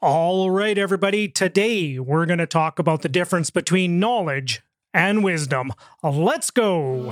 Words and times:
All 0.00 0.52
right, 0.52 0.78
everybody. 0.78 1.26
Today 1.26 1.98
we're 1.98 2.24
going 2.24 2.38
to 2.38 2.46
talk 2.46 2.78
about 2.78 3.02
the 3.02 3.08
difference 3.08 3.50
between 3.50 3.98
knowledge 3.98 4.62
and 4.94 5.24
wisdom. 5.24 5.72
Let's 6.04 6.52
go. 6.52 7.06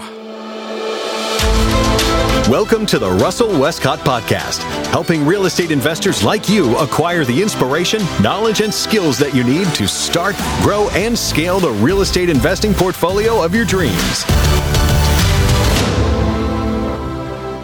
Welcome 2.48 2.86
to 2.86 3.00
the 3.00 3.10
Russell 3.10 3.48
Westcott 3.58 3.98
Podcast, 3.98 4.62
helping 4.92 5.26
real 5.26 5.46
estate 5.46 5.72
investors 5.72 6.22
like 6.22 6.48
you 6.48 6.78
acquire 6.78 7.24
the 7.24 7.42
inspiration, 7.42 8.02
knowledge, 8.22 8.60
and 8.60 8.72
skills 8.72 9.18
that 9.18 9.34
you 9.34 9.42
need 9.42 9.66
to 9.74 9.88
start, 9.88 10.36
grow, 10.62 10.88
and 10.90 11.18
scale 11.18 11.58
the 11.58 11.72
real 11.72 12.02
estate 12.02 12.30
investing 12.30 12.72
portfolio 12.72 13.42
of 13.42 13.52
your 13.52 13.64
dreams. 13.64 14.22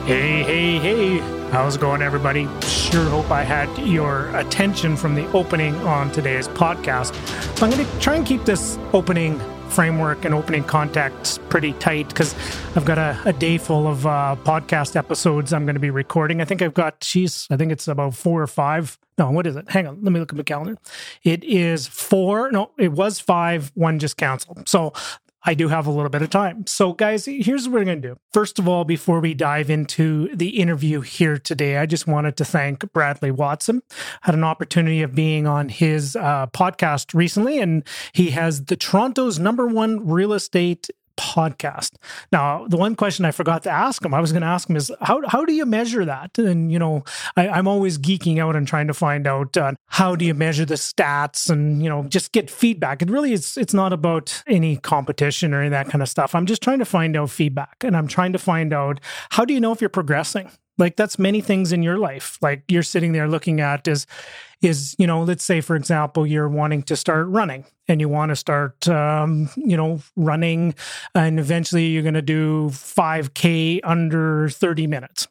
Hey, 0.04 0.42
hey, 0.42 0.78
hey. 0.80 1.41
How's 1.52 1.76
it 1.76 1.82
going, 1.82 2.00
everybody? 2.00 2.48
Sure 2.62 3.06
hope 3.10 3.30
I 3.30 3.42
had 3.42 3.68
your 3.86 4.34
attention 4.34 4.96
from 4.96 5.14
the 5.14 5.30
opening 5.32 5.74
on 5.86 6.10
today's 6.10 6.48
podcast. 6.48 7.14
So 7.58 7.66
I'm 7.66 7.70
going 7.70 7.84
to 7.84 8.00
try 8.00 8.16
and 8.16 8.24
keep 8.24 8.46
this 8.46 8.78
opening 8.94 9.38
framework 9.68 10.24
and 10.24 10.34
opening 10.34 10.64
context 10.64 11.46
pretty 11.50 11.74
tight 11.74 12.08
because 12.08 12.34
I've 12.74 12.86
got 12.86 12.96
a, 12.96 13.20
a, 13.26 13.34
day 13.34 13.58
full 13.58 13.86
of 13.86 14.06
uh, 14.06 14.34
podcast 14.44 14.96
episodes 14.96 15.52
I'm 15.52 15.66
going 15.66 15.74
to 15.74 15.80
be 15.80 15.90
recording. 15.90 16.40
I 16.40 16.46
think 16.46 16.62
I've 16.62 16.72
got, 16.72 17.00
geez, 17.00 17.46
I 17.50 17.58
think 17.58 17.70
it's 17.70 17.86
about 17.86 18.14
four 18.14 18.40
or 18.40 18.46
five. 18.46 18.98
No, 19.18 19.30
what 19.30 19.46
is 19.46 19.54
it? 19.54 19.68
Hang 19.68 19.86
on, 19.86 20.02
let 20.02 20.10
me 20.10 20.20
look 20.20 20.32
at 20.32 20.36
my 20.38 20.42
calendar. 20.44 20.78
It 21.22 21.44
is 21.44 21.86
four. 21.86 22.50
No, 22.50 22.70
it 22.78 22.92
was 22.92 23.20
five. 23.20 23.72
One 23.74 23.98
just 23.98 24.16
canceled. 24.16 24.70
So 24.70 24.94
I 25.44 25.54
do 25.54 25.68
have 25.68 25.86
a 25.86 25.90
little 25.90 26.08
bit 26.08 26.22
of 26.22 26.30
time. 26.30 26.66
So, 26.66 26.92
guys, 26.92 27.26
here's 27.26 27.68
what 27.68 27.74
we're 27.80 27.84
going 27.84 28.00
to 28.00 28.08
do. 28.08 28.16
First 28.32 28.58
of 28.58 28.68
all, 28.68 28.84
before 28.84 29.20
we 29.20 29.34
dive 29.34 29.70
into 29.70 30.34
the 30.34 30.60
interview 30.60 31.00
here 31.00 31.38
today, 31.38 31.78
I 31.78 31.86
just 31.86 32.06
wanted 32.06 32.36
to 32.36 32.44
thank 32.44 32.92
Bradley 32.92 33.30
Watson. 33.30 33.82
Had 34.22 34.34
an 34.34 34.44
opportunity 34.44 35.02
of 35.02 35.14
being 35.14 35.46
on 35.46 35.68
his 35.68 36.14
uh, 36.14 36.46
podcast 36.48 37.14
recently, 37.14 37.58
and 37.58 37.86
he 38.12 38.30
has 38.30 38.66
the 38.66 38.76
Toronto's 38.76 39.38
number 39.38 39.66
one 39.66 40.06
real 40.06 40.32
estate 40.32 40.88
podcast. 41.16 41.92
Now, 42.30 42.66
the 42.68 42.76
one 42.76 42.94
question 42.94 43.24
I 43.24 43.30
forgot 43.30 43.62
to 43.64 43.70
ask 43.70 44.04
him, 44.04 44.14
I 44.14 44.20
was 44.20 44.32
going 44.32 44.42
to 44.42 44.48
ask 44.48 44.68
him 44.68 44.76
is 44.76 44.90
how, 45.00 45.20
how 45.28 45.44
do 45.44 45.52
you 45.52 45.66
measure 45.66 46.04
that? 46.04 46.38
And, 46.38 46.72
you 46.72 46.78
know, 46.78 47.04
I, 47.36 47.58
am 47.58 47.68
always 47.68 47.98
geeking 47.98 48.38
out 48.38 48.56
and 48.56 48.66
trying 48.66 48.86
to 48.86 48.94
find 48.94 49.26
out 49.26 49.56
uh, 49.56 49.72
how 49.86 50.16
do 50.16 50.24
you 50.24 50.34
measure 50.34 50.64
the 50.64 50.74
stats 50.74 51.50
and, 51.50 51.82
you 51.82 51.88
know, 51.88 52.04
just 52.04 52.32
get 52.32 52.50
feedback. 52.50 53.02
It 53.02 53.10
really 53.10 53.32
is, 53.32 53.56
it's 53.56 53.74
not 53.74 53.92
about 53.92 54.42
any 54.46 54.76
competition 54.76 55.52
or 55.54 55.60
any 55.60 55.70
that 55.70 55.88
kind 55.88 56.02
of 56.02 56.08
stuff. 56.08 56.34
I'm 56.34 56.46
just 56.46 56.62
trying 56.62 56.78
to 56.78 56.84
find 56.84 57.16
out 57.16 57.30
feedback 57.30 57.82
and 57.82 57.96
I'm 57.96 58.06
trying 58.06 58.32
to 58.32 58.38
find 58.38 58.72
out 58.72 59.00
how 59.30 59.44
do 59.44 59.52
you 59.52 59.60
know 59.60 59.72
if 59.72 59.80
you're 59.80 59.90
progressing? 59.90 60.50
Like 60.78 60.96
that's 60.96 61.18
many 61.18 61.40
things 61.40 61.72
in 61.72 61.82
your 61.82 61.98
life. 61.98 62.38
Like 62.40 62.64
you're 62.68 62.82
sitting 62.82 63.12
there 63.12 63.28
looking 63.28 63.60
at 63.60 63.86
is 63.86 64.06
is 64.62 64.94
you 64.98 65.06
know 65.06 65.22
let's 65.22 65.44
say 65.44 65.60
for 65.60 65.76
example 65.76 66.26
you're 66.26 66.48
wanting 66.48 66.82
to 66.84 66.96
start 66.96 67.26
running 67.28 67.64
and 67.88 68.00
you 68.00 68.08
want 68.08 68.30
to 68.30 68.36
start 68.36 68.88
um, 68.88 69.50
you 69.56 69.76
know 69.76 70.00
running 70.16 70.74
and 71.14 71.38
eventually 71.38 71.86
you're 71.86 72.02
going 72.02 72.14
to 72.14 72.22
do 72.22 72.68
5k 72.70 73.80
under 73.84 74.48
30 74.48 74.86
minutes 74.86 75.28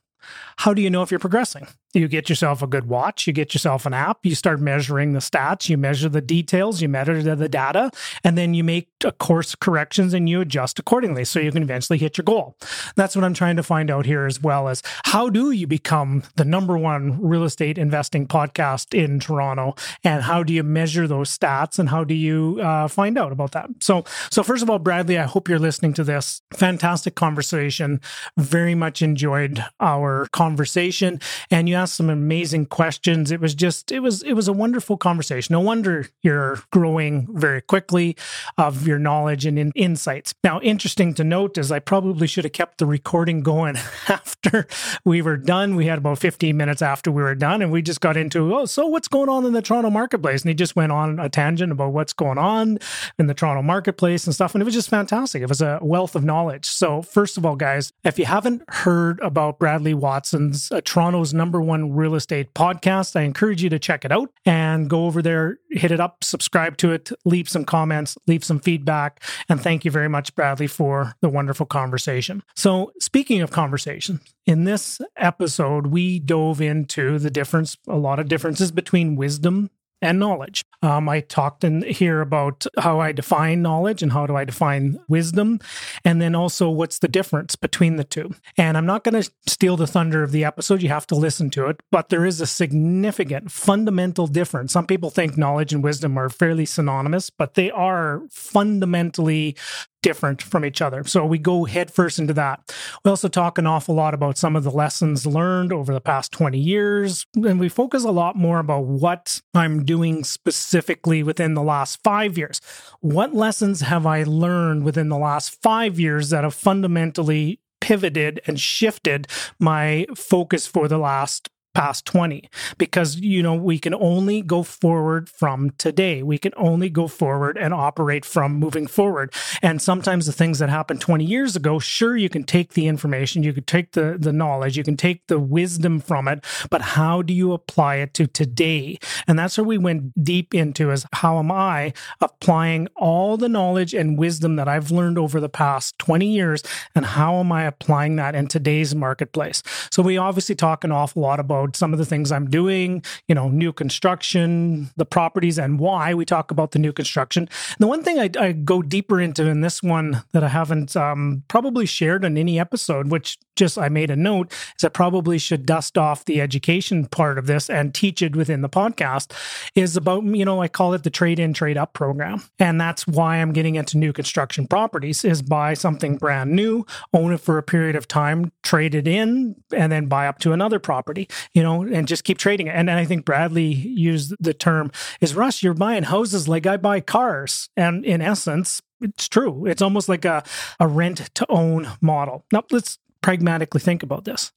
how 0.57 0.73
do 0.73 0.81
you 0.81 0.89
know 0.89 1.01
if 1.01 1.11
you're 1.11 1.19
progressing 1.19 1.67
you 1.99 2.07
get 2.07 2.29
yourself 2.29 2.61
a 2.61 2.67
good 2.67 2.87
watch, 2.87 3.27
you 3.27 3.33
get 3.33 3.53
yourself 3.53 3.85
an 3.85 3.93
app, 3.93 4.25
you 4.25 4.35
start 4.35 4.59
measuring 4.59 5.13
the 5.13 5.19
stats, 5.19 5.69
you 5.69 5.77
measure 5.77 6.09
the 6.09 6.21
details, 6.21 6.81
you 6.81 6.89
measure 6.89 7.21
the 7.35 7.49
data, 7.49 7.91
and 8.23 8.37
then 8.37 8.53
you 8.53 8.63
make 8.63 8.89
course 9.19 9.55
corrections 9.55 10.13
and 10.13 10.29
you 10.29 10.41
adjust 10.41 10.79
accordingly 10.79 11.25
so 11.25 11.39
you 11.39 11.51
can 11.51 11.63
eventually 11.63 11.97
hit 11.97 12.17
your 12.17 12.23
goal. 12.23 12.55
That's 12.95 13.15
what 13.15 13.25
I'm 13.25 13.33
trying 13.33 13.55
to 13.55 13.63
find 13.63 13.89
out 13.89 14.05
here 14.05 14.25
as 14.25 14.41
well 14.41 14.67
as 14.67 14.83
how 15.05 15.29
do 15.29 15.51
you 15.51 15.67
become 15.67 16.23
the 16.35 16.45
number 16.45 16.77
one 16.77 17.21
real 17.21 17.43
estate 17.43 17.77
investing 17.77 18.27
podcast 18.27 18.93
in 18.93 19.19
Toronto 19.19 19.75
and 20.03 20.23
how 20.23 20.43
do 20.43 20.53
you 20.53 20.63
measure 20.63 21.07
those 21.07 21.35
stats 21.35 21.79
and 21.79 21.89
how 21.89 22.03
do 22.03 22.13
you 22.13 22.59
uh, 22.61 22.87
find 22.87 23.17
out 23.17 23.31
about 23.31 23.51
that? 23.51 23.69
So, 23.79 24.05
so 24.29 24.43
first 24.43 24.63
of 24.63 24.69
all, 24.69 24.79
Bradley, 24.79 25.17
I 25.17 25.23
hope 25.23 25.49
you're 25.49 25.59
listening 25.59 25.93
to 25.93 26.03
this. 26.03 26.41
Fantastic 26.53 27.15
conversation. 27.15 28.01
Very 28.37 28.75
much 28.75 29.01
enjoyed 29.01 29.63
our 29.79 30.27
conversation 30.31 31.19
and 31.49 31.67
you 31.67 31.75
asked 31.81 31.95
some 31.95 32.11
amazing 32.11 32.67
questions. 32.67 33.31
It 33.31 33.41
was 33.41 33.55
just, 33.55 33.91
it 33.91 34.01
was, 34.01 34.21
it 34.21 34.33
was 34.33 34.47
a 34.47 34.53
wonderful 34.53 34.97
conversation. 34.97 35.53
No 35.53 35.59
wonder 35.59 36.07
you're 36.21 36.59
growing 36.71 37.27
very 37.31 37.61
quickly 37.61 38.15
of 38.57 38.85
your 38.85 38.99
knowledge 38.99 39.47
and 39.47 39.57
in, 39.57 39.71
insights. 39.73 40.35
Now, 40.43 40.59
interesting 40.61 41.15
to 41.15 41.23
note 41.23 41.57
is 41.57 41.71
I 41.71 41.79
probably 41.79 42.27
should 42.27 42.43
have 42.43 42.53
kept 42.53 42.77
the 42.77 42.85
recording 42.85 43.41
going 43.41 43.77
after 44.07 44.67
we 45.03 45.23
were 45.23 45.37
done. 45.37 45.75
We 45.75 45.87
had 45.87 45.97
about 45.97 46.19
15 46.19 46.55
minutes 46.55 46.83
after 46.83 47.11
we 47.11 47.23
were 47.23 47.33
done, 47.33 47.63
and 47.63 47.71
we 47.71 47.81
just 47.81 47.99
got 47.99 48.15
into, 48.15 48.53
oh, 48.55 48.65
so 48.65 48.85
what's 48.85 49.07
going 49.07 49.29
on 49.29 49.45
in 49.45 49.53
the 49.53 49.61
Toronto 49.63 49.89
marketplace? 49.89 50.43
And 50.43 50.49
he 50.49 50.55
just 50.55 50.75
went 50.75 50.91
on 50.91 51.19
a 51.19 51.29
tangent 51.29 51.71
about 51.71 51.93
what's 51.93 52.13
going 52.13 52.37
on 52.37 52.77
in 53.17 53.25
the 53.25 53.33
Toronto 53.33 53.63
marketplace 53.63 54.25
and 54.25 54.35
stuff. 54.35 54.53
And 54.53 54.61
it 54.61 54.65
was 54.65 54.75
just 54.75 54.89
fantastic. 54.89 55.41
It 55.41 55.49
was 55.49 55.61
a 55.61 55.79
wealth 55.81 56.15
of 56.15 56.23
knowledge. 56.23 56.65
So, 56.65 57.01
first 57.01 57.37
of 57.39 57.45
all, 57.45 57.55
guys, 57.55 57.91
if 58.03 58.19
you 58.19 58.25
haven't 58.25 58.61
heard 58.67 59.19
about 59.21 59.57
Bradley 59.57 59.95
Watson's 59.95 60.71
uh, 60.71 60.81
Toronto's 60.91 61.33
number 61.33 61.61
one 61.61 61.70
real 61.73 62.15
estate 62.15 62.53
podcast. 62.53 63.15
I 63.15 63.21
encourage 63.21 63.63
you 63.63 63.69
to 63.69 63.79
check 63.79 64.05
it 64.05 64.11
out 64.11 64.31
and 64.45 64.89
go 64.89 65.05
over 65.05 65.21
there, 65.21 65.57
hit 65.69 65.91
it 65.91 65.99
up, 65.99 66.23
subscribe 66.23 66.77
to 66.77 66.91
it, 66.91 67.11
leave 67.25 67.49
some 67.49 67.65
comments, 67.65 68.17
leave 68.27 68.43
some 68.43 68.59
feedback. 68.59 69.23
And 69.49 69.61
thank 69.61 69.85
you 69.85 69.91
very 69.91 70.09
much, 70.09 70.35
Bradley, 70.35 70.67
for 70.67 71.15
the 71.21 71.29
wonderful 71.29 71.65
conversation. 71.65 72.43
So, 72.55 72.91
speaking 72.99 73.41
of 73.41 73.51
conversation, 73.51 74.19
in 74.45 74.63
this 74.65 74.99
episode, 75.17 75.87
we 75.87 76.19
dove 76.19 76.61
into 76.61 77.19
the 77.19 77.29
difference, 77.29 77.77
a 77.87 77.97
lot 77.97 78.19
of 78.19 78.27
differences 78.27 78.71
between 78.71 79.15
wisdom 79.15 79.69
and 80.01 80.19
knowledge. 80.19 80.63
Um, 80.81 81.07
I 81.07 81.19
talked 81.21 81.63
in 81.63 81.83
here 81.83 82.21
about 82.21 82.65
how 82.79 82.99
I 82.99 83.11
define 83.11 83.61
knowledge 83.61 84.01
and 84.01 84.11
how 84.11 84.25
do 84.25 84.35
I 84.35 84.45
define 84.45 84.99
wisdom, 85.07 85.59
and 86.03 86.21
then 86.21 86.33
also 86.35 86.69
what's 86.69 86.99
the 86.99 87.07
difference 87.07 87.55
between 87.55 87.97
the 87.97 88.03
two. 88.03 88.33
And 88.57 88.77
I'm 88.77 88.85
not 88.85 89.03
going 89.03 89.21
to 89.21 89.31
steal 89.47 89.77
the 89.77 89.87
thunder 89.87 90.23
of 90.23 90.31
the 90.31 90.43
episode. 90.43 90.81
You 90.81 90.89
have 90.89 91.07
to 91.07 91.15
listen 91.15 91.49
to 91.51 91.67
it, 91.67 91.81
but 91.91 92.09
there 92.09 92.25
is 92.25 92.41
a 92.41 92.47
significant 92.47 93.51
fundamental 93.51 94.27
difference. 94.27 94.73
Some 94.73 94.87
people 94.87 95.11
think 95.11 95.37
knowledge 95.37 95.73
and 95.73 95.83
wisdom 95.83 96.17
are 96.17 96.29
fairly 96.29 96.65
synonymous, 96.65 97.29
but 97.29 97.53
they 97.53 97.69
are 97.69 98.23
fundamentally 98.31 99.55
different 100.01 100.41
from 100.41 100.65
each 100.65 100.81
other. 100.81 101.03
So 101.03 101.25
we 101.25 101.37
go 101.37 101.65
headfirst 101.65 102.19
into 102.19 102.33
that. 102.33 102.75
We 103.03 103.09
also 103.09 103.27
talk 103.27 103.57
an 103.57 103.67
awful 103.67 103.95
lot 103.95 104.13
about 104.13 104.37
some 104.37 104.55
of 104.55 104.63
the 104.63 104.71
lessons 104.71 105.25
learned 105.25 105.71
over 105.71 105.93
the 105.93 106.01
past 106.01 106.31
20 106.31 106.57
years. 106.57 107.25
And 107.35 107.59
we 107.59 107.69
focus 107.69 108.03
a 108.03 108.11
lot 108.11 108.35
more 108.35 108.59
about 108.59 108.85
what 108.85 109.41
I'm 109.53 109.85
doing 109.85 110.23
specifically 110.23 111.23
within 111.23 111.53
the 111.53 111.63
last 111.63 112.01
five 112.03 112.37
years. 112.37 112.61
What 112.99 113.33
lessons 113.33 113.81
have 113.81 114.05
I 114.05 114.23
learned 114.23 114.83
within 114.83 115.09
the 115.09 115.17
last 115.17 115.61
five 115.61 115.99
years 115.99 116.29
that 116.29 116.43
have 116.43 116.53
fundamentally 116.53 117.59
pivoted 117.79 118.39
and 118.45 118.59
shifted 118.59 119.27
my 119.59 120.05
focus 120.15 120.67
for 120.67 120.87
the 120.87 120.97
last 120.97 121.49
past 121.73 122.05
20 122.05 122.49
because 122.77 123.17
you 123.17 123.41
know 123.41 123.55
we 123.55 123.79
can 123.79 123.93
only 123.95 124.41
go 124.41 124.63
forward 124.63 125.29
from 125.29 125.71
today. 125.77 126.23
We 126.23 126.37
can 126.37 126.53
only 126.57 126.89
go 126.89 127.07
forward 127.07 127.57
and 127.57 127.73
operate 127.73 128.25
from 128.25 128.55
moving 128.55 128.87
forward. 128.87 129.33
And 129.61 129.81
sometimes 129.81 130.25
the 130.25 130.33
things 130.33 130.59
that 130.59 130.69
happened 130.69 131.01
20 131.01 131.23
years 131.23 131.55
ago 131.55 131.79
sure 131.79 132.17
you 132.17 132.29
can 132.29 132.43
take 132.43 132.73
the 132.73 132.87
information 132.87 133.43
you 133.43 133.53
can 133.53 133.63
take 133.63 133.91
the 133.91 134.17
the 134.19 134.33
knowledge 134.33 134.77
you 134.77 134.83
can 134.83 134.97
take 134.97 135.27
the 135.27 135.39
wisdom 135.39 135.99
from 135.99 136.27
it 136.27 136.43
but 136.69 136.81
how 136.81 137.21
do 137.21 137.33
you 137.33 137.53
apply 137.53 137.95
it 137.95 138.13
to 138.15 138.27
today? 138.27 138.97
And 139.27 139.37
that's 139.37 139.57
where 139.57 139.65
we 139.65 139.77
went 139.77 140.23
deep 140.23 140.53
into 140.53 140.91
is 140.91 141.05
how 141.13 141.39
am 141.39 141.51
i 141.51 141.93
applying 142.19 142.87
all 142.95 143.37
the 143.37 143.49
knowledge 143.49 143.93
and 143.93 144.17
wisdom 144.17 144.55
that 144.55 144.67
i've 144.67 144.91
learned 144.91 145.17
over 145.17 145.39
the 145.39 145.49
past 145.49 145.97
20 145.99 146.25
years 146.25 146.63
and 146.95 147.05
how 147.05 147.35
am 147.35 147.51
i 147.51 147.63
applying 147.63 148.15
that 148.15 148.35
in 148.35 148.47
today's 148.47 148.95
marketplace? 148.95 149.63
So 149.91 150.01
we 150.01 150.17
obviously 150.17 150.55
talk 150.55 150.83
an 150.83 150.91
awful 150.91 151.21
lot 151.21 151.39
about 151.39 151.60
about 151.61 151.75
some 151.75 151.93
of 151.93 151.99
the 151.99 152.05
things 152.05 152.31
I'm 152.31 152.49
doing, 152.49 153.03
you 153.27 153.35
know, 153.35 153.49
new 153.49 153.71
construction, 153.71 154.89
the 154.95 155.05
properties, 155.05 155.57
and 155.57 155.79
why. 155.79 156.13
We 156.13 156.25
talk 156.25 156.51
about 156.51 156.71
the 156.71 156.79
new 156.79 156.91
construction. 156.91 157.43
And 157.43 157.77
the 157.79 157.87
one 157.87 158.03
thing 158.03 158.19
I, 158.19 158.29
I, 158.39 158.51
go 158.51 158.81
deeper 158.81 159.21
into 159.21 159.47
in 159.47 159.61
this 159.61 159.81
one 159.81 160.23
that 160.33 160.43
I 160.43 160.49
haven't 160.49 160.95
um, 160.95 161.43
probably 161.47 161.85
shared 161.85 162.25
in 162.25 162.37
any 162.37 162.59
episode, 162.59 163.09
which 163.09 163.37
just 163.55 163.77
I 163.77 163.89
made 163.89 164.09
a 164.09 164.15
note, 164.15 164.51
is 164.77 164.83
I 164.83 164.89
probably 164.89 165.37
should 165.37 165.65
dust 165.65 165.97
off 165.97 166.25
the 166.25 166.41
education 166.41 167.05
part 167.05 167.37
of 167.37 167.47
this 167.47 167.69
and 167.69 167.93
teach 167.93 168.21
it 168.21 168.35
within 168.35 168.61
the 168.61 168.69
podcast, 168.69 169.33
is 169.75 169.95
about, 169.95 170.23
you 170.23 170.45
know, 170.45 170.61
I 170.61 170.67
call 170.67 170.93
it 170.93 171.03
the 171.03 171.09
trade 171.09 171.39
in, 171.39 171.53
trade 171.53 171.77
up 171.77 171.93
program. 171.93 172.43
And 172.59 172.79
that's 172.79 173.07
why 173.07 173.37
I'm 173.37 173.53
getting 173.53 173.75
into 173.75 173.97
new 173.97 174.13
construction 174.13 174.67
properties 174.67 175.23
is 175.23 175.41
buy 175.41 175.73
something 175.73 176.17
brand 176.17 176.51
new, 176.51 176.85
own 177.13 177.33
it 177.33 177.39
for 177.39 177.57
a 177.57 177.63
period 177.63 177.95
of 177.95 178.07
time, 178.07 178.51
trade 178.63 178.95
it 178.95 179.07
in, 179.07 179.55
and 179.73 179.91
then 179.91 180.07
buy 180.07 180.27
up 180.27 180.39
to 180.39 180.53
another 180.53 180.79
property 180.79 181.27
you 181.53 181.61
know, 181.61 181.83
and 181.83 182.07
just 182.07 182.23
keep 182.23 182.37
trading 182.37 182.67
it. 182.67 182.71
And, 182.71 182.89
and 182.89 182.99
I 182.99 183.05
think 183.05 183.25
Bradley 183.25 183.65
used 183.65 184.33
the 184.39 184.53
term 184.53 184.91
is 185.19 185.35
Russ, 185.35 185.61
you're 185.61 185.73
buying 185.73 186.03
houses 186.03 186.47
like 186.47 186.65
I 186.65 186.77
buy 186.77 187.01
cars. 187.01 187.69
And 187.75 188.05
in 188.05 188.21
essence, 188.21 188.81
it's 189.01 189.27
true. 189.27 189.65
It's 189.65 189.81
almost 189.81 190.07
like 190.07 190.25
a, 190.25 190.43
a 190.79 190.87
rent 190.87 191.29
to 191.35 191.45
own 191.49 191.89
model. 192.01 192.45
Now, 192.51 192.63
let's 192.71 192.99
pragmatically 193.21 193.81
think 193.81 194.03
about 194.03 194.25
this. 194.25 194.51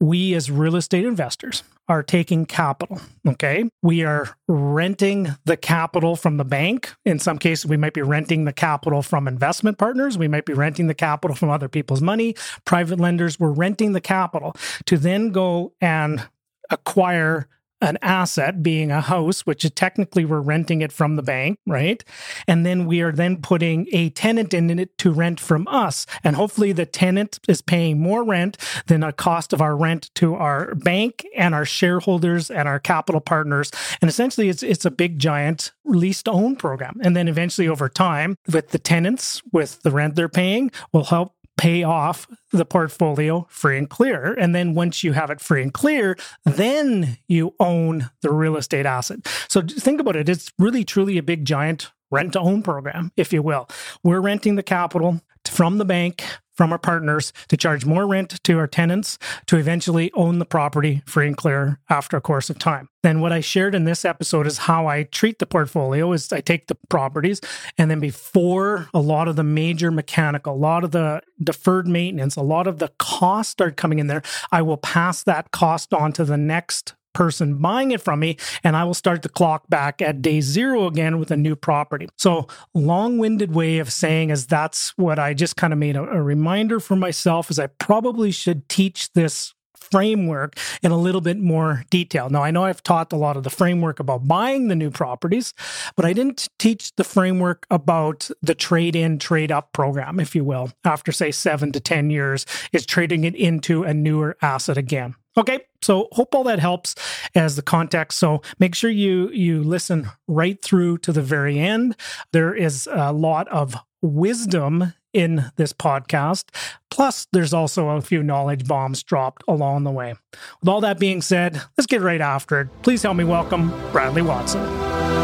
we 0.00 0.34
as 0.34 0.50
real 0.50 0.76
estate 0.76 1.04
investors 1.04 1.62
are 1.88 2.02
taking 2.02 2.44
capital. 2.44 3.00
Okay. 3.26 3.70
We 3.82 4.04
are 4.04 4.36
renting 4.48 5.36
the 5.44 5.56
capital 5.56 6.16
from 6.16 6.36
the 6.36 6.44
bank. 6.44 6.92
In 7.04 7.20
some 7.20 7.38
cases, 7.38 7.66
we 7.66 7.76
might 7.76 7.94
be 7.94 8.02
renting 8.02 8.44
the 8.44 8.52
capital 8.52 9.02
from 9.02 9.28
investment 9.28 9.78
partners. 9.78 10.18
We 10.18 10.28
might 10.28 10.44
be 10.44 10.52
renting 10.52 10.88
the 10.88 10.94
capital 10.94 11.36
from 11.36 11.48
other 11.48 11.68
people's 11.68 12.02
money. 12.02 12.34
Private 12.64 12.98
lenders, 12.98 13.38
we're 13.38 13.50
renting 13.50 13.92
the 13.92 14.00
capital 14.00 14.56
to 14.86 14.98
then 14.98 15.30
go 15.30 15.72
and 15.80 16.26
acquire 16.70 17.48
an 17.80 17.98
asset 18.00 18.62
being 18.62 18.90
a 18.90 19.00
house, 19.00 19.42
which 19.42 19.64
is 19.64 19.70
technically 19.72 20.24
we're 20.24 20.40
renting 20.40 20.80
it 20.80 20.92
from 20.92 21.16
the 21.16 21.22
bank, 21.22 21.58
right? 21.66 22.02
And 22.48 22.64
then 22.64 22.86
we 22.86 23.02
are 23.02 23.12
then 23.12 23.40
putting 23.42 23.86
a 23.92 24.10
tenant 24.10 24.54
in 24.54 24.78
it 24.78 24.96
to 24.98 25.12
rent 25.12 25.38
from 25.38 25.68
us. 25.68 26.06
And 26.24 26.36
hopefully 26.36 26.72
the 26.72 26.86
tenant 26.86 27.38
is 27.48 27.60
paying 27.60 28.00
more 28.00 28.24
rent 28.24 28.56
than 28.86 29.00
the 29.00 29.12
cost 29.12 29.52
of 29.52 29.60
our 29.60 29.76
rent 29.76 30.10
to 30.16 30.34
our 30.34 30.74
bank 30.74 31.26
and 31.36 31.54
our 31.54 31.66
shareholders 31.66 32.50
and 32.50 32.66
our 32.66 32.80
capital 32.80 33.20
partners. 33.20 33.70
And 34.00 34.08
essentially 34.08 34.48
it's 34.48 34.62
it's 34.62 34.84
a 34.84 34.90
big 34.90 35.18
giant 35.18 35.72
lease 35.84 36.22
to 36.24 36.30
own 36.30 36.56
program. 36.56 36.98
And 37.02 37.14
then 37.14 37.28
eventually 37.28 37.68
over 37.68 37.88
time 37.88 38.36
with 38.50 38.70
the 38.70 38.78
tenants, 38.78 39.42
with 39.52 39.82
the 39.82 39.90
rent 39.90 40.14
they're 40.14 40.28
paying, 40.28 40.70
will 40.92 41.04
help 41.04 41.34
pay 41.56 41.82
off 41.82 42.26
the 42.52 42.64
portfolio 42.64 43.46
free 43.48 43.78
and 43.78 43.88
clear. 43.88 44.34
And 44.34 44.54
then 44.54 44.74
once 44.74 45.02
you 45.02 45.12
have 45.12 45.30
it 45.30 45.40
free 45.40 45.62
and 45.62 45.72
clear, 45.72 46.16
then 46.44 47.18
you 47.28 47.54
own 47.58 48.10
the 48.22 48.30
real 48.30 48.56
estate 48.56 48.86
asset. 48.86 49.20
So 49.48 49.62
think 49.62 50.00
about 50.00 50.16
it. 50.16 50.28
It's 50.28 50.52
really, 50.58 50.84
truly 50.84 51.18
a 51.18 51.22
big, 51.22 51.44
giant 51.44 51.90
rent 52.10 52.34
to 52.34 52.40
own 52.40 52.62
program, 52.62 53.12
if 53.16 53.32
you 53.32 53.42
will. 53.42 53.68
We're 54.02 54.20
renting 54.20 54.56
the 54.56 54.62
capital 54.62 55.20
from 55.44 55.78
the 55.78 55.84
bank 55.84 56.24
from 56.56 56.72
our 56.72 56.78
partners 56.78 57.32
to 57.48 57.56
charge 57.56 57.84
more 57.84 58.06
rent 58.06 58.42
to 58.42 58.58
our 58.58 58.66
tenants 58.66 59.18
to 59.46 59.56
eventually 59.56 60.10
own 60.14 60.38
the 60.38 60.44
property 60.44 61.02
free 61.06 61.26
and 61.26 61.36
clear 61.36 61.78
after 61.88 62.16
a 62.16 62.20
course 62.20 62.50
of 62.50 62.58
time. 62.58 62.88
Then 63.02 63.20
what 63.20 63.32
I 63.32 63.40
shared 63.40 63.74
in 63.74 63.84
this 63.84 64.04
episode 64.04 64.46
is 64.46 64.58
how 64.58 64.88
I 64.88 65.04
treat 65.04 65.38
the 65.38 65.46
portfolio 65.46 66.12
is 66.12 66.32
I 66.32 66.40
take 66.40 66.66
the 66.66 66.76
properties 66.88 67.40
and 67.78 67.90
then 67.90 68.00
before 68.00 68.88
a 68.92 69.00
lot 69.00 69.28
of 69.28 69.36
the 69.36 69.44
major 69.44 69.90
mechanical, 69.90 70.54
a 70.54 70.56
lot 70.56 70.82
of 70.82 70.90
the 70.90 71.20
deferred 71.42 71.86
maintenance, 71.86 72.34
a 72.36 72.42
lot 72.42 72.66
of 72.66 72.78
the 72.78 72.90
costs 72.98 73.52
start 73.52 73.76
coming 73.76 73.98
in 73.98 74.08
there, 74.08 74.22
I 74.50 74.62
will 74.62 74.76
pass 74.76 75.22
that 75.24 75.52
cost 75.52 75.92
on 75.92 76.12
to 76.14 76.24
the 76.24 76.36
next 76.36 76.94
person 77.16 77.56
buying 77.56 77.92
it 77.92 78.02
from 78.02 78.20
me, 78.20 78.36
and 78.62 78.76
I 78.76 78.84
will 78.84 78.92
start 78.92 79.22
the 79.22 79.30
clock 79.30 79.68
back 79.70 80.02
at 80.02 80.20
day 80.20 80.42
zero 80.42 80.86
again 80.86 81.18
with 81.18 81.30
a 81.30 81.36
new 81.36 81.56
property. 81.56 82.08
So, 82.18 82.46
long 82.74 83.16
winded 83.16 83.54
way 83.54 83.78
of 83.78 83.90
saying 83.90 84.28
is 84.28 84.46
that's 84.46 84.90
what 84.98 85.18
I 85.18 85.32
just 85.32 85.56
kind 85.56 85.72
of 85.72 85.78
made 85.78 85.96
a, 85.96 86.02
a 86.02 86.22
reminder 86.22 86.78
for 86.78 86.94
myself 86.94 87.50
is 87.50 87.58
I 87.58 87.68
probably 87.68 88.30
should 88.30 88.68
teach 88.68 89.10
this 89.14 89.54
framework 89.90 90.58
in 90.82 90.90
a 90.90 90.96
little 90.96 91.22
bit 91.22 91.38
more 91.38 91.84
detail. 91.90 92.28
Now, 92.28 92.42
I 92.42 92.50
know 92.50 92.64
I've 92.64 92.82
taught 92.82 93.12
a 93.12 93.16
lot 93.16 93.36
of 93.36 93.44
the 93.44 93.50
framework 93.50 93.98
about 93.98 94.28
buying 94.28 94.68
the 94.68 94.74
new 94.74 94.90
properties, 94.90 95.54
but 95.94 96.04
I 96.04 96.12
didn't 96.12 96.48
teach 96.58 96.94
the 96.96 97.04
framework 97.04 97.66
about 97.70 98.28
the 98.42 98.54
trade 98.54 98.94
in, 98.94 99.18
trade 99.18 99.50
up 99.50 99.72
program, 99.72 100.20
if 100.20 100.34
you 100.34 100.44
will, 100.44 100.70
after 100.84 101.12
say 101.12 101.30
seven 101.30 101.72
to 101.72 101.80
10 101.80 102.10
years, 102.10 102.44
is 102.72 102.84
trading 102.84 103.24
it 103.24 103.34
into 103.34 103.84
a 103.84 103.94
newer 103.94 104.36
asset 104.42 104.76
again. 104.76 105.14
Okay, 105.38 105.60
so 105.86 106.08
hope 106.12 106.34
all 106.34 106.44
that 106.44 106.58
helps 106.58 106.96
as 107.34 107.56
the 107.56 107.62
context. 107.62 108.18
So 108.18 108.42
make 108.58 108.74
sure 108.74 108.90
you 108.90 109.30
you 109.30 109.62
listen 109.62 110.10
right 110.26 110.60
through 110.60 110.98
to 110.98 111.12
the 111.12 111.22
very 111.22 111.58
end. 111.58 111.96
There 112.32 112.54
is 112.54 112.88
a 112.92 113.12
lot 113.12 113.48
of 113.48 113.76
wisdom 114.02 114.92
in 115.12 115.50
this 115.56 115.72
podcast. 115.72 116.44
Plus, 116.90 117.26
there's 117.32 117.54
also 117.54 117.88
a 117.90 118.02
few 118.02 118.22
knowledge 118.22 118.66
bombs 118.66 119.02
dropped 119.02 119.42
along 119.48 119.84
the 119.84 119.90
way. 119.90 120.14
With 120.60 120.68
all 120.68 120.80
that 120.82 120.98
being 120.98 121.22
said, 121.22 121.62
let's 121.78 121.86
get 121.86 122.02
right 122.02 122.20
after 122.20 122.60
it. 122.60 122.68
Please 122.82 123.02
help 123.02 123.16
me 123.16 123.24
welcome 123.24 123.70
Bradley 123.92 124.22
Watson. 124.22 125.15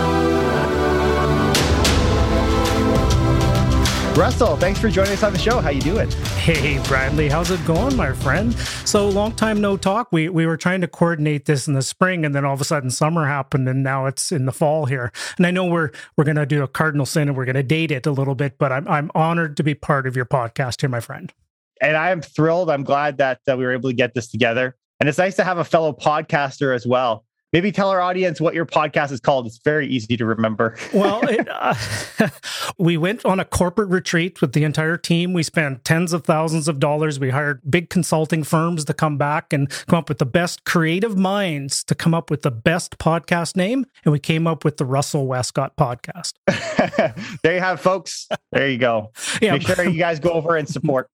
Russell, 4.16 4.58
thanks 4.58 4.78
for 4.78 4.90
joining 4.90 5.14
us 5.14 5.22
on 5.22 5.32
the 5.32 5.38
show. 5.38 5.58
How 5.58 5.70
you 5.70 5.80
doing? 5.80 6.10
Hey, 6.36 6.78
Bradley, 6.86 7.30
how's 7.30 7.50
it 7.50 7.64
going, 7.64 7.96
my 7.96 8.12
friend? 8.12 8.52
So 8.84 9.08
long 9.08 9.32
time 9.32 9.58
no 9.58 9.78
talk. 9.78 10.12
We 10.12 10.28
we 10.28 10.44
were 10.44 10.58
trying 10.58 10.82
to 10.82 10.88
coordinate 10.88 11.46
this 11.46 11.66
in 11.66 11.72
the 11.72 11.80
spring, 11.80 12.26
and 12.26 12.34
then 12.34 12.44
all 12.44 12.52
of 12.52 12.60
a 12.60 12.64
sudden 12.64 12.90
summer 12.90 13.26
happened, 13.26 13.66
and 13.70 13.82
now 13.82 14.04
it's 14.04 14.30
in 14.30 14.44
the 14.44 14.52
fall 14.52 14.84
here. 14.84 15.12
And 15.38 15.46
I 15.46 15.50
know 15.50 15.64
we're 15.64 15.92
we're 16.16 16.24
going 16.24 16.36
to 16.36 16.44
do 16.44 16.62
a 16.62 16.68
cardinal 16.68 17.06
sin, 17.06 17.28
and 17.28 17.36
we're 17.36 17.46
going 17.46 17.56
to 17.56 17.62
date 17.62 17.90
it 17.90 18.04
a 18.04 18.12
little 18.12 18.34
bit, 18.34 18.58
but 18.58 18.70
I'm 18.70 18.86
I'm 18.86 19.10
honored 19.14 19.56
to 19.56 19.62
be 19.62 19.74
part 19.74 20.06
of 20.06 20.14
your 20.14 20.26
podcast 20.26 20.82
here, 20.82 20.90
my 20.90 21.00
friend. 21.00 21.32
And 21.80 21.96
I 21.96 22.10
am 22.10 22.20
thrilled. 22.20 22.68
I'm 22.68 22.84
glad 22.84 23.16
that 23.16 23.40
uh, 23.50 23.56
we 23.56 23.64
were 23.64 23.72
able 23.72 23.88
to 23.88 23.96
get 23.96 24.12
this 24.12 24.28
together, 24.28 24.76
and 25.00 25.08
it's 25.08 25.18
nice 25.18 25.36
to 25.36 25.44
have 25.44 25.56
a 25.56 25.64
fellow 25.64 25.94
podcaster 25.94 26.74
as 26.74 26.86
well 26.86 27.24
maybe 27.52 27.70
tell 27.70 27.90
our 27.90 28.00
audience 28.00 28.40
what 28.40 28.54
your 28.54 28.66
podcast 28.66 29.12
is 29.12 29.20
called. 29.20 29.46
It's 29.46 29.58
very 29.58 29.86
easy 29.86 30.16
to 30.16 30.24
remember. 30.24 30.76
well, 30.92 31.20
it, 31.28 31.46
uh, 31.50 31.74
we 32.78 32.96
went 32.96 33.24
on 33.24 33.40
a 33.40 33.44
corporate 33.44 33.90
retreat 33.90 34.40
with 34.40 34.52
the 34.52 34.64
entire 34.64 34.96
team. 34.96 35.32
We 35.32 35.42
spent 35.42 35.84
tens 35.84 36.12
of 36.12 36.24
thousands 36.24 36.68
of 36.68 36.78
dollars. 36.78 37.20
We 37.20 37.30
hired 37.30 37.60
big 37.68 37.90
consulting 37.90 38.42
firms 38.42 38.84
to 38.86 38.94
come 38.94 39.18
back 39.18 39.52
and 39.52 39.70
come 39.86 39.98
up 39.98 40.08
with 40.08 40.18
the 40.18 40.26
best 40.26 40.64
creative 40.64 41.16
minds 41.16 41.84
to 41.84 41.94
come 41.94 42.14
up 42.14 42.30
with 42.30 42.42
the 42.42 42.50
best 42.50 42.98
podcast 42.98 43.56
name. 43.56 43.86
And 44.04 44.12
we 44.12 44.18
came 44.18 44.46
up 44.46 44.64
with 44.64 44.78
the 44.78 44.84
Russell 44.84 45.26
Westcott 45.26 45.76
podcast. 45.76 46.34
there 47.42 47.54
you 47.54 47.60
have, 47.60 47.80
folks. 47.80 48.28
There 48.50 48.68
you 48.68 48.78
go. 48.78 49.12
Yeah. 49.40 49.52
Make 49.52 49.62
sure 49.62 49.88
you 49.88 49.98
guys 49.98 50.20
go 50.20 50.30
over 50.30 50.56
and 50.56 50.68
support. 50.68 51.10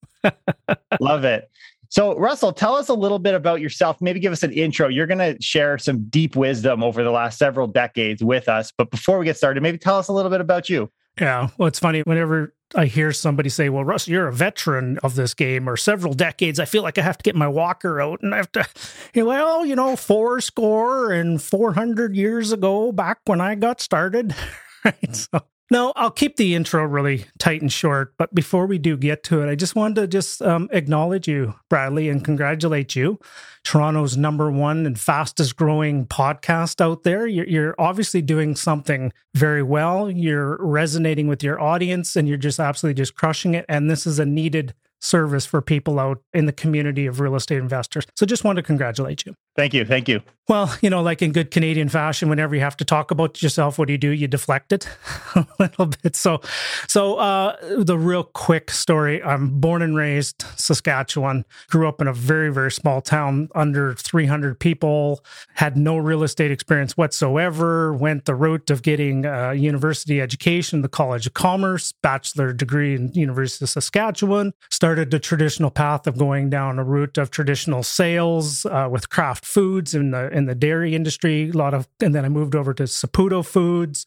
Love 1.00 1.25
it. 1.25 1.50
So, 1.90 2.17
Russell, 2.19 2.52
tell 2.52 2.76
us 2.76 2.88
a 2.88 2.94
little 2.94 3.19
bit 3.19 3.35
about 3.35 3.61
yourself. 3.61 4.00
Maybe 4.00 4.20
give 4.20 4.32
us 4.32 4.43
an 4.43 4.52
intro. 4.52 4.88
You're 4.88 5.06
going 5.06 5.19
to 5.19 5.40
share 5.40 5.79
some 5.79 6.05
deep 6.08 6.37
wisdom 6.37 6.82
over 6.82 7.02
the 7.02 7.11
last 7.11 7.38
several 7.38 7.67
decades 7.67 8.23
with 8.23 8.49
us. 8.49 8.73
But 8.76 8.90
before 8.90 9.19
we 9.19 9.25
get 9.25 9.37
started, 9.37 9.62
maybe 9.62 9.79
tell 9.79 9.96
us 9.96 10.08
a 10.08 10.12
little 10.12 10.31
bit 10.31 10.40
about 10.40 10.69
you. 10.69 10.90
Yeah. 11.19 11.49
Well, 11.56 11.67
it's 11.67 11.79
funny. 11.79 12.02
Whenever 12.02 12.55
I 12.75 12.87
hear 12.87 13.12
somebody 13.12 13.49
say, 13.49 13.70
Well, 13.70 13.85
Russ, 13.85 14.06
you're 14.06 14.29
a 14.29 14.32
veteran 14.32 14.99
of 15.02 15.14
this 15.14 15.35
game 15.35 15.69
or 15.69 15.76
several 15.76 16.14
decades, 16.14 16.61
I 16.61 16.64
feel 16.64 16.82
like 16.82 16.99
I 16.99 17.02
have 17.02 17.19
to 17.19 17.23
get 17.23 17.35
my 17.35 17.49
walker 17.49 18.00
out 18.00 18.20
and 18.23 18.35
I 18.35 18.37
have 18.37 18.52
to, 18.52 18.67
you 19.14 19.23
know, 19.23 19.29
well, 19.29 19.67
you 19.67 19.75
know, 19.75 19.96
four 19.96 20.40
score 20.40 21.11
and 21.11 21.43
400 21.43 22.14
years 22.14 22.52
ago, 22.52 22.93
back 22.93 23.19
when 23.25 23.40
I 23.40 23.55
got 23.55 23.81
started. 23.81 24.35
right. 24.85 25.17
So, 25.17 25.40
no, 25.70 25.93
I'll 25.97 26.11
keep 26.11 26.37
the 26.37 26.55
intro 26.55 26.85
really 26.85 27.26
tight 27.38 27.61
and 27.61 27.73
short. 27.73 28.15
But 28.17 28.35
before 28.35 28.67
we 28.67 28.79
do 28.79 28.97
get 28.97 29.23
to 29.25 29.43
it, 29.43 29.50
I 29.50 29.55
just 29.55 29.75
wanted 29.75 30.00
to 30.00 30.06
just 30.06 30.41
um, 30.41 30.69
acknowledge 30.73 31.29
you, 31.29 31.55
Bradley, 31.69 32.09
and 32.09 32.25
congratulate 32.25 32.97
you. 32.97 33.19
Toronto's 33.65 34.17
number 34.17 34.50
one 34.50 34.87
and 34.87 34.99
fastest 34.99 35.56
growing 35.56 36.06
podcast 36.06 36.81
out 36.81 37.03
there. 37.03 37.26
You're, 37.26 37.47
you're 37.47 37.75
obviously 37.79 38.23
doing 38.23 38.56
something 38.56 39.12
very 39.35 39.62
well. 39.62 40.11
You're 40.11 40.57
resonating 40.59 41.28
with 41.28 41.42
your 41.42 41.61
audience, 41.61 42.16
and 42.16 42.26
you're 42.26 42.38
just 42.38 42.59
absolutely 42.59 43.00
just 43.00 43.14
crushing 43.14 43.54
it. 43.54 43.66
And 43.69 43.90
this 43.90 44.07
is 44.07 44.19
a 44.19 44.25
needed 44.26 44.75
service 45.00 45.47
for 45.47 45.61
people 45.61 46.00
out 46.00 46.23
in 46.33 46.47
the 46.47 46.52
community 46.52 47.07
of 47.07 47.21
real 47.21 47.37
estate 47.37 47.59
investors. 47.59 48.07
So 48.16 48.26
just 48.26 48.42
want 48.42 48.57
to 48.57 48.62
congratulate 48.62 49.26
you. 49.26 49.35
Thank 49.59 49.75
you. 49.75 49.85
Thank 49.85 50.09
you. 50.09 50.23
Well, 50.49 50.75
you 50.81 50.88
know, 50.88 51.03
like 51.03 51.21
in 51.21 51.33
good 51.33 51.50
Canadian 51.50 51.91
fashion, 51.91 52.31
whenever 52.31 52.55
you 52.55 52.62
have 52.62 52.77
to 52.79 52.85
talk 52.85 53.11
about 53.11 53.43
yourself, 53.43 53.79
what 53.79 53.87
do 53.87 53.93
you 53.93 53.99
do? 53.99 54.09
You 54.09 54.27
deflect 54.27 54.73
it 54.73 54.88
a 55.35 55.47
little 55.59 55.87
bit. 55.87 56.17
So, 56.17 56.41
so 56.87 57.17
uh, 57.17 57.57
the 57.77 57.99
real 57.99 58.25
quick 58.25 58.71
story: 58.71 59.23
I'm 59.23 59.61
born 59.61 59.83
and 59.83 59.95
raised 59.95 60.47
Saskatchewan. 60.57 61.45
Grew 61.69 61.87
up 61.87 62.00
in 62.00 62.07
a 62.07 62.15
very, 62.15 62.50
very 62.50 62.73
small 62.73 63.03
town, 63.03 63.50
under 63.55 63.93
300 63.93 64.59
people. 64.59 65.23
Had 65.53 65.77
no 65.77 65.99
real 65.99 66.23
estate 66.23 66.50
experience 66.50 66.97
whatsoever. 66.97 67.93
Went 67.93 68.25
the 68.25 68.35
route 68.35 68.71
of 68.71 68.83
getting 68.83 69.27
a 69.27 69.53
university 69.53 70.19
education, 70.19 70.81
the 70.81 70.88
College 70.88 71.27
of 71.27 71.35
Commerce, 71.35 71.93
bachelor 71.93 72.55
degree 72.55 72.95
in 72.95 73.12
University 73.12 73.67
of 73.67 73.69
Saskatchewan. 73.69 74.55
Started 74.71 75.11
the 75.11 75.19
traditional 75.19 75.71
path 75.71 76.07
of 76.07 76.17
going 76.17 76.49
down 76.49 76.79
a 76.79 76.85
route 76.85 77.19
of 77.19 77.31
traditional 77.31 77.83
sales 77.83 78.65
uh, 78.65 78.88
with 78.91 79.11
Kraft 79.11 79.45
foods 79.49 79.95
in 79.95 80.11
the 80.11 80.28
in 80.31 80.45
the 80.45 80.55
dairy 80.55 80.95
industry. 80.95 81.49
A 81.49 81.52
lot 81.52 81.75
of, 81.75 81.88
and 82.00 82.14
then 82.14 82.25
I 82.25 82.28
moved 82.28 82.55
over 82.55 82.75
to 82.75 82.85
Saputo 82.85 83.45
Foods. 83.45 84.07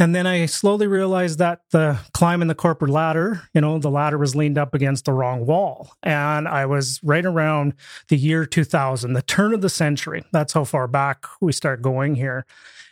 And 0.00 0.14
then 0.14 0.28
I 0.28 0.46
slowly 0.46 0.86
realized 0.86 1.40
that 1.40 1.62
the 1.72 1.98
climbing 2.12 2.46
the 2.46 2.54
corporate 2.54 2.92
ladder, 2.92 3.42
you 3.52 3.60
know, 3.60 3.80
the 3.80 3.90
ladder 3.90 4.16
was 4.16 4.36
leaned 4.36 4.56
up 4.56 4.72
against 4.72 5.06
the 5.06 5.12
wrong 5.12 5.44
wall. 5.44 5.90
And 6.04 6.46
I 6.46 6.66
was 6.66 7.00
right 7.02 7.26
around 7.26 7.74
the 8.08 8.16
year 8.16 8.46
2000, 8.46 9.14
the 9.14 9.22
turn 9.22 9.52
of 9.52 9.60
the 9.60 9.68
century. 9.68 10.22
That's 10.30 10.52
how 10.52 10.62
far 10.62 10.86
back 10.86 11.26
we 11.40 11.50
start 11.50 11.82
going 11.82 12.14
here 12.14 12.46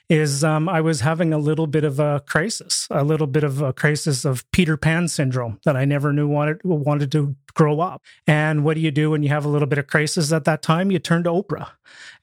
is 0.08 0.44
um, 0.44 0.68
I 0.68 0.80
was 0.80 1.00
having 1.00 1.32
a 1.32 1.38
little 1.38 1.66
bit 1.66 1.84
of 1.84 1.98
a 1.98 2.20
crisis, 2.26 2.86
a 2.90 3.02
little 3.02 3.26
bit 3.26 3.42
of 3.42 3.60
a 3.60 3.72
crisis 3.72 4.24
of 4.24 4.48
Peter 4.52 4.76
Pan 4.76 5.08
syndrome 5.08 5.58
that 5.64 5.76
I 5.76 5.84
never 5.84 6.12
knew 6.12 6.28
wanted 6.28 6.60
wanted 6.64 7.10
to 7.12 7.34
grow 7.54 7.80
up. 7.80 8.02
And 8.26 8.62
what 8.64 8.74
do 8.74 8.80
you 8.80 8.90
do 8.90 9.10
when 9.10 9.22
you 9.22 9.30
have 9.30 9.44
a 9.44 9.48
little 9.48 9.66
bit 9.66 9.78
of 9.78 9.86
crisis 9.86 10.32
at 10.32 10.44
that 10.44 10.62
time? 10.62 10.90
You 10.90 10.98
turn 10.98 11.24
to 11.24 11.30
Oprah. 11.30 11.70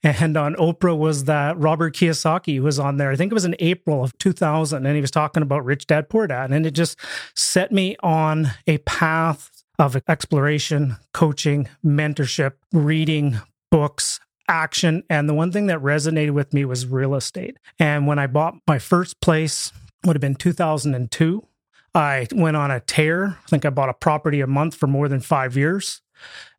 And 0.03 0.37
on 0.37 0.55
Oprah 0.55 0.97
was 0.97 1.25
that 1.25 1.57
Robert 1.57 1.95
Kiyosaki 1.95 2.61
was 2.61 2.77
on 2.79 2.97
there. 2.97 3.09
I 3.09 3.15
think 3.15 3.31
it 3.31 3.33
was 3.33 3.45
in 3.45 3.55
April 3.59 4.03
of 4.03 4.17
2000, 4.19 4.85
and 4.85 4.95
he 4.95 5.01
was 5.01 5.11
talking 5.11 5.41
about 5.41 5.65
Rich 5.65 5.87
Dad 5.87 6.09
Poor 6.09 6.27
Dad, 6.27 6.51
and 6.51 6.65
it 6.65 6.71
just 6.71 6.97
set 7.35 7.71
me 7.71 7.95
on 8.03 8.51
a 8.67 8.77
path 8.79 9.49
of 9.79 10.01
exploration, 10.07 10.97
coaching, 11.13 11.67
mentorship, 11.83 12.53
reading 12.71 13.39
books, 13.71 14.19
action. 14.47 15.03
And 15.09 15.27
the 15.27 15.33
one 15.33 15.51
thing 15.51 15.67
that 15.67 15.79
resonated 15.79 16.31
with 16.31 16.53
me 16.53 16.65
was 16.65 16.85
real 16.85 17.15
estate. 17.15 17.57
And 17.79 18.07
when 18.07 18.19
I 18.19 18.27
bought 18.27 18.55
my 18.67 18.79
first 18.79 19.21
place, 19.21 19.71
would 20.05 20.15
have 20.15 20.21
been 20.21 20.35
2002. 20.35 21.47
I 21.95 22.27
went 22.33 22.57
on 22.57 22.71
a 22.71 22.79
tear. 22.79 23.38
I 23.45 23.50
think 23.50 23.65
I 23.65 23.69
bought 23.69 23.89
a 23.89 23.93
property 23.93 24.41
a 24.41 24.47
month 24.47 24.75
for 24.75 24.88
more 24.88 25.07
than 25.07 25.19
five 25.19 25.55
years. 25.55 26.01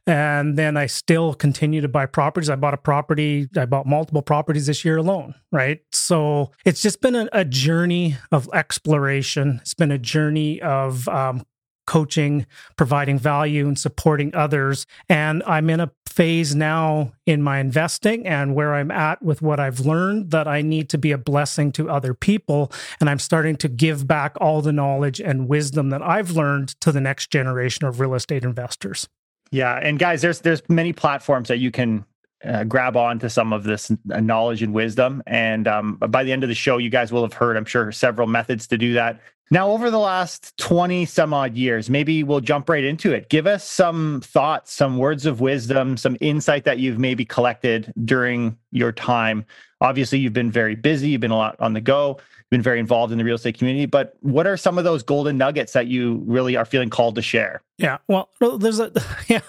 And 0.07 0.59
then 0.59 0.77
I 0.77 0.87
still 0.87 1.33
continue 1.33 1.81
to 1.81 1.89
buy 1.89 2.05
properties. 2.05 2.51
I 2.51 2.57
bought 2.57 2.75
a 2.75 2.79
property, 2.79 3.49
I 3.57 3.65
bought 3.65 3.87
multiple 3.87 4.21
properties 4.21 4.67
this 4.67 4.85
year 4.85 4.99
alone, 4.99 5.35
right? 5.51 5.81
So 5.93 6.51
it's 6.67 6.83
just 6.83 7.01
been 7.01 7.15
a, 7.15 7.29
a 7.33 7.45
journey 7.45 8.19
of 8.31 8.49
exploration. 8.53 9.61
It's 9.63 9.73
been 9.73 9.91
a 9.91 9.99
journey 9.99 10.61
of 10.61 11.09
um, 11.09 11.47
coaching, 11.87 12.47
providing 12.77 13.19
value, 13.19 13.67
and 13.67 13.79
supporting 13.79 14.35
others. 14.35 14.87
And 15.09 15.43
I'm 15.47 15.71
in 15.71 15.81
a 15.81 15.91
phase 16.07 16.55
now 16.55 17.13
in 17.27 17.43
my 17.43 17.59
investing 17.59 18.27
and 18.27 18.55
where 18.55 18.75
I'm 18.75 18.91
at 18.91 19.23
with 19.23 19.43
what 19.43 19.59
I've 19.59 19.81
learned 19.81 20.31
that 20.31 20.47
I 20.47 20.63
need 20.63 20.89
to 20.91 20.99
be 20.99 21.13
a 21.13 21.19
blessing 21.19 21.73
to 21.73 21.91
other 21.91 22.15
people. 22.15 22.71
And 23.01 23.11
I'm 23.11 23.19
starting 23.19 23.57
to 23.57 23.69
give 23.69 24.07
back 24.07 24.37
all 24.41 24.63
the 24.63 24.73
knowledge 24.73 25.21
and 25.21 25.49
wisdom 25.49 25.91
that 25.91 26.03
I've 26.03 26.31
learned 26.31 26.81
to 26.81 26.93
the 26.93 27.01
next 27.01 27.31
generation 27.31 27.87
of 27.87 28.01
real 28.01 28.15
estate 28.15 28.45
investors. 28.45 29.09
Yeah, 29.51 29.79
and 29.81 29.99
guys, 29.99 30.23
there's 30.23 30.41
there's 30.41 30.63
many 30.69 30.93
platforms 30.93 31.49
that 31.49 31.59
you 31.59 31.71
can 31.71 32.05
uh, 32.45 32.65
grab 32.65 32.97
on 32.97 33.19
to 33.21 33.31
some 33.31 33.53
of 33.53 33.65
this 33.65 33.91
knowledge 34.05 34.63
and 34.63 34.73
wisdom. 34.73 35.23
And 35.27 35.67
um, 35.67 35.97
by 35.97 36.25
the 36.25 36.33
end 36.33 36.43
of 36.43 36.49
the 36.49 36.55
show, 36.55 36.79
you 36.79 36.91
guys 36.91 37.13
will 37.13 37.23
have 37.23 37.33
heard, 37.33 37.57
I'm 37.57 37.65
sure, 37.65 37.91
several 37.93 38.27
methods 38.27 38.67
to 38.69 38.79
do 38.79 38.95
that. 38.95 39.21
Now, 39.51 39.71
over 39.71 39.91
the 39.91 39.99
last 39.99 40.57
20 40.57 41.05
some 41.05 41.35
odd 41.35 41.55
years, 41.55 41.91
maybe 41.91 42.25
we'll 42.25 42.41
jump 42.41 42.69
right 42.69 42.83
into 42.83 43.13
it. 43.13 43.29
Give 43.29 43.47
us 43.47 43.63
some 43.63 44.23
thoughts, 44.25 44.73
some 44.73 44.97
words 44.97 45.27
of 45.27 45.41
wisdom, 45.41 45.99
some 45.99 46.17
insight 46.21 46.65
that 46.65 46.79
you've 46.79 46.99
maybe 46.99 47.27
collected 47.27 47.93
during 48.05 48.57
your 48.73 48.91
time. 48.91 49.45
Obviously, 49.83 50.19
you've 50.19 50.33
been 50.33 50.51
very 50.51 50.75
busy, 50.75 51.11
you've 51.11 51.21
been 51.21 51.31
a 51.31 51.37
lot 51.37 51.57
on 51.61 51.75
the 51.75 51.81
go, 51.83 52.19
been 52.51 52.63
very 52.63 52.79
involved 52.79 53.13
in 53.13 53.19
the 53.19 53.25
real 53.25 53.35
estate 53.35 53.59
community. 53.59 53.87
But 53.87 54.17
what 54.21 54.47
are 54.47 54.57
some 54.57 54.79
of 54.79 54.85
those 54.85 55.03
golden 55.03 55.39
nuggets 55.39 55.73
that 55.73 55.87
you 55.87 56.23
really 56.27 56.57
are 56.57 56.65
feeling 56.65 56.91
called 56.91 57.15
to 57.17 57.23
share? 57.23 57.63
Yeah, 57.79 57.99
well, 58.07 58.29
there's 58.59 58.79
a 58.79 58.93
yeah. 59.29 59.41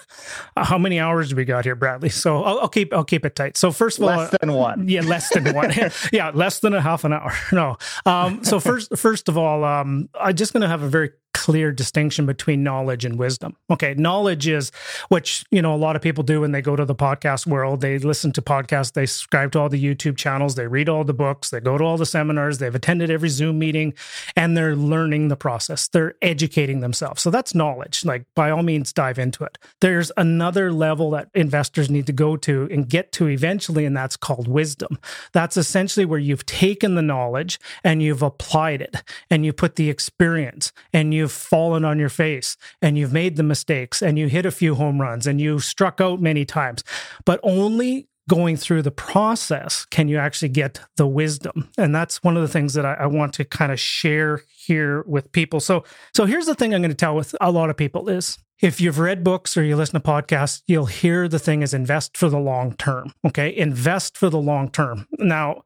How 0.56 0.78
many 0.78 0.98
hours 0.98 1.30
do 1.30 1.36
we 1.36 1.44
got 1.44 1.64
here, 1.64 1.76
Bradley? 1.76 2.08
So 2.08 2.42
I'll, 2.42 2.60
I'll 2.60 2.68
keep 2.68 2.92
I'll 2.92 3.04
keep 3.04 3.24
it 3.24 3.36
tight. 3.36 3.56
So 3.56 3.70
first 3.70 3.98
of 3.98 4.04
all, 4.04 4.16
less 4.16 4.34
than 4.40 4.52
one. 4.52 4.88
Yeah, 4.88 5.02
less 5.02 5.32
than 5.32 5.54
one. 5.54 5.72
yeah, 6.12 6.30
less 6.34 6.58
than 6.60 6.74
a 6.74 6.80
half 6.80 7.04
an 7.04 7.12
hour. 7.12 7.32
No. 7.52 7.76
Um, 8.04 8.42
so 8.42 8.58
first 8.58 8.96
first 8.96 9.28
of 9.28 9.38
all, 9.38 9.64
um, 9.64 10.08
I'm 10.18 10.34
just 10.34 10.52
going 10.52 10.62
to 10.62 10.68
have 10.68 10.82
a 10.82 10.88
very 10.88 11.12
clear 11.36 11.70
distinction 11.70 12.24
between 12.24 12.62
knowledge 12.62 13.04
and 13.04 13.18
wisdom. 13.18 13.54
Okay, 13.70 13.92
knowledge 13.92 14.48
is 14.48 14.72
which, 15.10 15.44
you 15.50 15.60
know, 15.60 15.74
a 15.74 15.76
lot 15.76 15.94
of 15.94 16.00
people 16.00 16.24
do 16.24 16.40
when 16.40 16.52
they 16.52 16.62
go 16.62 16.74
to 16.74 16.86
the 16.86 16.94
podcast 16.94 17.46
world. 17.46 17.82
They 17.82 17.98
listen 17.98 18.32
to 18.32 18.42
podcasts, 18.42 18.94
they 18.94 19.04
subscribe 19.04 19.52
to 19.52 19.60
all 19.60 19.68
the 19.68 19.82
YouTube 19.82 20.16
channels, 20.16 20.54
they 20.54 20.66
read 20.66 20.88
all 20.88 21.04
the 21.04 21.12
books, 21.12 21.50
they 21.50 21.60
go 21.60 21.76
to 21.76 21.84
all 21.84 21.98
the 21.98 22.06
seminars, 22.06 22.56
they've 22.56 22.74
attended 22.74 23.10
every 23.10 23.28
Zoom 23.28 23.58
meeting, 23.58 23.92
and 24.34 24.56
they're 24.56 24.74
learning 24.74 25.28
the 25.28 25.36
process. 25.36 25.88
They're 25.88 26.14
educating 26.22 26.80
themselves. 26.80 27.20
So 27.20 27.30
that's 27.30 27.54
knowledge. 27.54 28.02
Like 28.02 28.24
by 28.34 28.50
all 28.50 28.62
means 28.62 28.94
dive 28.94 29.18
into 29.18 29.44
it. 29.44 29.58
There's 29.82 30.10
another 30.16 30.72
level 30.72 31.10
that 31.10 31.28
investors 31.34 31.90
need 31.90 32.06
to 32.06 32.14
go 32.14 32.38
to 32.38 32.66
and 32.70 32.88
get 32.88 33.12
to 33.12 33.28
eventually 33.28 33.84
and 33.84 33.94
that's 33.94 34.16
called 34.16 34.48
wisdom. 34.48 34.98
That's 35.32 35.58
essentially 35.58 36.06
where 36.06 36.18
you've 36.18 36.46
taken 36.46 36.94
the 36.94 37.02
knowledge 37.02 37.60
and 37.84 38.02
you've 38.02 38.22
applied 38.22 38.80
it 38.80 39.02
and 39.30 39.44
you 39.44 39.52
put 39.52 39.76
the 39.76 39.90
experience 39.90 40.72
and 40.94 41.12
you 41.12 41.25
you've 41.26 41.32
fallen 41.32 41.84
on 41.84 41.98
your 41.98 42.08
face 42.08 42.56
and 42.80 42.96
you've 42.96 43.12
made 43.12 43.34
the 43.34 43.42
mistakes 43.42 44.00
and 44.00 44.16
you 44.16 44.28
hit 44.28 44.46
a 44.46 44.50
few 44.52 44.76
home 44.76 45.00
runs 45.00 45.26
and 45.26 45.40
you 45.40 45.58
struck 45.58 46.00
out 46.00 46.22
many 46.22 46.44
times, 46.44 46.84
but 47.24 47.40
only 47.42 48.08
going 48.28 48.56
through 48.56 48.82
the 48.82 48.92
process 48.92 49.84
can 49.86 50.06
you 50.06 50.18
actually 50.18 50.48
get 50.48 50.80
the 50.96 51.06
wisdom. 51.06 51.68
And 51.76 51.92
that's 51.92 52.22
one 52.22 52.36
of 52.36 52.42
the 52.42 52.48
things 52.48 52.74
that 52.74 52.86
I, 52.86 52.94
I, 52.94 53.06
want 53.06 53.32
to 53.34 53.44
kind 53.44 53.72
of 53.72 53.80
share 53.80 54.42
here 54.56 55.02
with 55.06 55.32
people. 55.32 55.58
So 55.58 55.82
so 56.14 56.26
here's 56.26 56.46
the 56.46 56.54
thing 56.54 56.74
i'm 56.74 56.80
going 56.80 56.90
to 56.90 56.96
tell 56.96 57.16
with 57.16 57.34
a 57.40 57.50
lot 57.50 57.70
of 57.70 57.76
people 57.76 58.08
is 58.08 58.38
if 58.60 58.80
you've 58.80 58.98
read 58.98 59.22
books 59.22 59.56
or 59.56 59.62
you 59.62 59.76
listen 59.76 60.00
to 60.00 60.08
podcasts 60.08 60.62
you'll 60.66 60.86
hear 60.86 61.28
the 61.28 61.38
thing 61.38 61.62
is 61.62 61.74
invest 61.74 62.16
for 62.16 62.28
the 62.28 62.38
long 62.38 62.74
term 62.76 63.12
okay? 63.24 63.54
Invest 63.56 64.16
for 64.16 64.30
the 64.30 64.40
long 64.40 64.70
term. 64.70 65.06
Now 65.18 65.62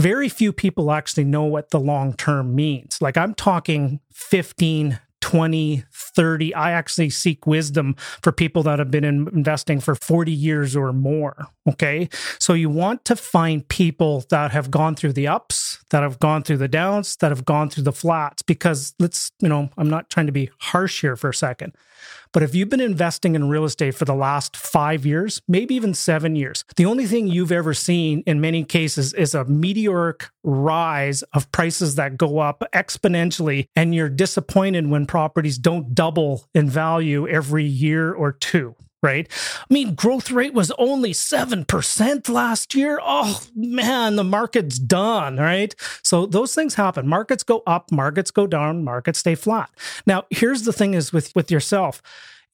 very 0.00 0.30
few 0.30 0.52
people 0.52 0.90
actually 0.90 1.24
know 1.24 1.44
what 1.44 1.70
the 1.70 1.78
long 1.78 2.14
term 2.14 2.54
means. 2.54 3.00
Like 3.02 3.16
I'm 3.16 3.34
talking 3.34 4.00
15, 4.12 4.98
20, 5.20 5.84
30. 6.00 6.54
I 6.54 6.72
actually 6.72 7.10
seek 7.10 7.46
wisdom 7.46 7.96
for 8.22 8.32
people 8.32 8.62
that 8.64 8.78
have 8.78 8.90
been 8.90 9.04
in 9.04 9.28
investing 9.32 9.80
for 9.80 9.94
40 9.94 10.32
years 10.32 10.76
or 10.76 10.92
more. 10.92 11.46
Okay. 11.68 12.08
So 12.38 12.54
you 12.54 12.70
want 12.70 13.04
to 13.06 13.16
find 13.16 13.66
people 13.68 14.24
that 14.30 14.50
have 14.50 14.70
gone 14.70 14.94
through 14.94 15.12
the 15.12 15.28
ups, 15.28 15.82
that 15.90 16.02
have 16.02 16.18
gone 16.18 16.42
through 16.42 16.58
the 16.58 16.68
downs, 16.68 17.16
that 17.16 17.30
have 17.30 17.44
gone 17.44 17.70
through 17.70 17.84
the 17.84 17.92
flats, 17.92 18.42
because 18.42 18.94
let's, 18.98 19.30
you 19.40 19.48
know, 19.48 19.70
I'm 19.76 19.90
not 19.90 20.10
trying 20.10 20.26
to 20.26 20.32
be 20.32 20.50
harsh 20.58 21.00
here 21.00 21.16
for 21.16 21.30
a 21.30 21.34
second. 21.34 21.74
But 22.32 22.42
if 22.44 22.54
you've 22.54 22.68
been 22.68 22.80
investing 22.80 23.34
in 23.34 23.48
real 23.48 23.64
estate 23.64 23.94
for 23.94 24.04
the 24.04 24.14
last 24.14 24.56
five 24.56 25.04
years, 25.04 25.42
maybe 25.48 25.74
even 25.74 25.94
seven 25.94 26.36
years, 26.36 26.64
the 26.76 26.86
only 26.86 27.06
thing 27.06 27.26
you've 27.26 27.50
ever 27.50 27.74
seen 27.74 28.22
in 28.26 28.40
many 28.40 28.64
cases 28.64 29.12
is 29.14 29.34
a 29.34 29.44
meteoric 29.44 30.28
rise 30.44 31.22
of 31.34 31.50
prices 31.50 31.96
that 31.96 32.16
go 32.16 32.38
up 32.38 32.62
exponentially. 32.72 33.66
And 33.74 33.94
you're 33.94 34.08
disappointed 34.08 34.88
when 34.88 35.06
properties 35.06 35.58
don't 35.58 35.89
double 35.92 36.44
in 36.54 36.68
value 36.68 37.26
every 37.28 37.64
year 37.64 38.12
or 38.12 38.32
two 38.32 38.74
right? 39.02 39.28
I 39.62 39.72
mean, 39.72 39.94
growth 39.94 40.30
rate 40.30 40.52
was 40.52 40.70
only 40.72 41.12
7% 41.12 42.28
last 42.28 42.74
year. 42.74 43.00
Oh 43.02 43.42
man, 43.54 44.16
the 44.16 44.24
market's 44.24 44.78
done, 44.78 45.36
right? 45.36 45.74
So 46.02 46.26
those 46.26 46.54
things 46.54 46.74
happen. 46.74 47.08
Markets 47.08 47.42
go 47.42 47.62
up, 47.66 47.90
markets 47.90 48.30
go 48.30 48.46
down, 48.46 48.84
markets 48.84 49.20
stay 49.20 49.34
flat. 49.34 49.70
Now, 50.06 50.24
here's 50.30 50.62
the 50.62 50.72
thing 50.72 50.94
is 50.94 51.12
with 51.12 51.34
with 51.34 51.50
yourself, 51.50 52.02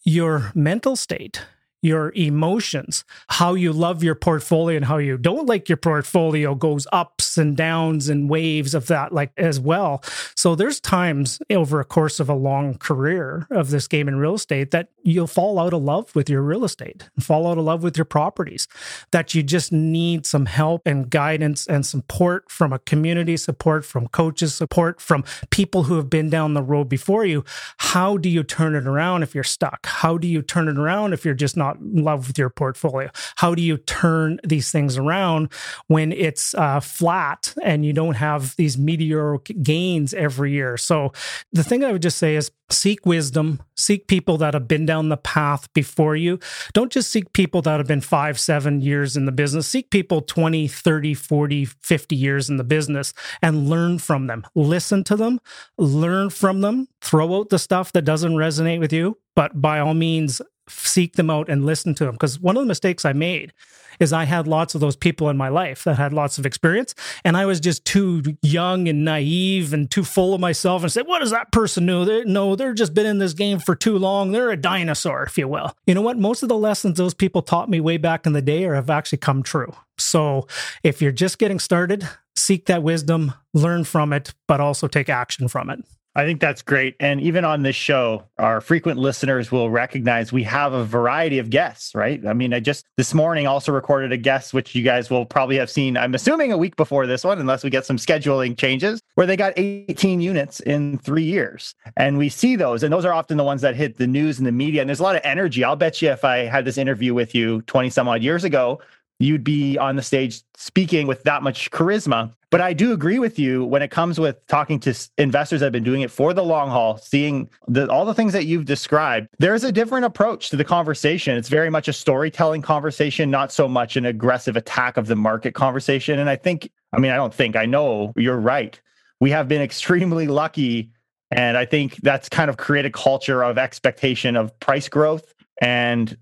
your 0.04 0.52
mental 0.54 0.94
state 0.94 1.42
your 1.86 2.12
emotions, 2.14 3.04
how 3.28 3.54
you 3.54 3.72
love 3.72 4.02
your 4.02 4.14
portfolio 4.14 4.76
and 4.76 4.86
how 4.86 4.98
you 4.98 5.16
don't 5.16 5.46
like 5.46 5.68
your 5.68 5.76
portfolio 5.76 6.54
goes 6.54 6.86
ups 6.92 7.38
and 7.38 7.56
downs 7.56 8.08
and 8.08 8.30
waves 8.30 8.74
of 8.74 8.86
that, 8.86 9.12
like 9.12 9.32
as 9.36 9.60
well. 9.60 10.02
So 10.34 10.54
there's 10.54 10.80
times 10.80 11.38
over 11.50 11.80
a 11.80 11.84
course 11.84 12.20
of 12.20 12.28
a 12.28 12.34
long 12.34 12.74
career 12.78 13.46
of 13.50 13.70
this 13.70 13.86
game 13.86 14.08
in 14.08 14.16
real 14.16 14.34
estate 14.34 14.70
that 14.70 14.88
you'll 15.02 15.26
fall 15.26 15.58
out 15.58 15.72
of 15.72 15.82
love 15.82 16.14
with 16.14 16.28
your 16.30 16.42
real 16.42 16.64
estate 16.64 17.08
fall 17.26 17.46
out 17.48 17.58
of 17.58 17.64
love 17.64 17.82
with 17.82 17.98
your 17.98 18.04
properties, 18.04 18.68
that 19.10 19.34
you 19.34 19.42
just 19.42 19.72
need 19.72 20.24
some 20.24 20.46
help 20.46 20.82
and 20.86 21.10
guidance 21.10 21.66
and 21.66 21.84
support 21.84 22.50
from 22.50 22.72
a 22.72 22.78
community, 22.78 23.36
support 23.36 23.84
from 23.84 24.06
coaches, 24.08 24.54
support 24.54 25.00
from 25.00 25.24
people 25.50 25.84
who 25.84 25.96
have 25.96 26.08
been 26.08 26.30
down 26.30 26.54
the 26.54 26.62
road 26.62 26.88
before 26.88 27.24
you. 27.24 27.44
How 27.78 28.16
do 28.16 28.28
you 28.28 28.42
turn 28.44 28.74
it 28.74 28.86
around 28.86 29.22
if 29.22 29.34
you're 29.34 29.44
stuck? 29.44 29.86
How 29.86 30.16
do 30.16 30.28
you 30.28 30.40
turn 30.40 30.68
it 30.68 30.78
around 30.78 31.12
if 31.12 31.24
you're 31.24 31.34
just 31.34 31.56
not 31.56 31.75
in 31.80 32.02
love 32.02 32.26
with 32.26 32.38
your 32.38 32.50
portfolio? 32.50 33.10
How 33.36 33.54
do 33.54 33.62
you 33.62 33.76
turn 33.76 34.40
these 34.44 34.70
things 34.70 34.96
around 34.96 35.52
when 35.88 36.12
it's 36.12 36.54
uh, 36.54 36.80
flat 36.80 37.54
and 37.62 37.84
you 37.84 37.92
don't 37.92 38.14
have 38.14 38.54
these 38.56 38.78
meteoric 38.78 39.50
gains 39.62 40.14
every 40.14 40.52
year? 40.52 40.76
So 40.76 41.12
the 41.52 41.64
thing 41.64 41.84
I 41.84 41.92
would 41.92 42.02
just 42.02 42.18
say 42.18 42.36
is 42.36 42.50
seek 42.70 43.06
wisdom, 43.06 43.60
seek 43.76 44.08
people 44.08 44.38
that 44.38 44.54
have 44.54 44.66
been 44.66 44.86
down 44.86 45.08
the 45.08 45.16
path 45.16 45.72
before 45.72 46.16
you. 46.16 46.38
Don't 46.72 46.92
just 46.92 47.10
seek 47.10 47.32
people 47.32 47.62
that 47.62 47.78
have 47.78 47.86
been 47.86 48.00
five, 48.00 48.38
seven 48.38 48.80
years 48.80 49.16
in 49.16 49.26
the 49.26 49.32
business. 49.32 49.66
Seek 49.66 49.90
people 49.90 50.20
20, 50.20 50.66
30, 50.68 51.14
40, 51.14 51.64
50 51.64 52.16
years 52.16 52.50
in 52.50 52.56
the 52.56 52.64
business 52.64 53.12
and 53.42 53.68
learn 53.68 53.98
from 53.98 54.26
them. 54.26 54.44
Listen 54.54 55.04
to 55.04 55.16
them, 55.16 55.40
learn 55.78 56.30
from 56.30 56.60
them, 56.60 56.88
throw 57.00 57.38
out 57.38 57.50
the 57.50 57.58
stuff 57.58 57.92
that 57.92 58.02
doesn't 58.02 58.34
resonate 58.34 58.80
with 58.80 58.92
you, 58.92 59.18
but 59.34 59.60
by 59.60 59.78
all 59.78 59.94
means, 59.94 60.42
seek 60.68 61.14
them 61.14 61.30
out 61.30 61.48
and 61.48 61.64
listen 61.64 61.94
to 61.94 62.04
them. 62.04 62.14
Because 62.14 62.40
one 62.40 62.56
of 62.56 62.62
the 62.62 62.68
mistakes 62.68 63.04
I 63.04 63.12
made 63.12 63.52
is 63.98 64.12
I 64.12 64.24
had 64.24 64.46
lots 64.46 64.74
of 64.74 64.80
those 64.80 64.96
people 64.96 65.30
in 65.30 65.36
my 65.36 65.48
life 65.48 65.84
that 65.84 65.96
had 65.96 66.12
lots 66.12 66.38
of 66.38 66.46
experience, 66.46 66.94
and 67.24 67.36
I 67.36 67.46
was 67.46 67.60
just 67.60 67.84
too 67.84 68.22
young 68.42 68.88
and 68.88 69.04
naive 69.04 69.72
and 69.72 69.90
too 69.90 70.04
full 70.04 70.34
of 70.34 70.40
myself 70.40 70.82
and 70.82 70.92
said, 70.92 71.06
"What 71.06 71.20
does 71.20 71.30
that 71.30 71.52
person 71.52 71.86
know? 71.86 72.04
They, 72.04 72.24
no, 72.24 72.56
they're 72.56 72.74
just 72.74 72.94
been 72.94 73.06
in 73.06 73.18
this 73.18 73.32
game 73.32 73.58
for 73.58 73.74
too 73.74 73.96
long. 73.98 74.32
They're 74.32 74.50
a 74.50 74.56
dinosaur, 74.56 75.22
if 75.22 75.38
you 75.38 75.48
will." 75.48 75.72
You 75.86 75.94
know 75.94 76.02
what? 76.02 76.18
Most 76.18 76.42
of 76.42 76.48
the 76.48 76.58
lessons 76.58 76.98
those 76.98 77.14
people 77.14 77.42
taught 77.42 77.70
me 77.70 77.80
way 77.80 77.96
back 77.96 78.26
in 78.26 78.32
the 78.32 78.42
day 78.42 78.64
are 78.64 78.74
have 78.74 78.90
actually 78.90 79.18
come 79.18 79.42
true. 79.42 79.72
So 79.98 80.46
if 80.82 81.00
you're 81.00 81.12
just 81.12 81.38
getting 81.38 81.58
started, 81.58 82.06
seek 82.34 82.66
that 82.66 82.82
wisdom, 82.82 83.32
learn 83.54 83.84
from 83.84 84.12
it, 84.12 84.34
but 84.46 84.60
also 84.60 84.88
take 84.88 85.08
action 85.08 85.48
from 85.48 85.70
it. 85.70 85.80
I 86.16 86.24
think 86.24 86.40
that's 86.40 86.62
great. 86.62 86.96
And 86.98 87.20
even 87.20 87.44
on 87.44 87.62
this 87.62 87.76
show, 87.76 88.24
our 88.38 88.62
frequent 88.62 88.98
listeners 88.98 89.52
will 89.52 89.68
recognize 89.68 90.32
we 90.32 90.44
have 90.44 90.72
a 90.72 90.82
variety 90.82 91.38
of 91.38 91.50
guests, 91.50 91.94
right? 91.94 92.26
I 92.26 92.32
mean, 92.32 92.54
I 92.54 92.60
just 92.60 92.86
this 92.96 93.12
morning 93.12 93.46
also 93.46 93.70
recorded 93.70 94.12
a 94.12 94.16
guest, 94.16 94.54
which 94.54 94.74
you 94.74 94.82
guys 94.82 95.10
will 95.10 95.26
probably 95.26 95.56
have 95.56 95.68
seen, 95.68 95.94
I'm 95.98 96.14
assuming 96.14 96.52
a 96.52 96.56
week 96.56 96.74
before 96.74 97.06
this 97.06 97.22
one, 97.22 97.38
unless 97.38 97.62
we 97.62 97.68
get 97.68 97.84
some 97.84 97.98
scheduling 97.98 98.56
changes. 98.56 99.02
where 99.16 99.26
they 99.26 99.36
got 99.36 99.52
18 99.56 100.20
units 100.22 100.60
in 100.60 100.98
three 100.98 101.22
years. 101.22 101.74
And 101.98 102.16
we 102.16 102.30
see 102.30 102.56
those, 102.56 102.82
and 102.82 102.92
those 102.92 103.04
are 103.04 103.12
often 103.12 103.36
the 103.36 103.44
ones 103.44 103.60
that 103.60 103.76
hit 103.76 103.98
the 103.98 104.06
news 104.06 104.38
and 104.38 104.46
the 104.46 104.52
media. 104.52 104.80
And 104.80 104.88
there's 104.88 105.00
a 105.00 105.02
lot 105.02 105.16
of 105.16 105.22
energy. 105.24 105.64
I'll 105.64 105.76
bet 105.76 106.00
you 106.00 106.10
if 106.10 106.24
I 106.24 106.38
had 106.44 106.64
this 106.64 106.78
interview 106.78 107.12
with 107.12 107.34
you 107.34 107.60
20 107.62 107.90
some 107.90 108.08
odd 108.08 108.22
years 108.22 108.44
ago, 108.44 108.80
you'd 109.18 109.44
be 109.44 109.78
on 109.78 109.96
the 109.96 110.02
stage 110.02 110.42
speaking 110.54 111.06
with 111.06 111.22
that 111.24 111.42
much 111.42 111.70
charisma. 111.70 112.32
But 112.56 112.62
I 112.62 112.72
do 112.72 112.92
agree 112.92 113.18
with 113.18 113.38
you 113.38 113.66
when 113.66 113.82
it 113.82 113.90
comes 113.90 114.18
with 114.18 114.38
talking 114.46 114.80
to 114.80 114.94
investors 115.18 115.60
that 115.60 115.66
have 115.66 115.74
been 115.74 115.84
doing 115.84 116.00
it 116.00 116.10
for 116.10 116.32
the 116.32 116.42
long 116.42 116.70
haul, 116.70 116.96
seeing 116.96 117.50
the, 117.68 117.86
all 117.90 118.06
the 118.06 118.14
things 118.14 118.32
that 118.32 118.46
you've 118.46 118.64
described. 118.64 119.28
There's 119.38 119.62
a 119.62 119.70
different 119.70 120.06
approach 120.06 120.48
to 120.48 120.56
the 120.56 120.64
conversation. 120.64 121.36
It's 121.36 121.50
very 121.50 121.68
much 121.68 121.86
a 121.86 121.92
storytelling 121.92 122.62
conversation, 122.62 123.30
not 123.30 123.52
so 123.52 123.68
much 123.68 123.98
an 123.98 124.06
aggressive 124.06 124.56
attack 124.56 124.96
of 124.96 125.06
the 125.06 125.16
market 125.16 125.52
conversation. 125.52 126.18
And 126.18 126.30
I 126.30 126.36
think, 126.36 126.70
I 126.94 126.98
mean, 126.98 127.10
I 127.10 127.16
don't 127.16 127.34
think, 127.34 127.56
I 127.56 127.66
know 127.66 128.14
you're 128.16 128.40
right. 128.40 128.80
We 129.20 129.28
have 129.32 129.48
been 129.48 129.60
extremely 129.60 130.26
lucky. 130.26 130.90
And 131.32 131.58
I 131.58 131.66
think 131.66 131.96
that's 131.96 132.30
kind 132.30 132.48
of 132.48 132.56
created 132.56 132.88
a 132.88 132.92
culture 132.92 133.44
of 133.44 133.58
expectation 133.58 134.34
of 134.34 134.58
price 134.60 134.88
growth 134.88 135.34
and 135.60 136.16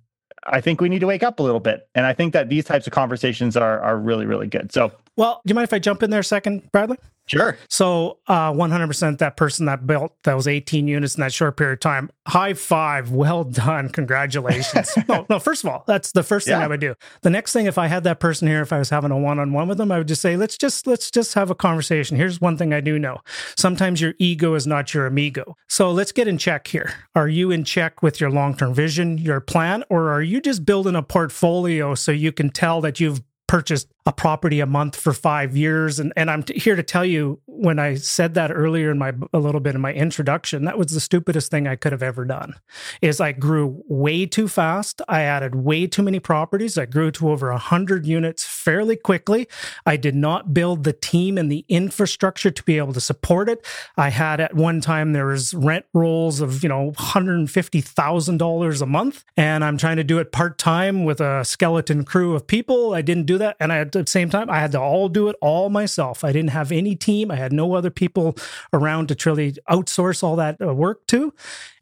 I 0.47 0.61
think 0.61 0.81
we 0.81 0.89
need 0.89 0.99
to 0.99 1.07
wake 1.07 1.23
up 1.23 1.41
a 1.41 1.43
little 1.43 1.61
bit. 1.61 1.89
And 1.95 2.05
I 2.05 2.13
think 2.13 2.35
that 2.35 2.51
these 2.51 2.65
types 2.65 2.87
of 2.87 2.93
conversations 2.93 3.57
are 3.57 3.81
are 3.81 3.97
really, 3.97 4.27
really 4.27 4.47
good. 4.47 4.73
So 4.73 4.93
well, 5.17 5.41
do 5.45 5.51
you 5.51 5.55
mind 5.55 5.65
if 5.65 5.73
I 5.73 5.79
jump 5.79 6.03
in 6.03 6.11
there 6.11 6.21
a 6.21 6.25
second, 6.25 6.71
Bradley? 6.73 6.99
Sure. 7.27 7.57
So, 7.71 8.19
uh, 8.27 8.53
100% 8.53 9.19
that 9.19 9.37
person 9.37 9.65
that 9.67 9.87
built 9.87 10.13
those 10.25 10.47
18 10.47 10.87
units 10.87 11.15
in 11.15 11.23
that 11.23 11.33
short 11.33 11.57
period 11.57 11.75
of 11.75 11.81
time, 11.81 12.11
high 12.27 12.53
five, 12.53 13.13
well 13.13 13.45
done, 13.45 13.89
congratulations. 13.89 14.93
no, 15.09 15.25
no, 15.31 15.39
first 15.39 15.65
of 15.65 15.71
all, 15.71 15.85
that's 15.87 16.13
the 16.13 16.23
first 16.23 16.47
thing 16.47 16.59
yeah. 16.59 16.65
I 16.65 16.69
would 16.69 16.81
do. 16.81 16.95
The 17.23 17.31
next 17.31 17.55
thing, 17.55 17.65
if 17.65 17.79
I 17.79 17.87
had 17.87 18.05
that 18.05 18.21
person 18.21 18.47
here, 18.47 18.61
if 18.61 18.75
I 18.75 18.79
was 18.79 18.91
having 18.91 19.11
a 19.11 19.17
one-on-one 19.17 19.69
with 19.69 19.79
them, 19.79 19.91
I 19.91 19.99
would 19.99 20.09
just 20.09 20.21
say, 20.21 20.37
let's 20.37 20.59
just, 20.59 20.87
let's 20.87 21.11
just 21.11 21.33
have 21.33 21.51
a 21.51 21.55
conversation. 21.55 22.19
Here's 22.19 22.43
one 22.43 22.59
thing 22.59 22.75
I 22.75 22.81
do 22.81 22.99
know. 22.99 23.21
Sometimes 23.57 24.03
your 24.03 24.15
ego 24.19 24.55
is 24.55 24.67
not 24.67 24.93
your 24.93 25.07
amigo. 25.07 25.57
So 25.67 25.91
let's 25.93 26.13
get 26.13 26.29
in 26.29 26.37
check 26.37 26.67
here. 26.67 26.93
Are 27.15 27.29
you 27.29 27.51
in 27.51 27.65
check 27.65 28.03
with 28.03 28.21
your 28.21 28.31
long-term 28.31 28.75
vision, 28.75 29.17
your 29.17 29.41
plan, 29.41 29.83
or 29.89 30.11
are 30.11 30.23
you 30.23 30.43
just 30.43 30.67
building 30.67 30.95
a 30.95 31.03
portfolio 31.03 31.95
so 31.95 32.13
you 32.13 32.33
can 32.33 32.51
tell 32.51 32.83
that 32.83 33.01
you've 33.01 33.23
purchased 33.47 33.94
a 34.07 34.13
property 34.13 34.61
a 34.61 34.67
month 34.67 34.97
for 34.97 35.15
five 35.15 35.57
years. 35.57 35.99
And, 35.99 36.13
and 36.15 36.31
I'm 36.31 36.43
t- 36.43 36.59
here 36.59 36.77
to 36.77 36.83
tell 36.83 37.05
you, 37.07 37.41
when 37.47 37.79
I 37.79 37.95
said 37.95 38.35
that 38.35 38.53
earlier 38.53 38.91
in 38.91 38.99
my 38.99 39.15
a 39.33 39.39
little 39.39 39.61
bit 39.61 39.75
in 39.75 39.81
my 39.81 39.95
introduction, 39.95 40.65
that 40.67 40.77
was 40.77 40.89
the 40.89 41.01
stupidest 41.01 41.51
thing 41.51 41.67
I 41.67 41.77
could 41.77 41.93
have 41.93 42.03
ever 42.03 42.27
done. 42.27 42.55
Is 43.01 43.21
I 43.21 43.33
grew 43.33 43.83
way 43.89 44.27
too 44.27 44.47
fast. 44.47 45.01
I 45.09 45.23
added 45.23 45.55
way 45.55 45.87
too 45.87 46.03
many 46.03 46.21
properties. 46.21 46.77
I 46.77 46.85
grew 46.85 47.11
to 47.13 47.31
over 47.31 47.51
a 47.51 47.59
hundred 47.59 48.07
units 48.07 48.45
fairly 48.45 48.97
quickly. 48.97 49.49
I 49.87 49.97
did 49.97 50.15
not 50.15 50.53
build 50.53 50.85
the 50.85 50.93
team 50.93 51.39
and 51.39 51.51
the 51.51 51.65
infrastructure 51.71 52.51
to 52.51 52.63
be 52.65 52.77
able 52.77 52.93
to 52.93 53.01
support 53.01 53.49
it. 53.49 53.65
I 53.97 54.11
had 54.11 54.39
at 54.39 54.55
one 54.55 54.83
time 54.83 55.15
there 55.15 55.27
was 55.27 55.55
rent 55.55 55.87
rolls 55.95 56.43
of 56.43 56.63
you 56.63 56.69
know 56.69 56.93
hundred 56.99 57.39
and 57.39 57.51
fifty 57.51 57.81
thousand 57.81 58.37
dollars 58.37 58.83
a 58.83 58.87
month, 58.87 59.25
and 59.35 59.65
I'm 59.65 59.79
trying 59.79 59.97
to 59.97 60.05
do 60.05 60.19
it 60.19 60.31
part 60.31 60.59
time 60.59 61.05
with 61.05 61.23
a 61.23 61.43
skeleton 61.45 62.05
crew 62.05 62.35
of 62.35 62.47
people. 62.47 62.93
I 62.93 63.01
didn't 63.01 63.25
do 63.25 63.39
that, 63.39 63.57
and 63.59 63.73
I 63.73 63.79
at 63.79 63.94
the 64.01 64.11
same 64.11 64.31
time, 64.31 64.51
I 64.51 64.59
had 64.59 64.73
to 64.73 64.81
all 64.81 65.09
do 65.09 65.29
it 65.29 65.37
all 65.41 65.71
myself. 65.71 66.25
I 66.25 66.33
didn't 66.33 66.51
have 66.51 66.73
any 66.73 66.95
team. 66.97 67.31
I 67.31 67.37
had 67.37 67.53
no 67.53 67.75
other 67.75 67.91
people 67.91 68.37
around 68.73 69.09
to 69.09 69.15
truly 69.15 69.53
outsource 69.71 70.23
all 70.23 70.37
that 70.37 70.61
uh, 70.61 70.75
work 70.75 71.07
to. 71.09 71.33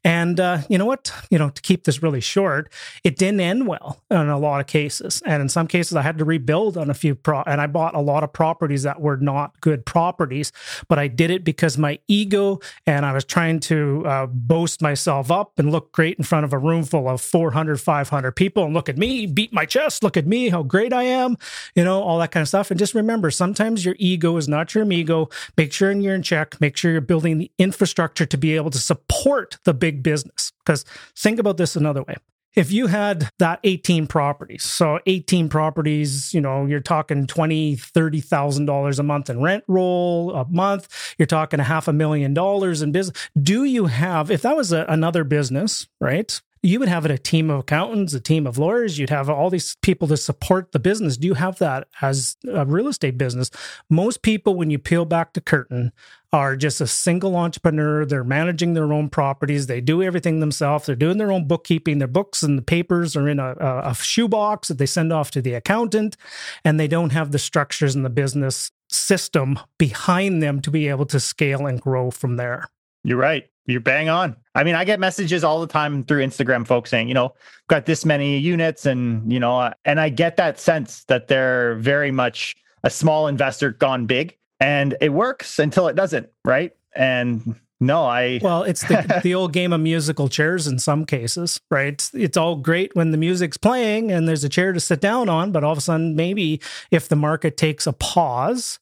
And 0.05 0.41
uh, 0.41 0.59
you 0.69 0.79
know 0.79 0.87
what? 0.87 1.13
You 1.31 1.39
know, 1.39 1.51
to 1.51 1.63
keep 1.63 1.85
this 1.85 2.03
really 2.03 2.21
short, 2.21 2.73
it 3.05 3.17
didn't 3.17 3.41
end 3.41 3.67
well 3.67 4.03
in 4.11 4.29
a 4.29 4.39
lot 4.39 4.61
of 4.61 4.67
cases. 4.67 5.23
And 5.25 5.41
in 5.41 5.49
some 5.49 5.67
cases, 5.67 5.97
I 5.97 6.03
had 6.03 6.19
to 6.19 6.25
rebuild 6.25 6.77
on 6.77 6.91
a 6.91 6.95
few 6.95 7.15
pro. 7.15 7.43
And 7.43 7.61
I 7.61 7.67
bought 7.67 7.95
a 7.95 8.01
lot 8.01 8.25
of 8.25 8.33
properties 8.33 8.83
that 8.83 9.01
were 9.01 9.17
not 9.17 9.61
good 9.61 9.87
properties, 9.87 10.53
but 10.89 10.99
I 10.99 11.07
did 11.09 11.31
it 11.31 11.45
because 11.45 11.79
my 11.79 11.99
ego 12.09 12.59
and 12.87 13.07
I 13.07 13.13
was 13.13 13.25
trying 13.25 13.61
to 13.61 14.05
uh, 14.07 14.27
boast 14.27 14.83
myself 14.83 15.31
up 15.31 15.59
and 15.59 15.71
look 15.71 15.93
great 15.93 16.19
in 16.19 16.25
front 16.25 16.45
of 16.45 16.53
a 16.53 16.59
room 16.59 16.85
full 16.85 17.09
of 17.09 17.21
400, 17.21 17.81
500 17.81 18.33
people 18.33 18.65
and 18.65 18.75
look 18.75 18.89
at 18.89 18.99
me, 18.99 19.27
beat 19.27 19.53
my 19.53 19.67
chest, 19.67 20.03
look 20.03 20.17
at 20.17 20.27
me, 20.27 20.49
how 20.49 20.63
great 20.63 20.93
I 20.93 21.05
am, 21.05 21.37
you 21.75 21.85
know, 21.85 22.03
all 22.03 22.19
that 22.19 22.33
kind 22.33 22.43
of 22.43 22.49
stuff. 22.49 22.71
And 22.71 22.79
just 22.79 22.95
remember, 22.95 23.31
sometimes 23.31 23.85
your 23.85 23.95
ego 23.99 24.37
is 24.37 24.49
not 24.49 24.75
your 24.75 24.83
amigo. 24.83 25.29
Make 25.57 25.73
sure 25.73 25.93
you're 25.93 26.15
in 26.15 26.23
check. 26.23 26.61
Make 26.61 26.77
sure 26.77 26.91
you're 26.91 27.01
building 27.01 27.39
the 27.39 27.51
infrastructure 27.59 28.27
to 28.27 28.37
be 28.37 28.57
able 28.57 28.71
to 28.71 28.79
support 28.79 29.59
the 29.65 29.75
big 29.75 29.92
big 29.93 30.03
business. 30.03 30.53
Because 30.65 30.85
think 31.17 31.39
about 31.39 31.57
this 31.57 31.77
another 31.77 32.03
way. 32.03 32.17
If 32.55 32.71
you 32.71 32.89
had 32.89 33.31
that 33.39 33.61
18 33.65 34.07
properties, 34.07 34.63
so 34.63 34.99
18 35.07 35.49
properties, 35.49 36.35
you 36.35 36.41
know, 36.41 36.67
you're 36.67 36.81
talking 36.81 37.27
20, 37.27 37.77
$30,000 37.77 38.99
a 38.99 39.03
month 39.03 39.31
in 39.31 39.41
rent 39.41 39.65
roll 39.69 40.35
a 40.35 40.47
month, 40.51 41.15
you're 41.19 41.27
talking 41.27 41.61
a 41.61 41.65
half 41.65 41.89
a 41.89 41.95
million 41.95 42.35
dollars 42.35 42.83
in 42.83 42.93
business. 42.93 43.17
Do 43.41 43.65
you 43.65 43.87
have, 43.87 44.31
if 44.31 44.43
that 44.43 44.55
was 44.55 44.71
a, 44.71 44.85
another 44.89 45.25
business, 45.25 45.89
right? 45.99 46.41
you 46.63 46.79
would 46.79 46.89
have 46.89 47.05
a 47.05 47.19
team 47.19 47.51
of 47.51 47.61
accountants, 47.61 48.15
a 48.15 48.21
team 48.21 48.47
of 48.47 48.57
lawyers. 48.57 48.97
You'd 48.99 49.11
have 49.11 49.29
all 49.29 49.51
these 49.51 49.77
people 49.83 50.07
to 50.09 50.17
support 50.17 50.71
the 50.71 50.79
business. 50.79 51.17
Do 51.17 51.27
you 51.27 51.35
have 51.35 51.59
that 51.59 51.89
as 52.01 52.37
a 52.49 52.65
real 52.65 52.87
estate 52.87 53.19
business? 53.19 53.51
Most 53.91 54.23
people, 54.23 54.55
when 54.55 54.71
you 54.71 54.79
peel 54.79 55.05
back 55.05 55.33
the 55.33 55.41
curtain, 55.41 55.93
are 56.33 56.57
just 56.57 56.81
a 56.81 56.87
single 56.87 57.37
entrepreneur. 57.37 58.07
They're 58.07 58.25
managing 58.25 58.73
their 58.73 58.93
own 58.93 59.11
properties. 59.11 59.67
They 59.67 59.81
do 59.81 60.03
everything 60.03 60.41
themselves. 60.41 60.87
They're 60.87 60.97
doing 60.97 61.19
their 61.19 61.31
own 61.31 61.47
bookkeeping. 61.47 61.99
Their 61.99 62.09
books 62.09 62.43
and 62.43 62.57
the 62.57 62.63
papers 62.63 63.15
are 63.17 63.29
in 63.29 63.39
a, 63.39 63.55
a, 63.61 63.95
shoebox 63.95 64.69
that 64.69 64.79
they 64.79 64.87
send 64.87 65.13
off 65.13 65.31
to 65.33 65.43
the 65.43 65.55
accountant, 65.55 66.17
and 66.65 66.81
they 66.81 66.89
don't 66.89 67.11
have 67.11 67.33
the 67.33 67.39
structures 67.39 67.95
and 67.95 68.05
the 68.05 68.11
business 68.11 68.71
system 68.91 69.59
behind 69.79 70.43
them 70.43 70.61
to 70.63 70.71
be 70.71 70.89
able 70.89 71.07
to 71.07 71.21
scale 71.21 71.67
and 71.67 71.81
grow 71.81 72.11
from 72.11 72.37
there. 72.37 72.67
You're 73.05 73.19
right. 73.19 73.49
You're 73.67 73.81
bang 73.81 74.09
on. 74.09 74.37
I 74.55 74.65
mean, 74.65 74.75
I 74.75 74.85
get 74.85 74.99
messages 74.99 75.45
all 75.45 75.61
the 75.61 75.67
time 75.67 76.03
through 76.03 76.25
Instagram, 76.25 76.67
folks 76.67 76.91
saying, 76.91 77.09
you 77.09 77.15
know, 77.15 77.35
got 77.69 77.87
this 77.87 78.05
many 78.05 78.39
units, 78.39 78.87
and 78.87 79.33
you 79.33 79.39
know, 79.39 79.61
uh, 79.61 79.73
and 79.85 80.01
I 80.01 80.09
get 80.09 80.37
that 80.39 80.59
sense 80.59 81.05
that 81.05 81.29
they're 81.29 81.77
very 81.77 82.11
much 82.11 82.57
a 82.83 82.91
small 82.91 83.29
investor 83.29 83.71
gone 83.71 84.07
big, 84.07 84.37
and 84.63 84.97
it 85.01 85.13
works 85.13 85.59
until 85.59 85.89
it 85.89 85.97
doesn't, 85.97 86.29
right? 86.45 86.73
And 86.95 87.57
no, 87.81 88.05
I 88.05 88.39
well, 88.43 88.63
it's 88.63 88.83
the, 88.83 89.21
the 89.23 89.35
old 89.35 89.53
game 89.53 89.73
of 89.73 89.81
musical 89.81 90.29
chairs 90.29 90.67
in 90.69 90.79
some 90.79 91.05
cases, 91.05 91.61
right? 91.71 92.09
It's 92.15 92.37
all 92.37 92.57
great 92.57 92.95
when 92.95 93.11
the 93.11 93.19
music's 93.19 93.57
playing 93.57 94.13
and 94.13 94.29
there's 94.29 94.45
a 94.45 94.49
chair 94.49 94.73
to 94.73 94.81
sit 94.81 95.01
down 95.01 95.29
on, 95.29 95.51
but 95.51 95.65
all 95.65 95.73
of 95.73 95.79
a 95.79 95.83
sudden, 95.83 96.15
maybe 96.15 96.61
if 96.91 97.09
the 97.09 97.17
market 97.17 97.57
takes 97.57 97.87
a 97.87 97.93
pause 97.93 98.79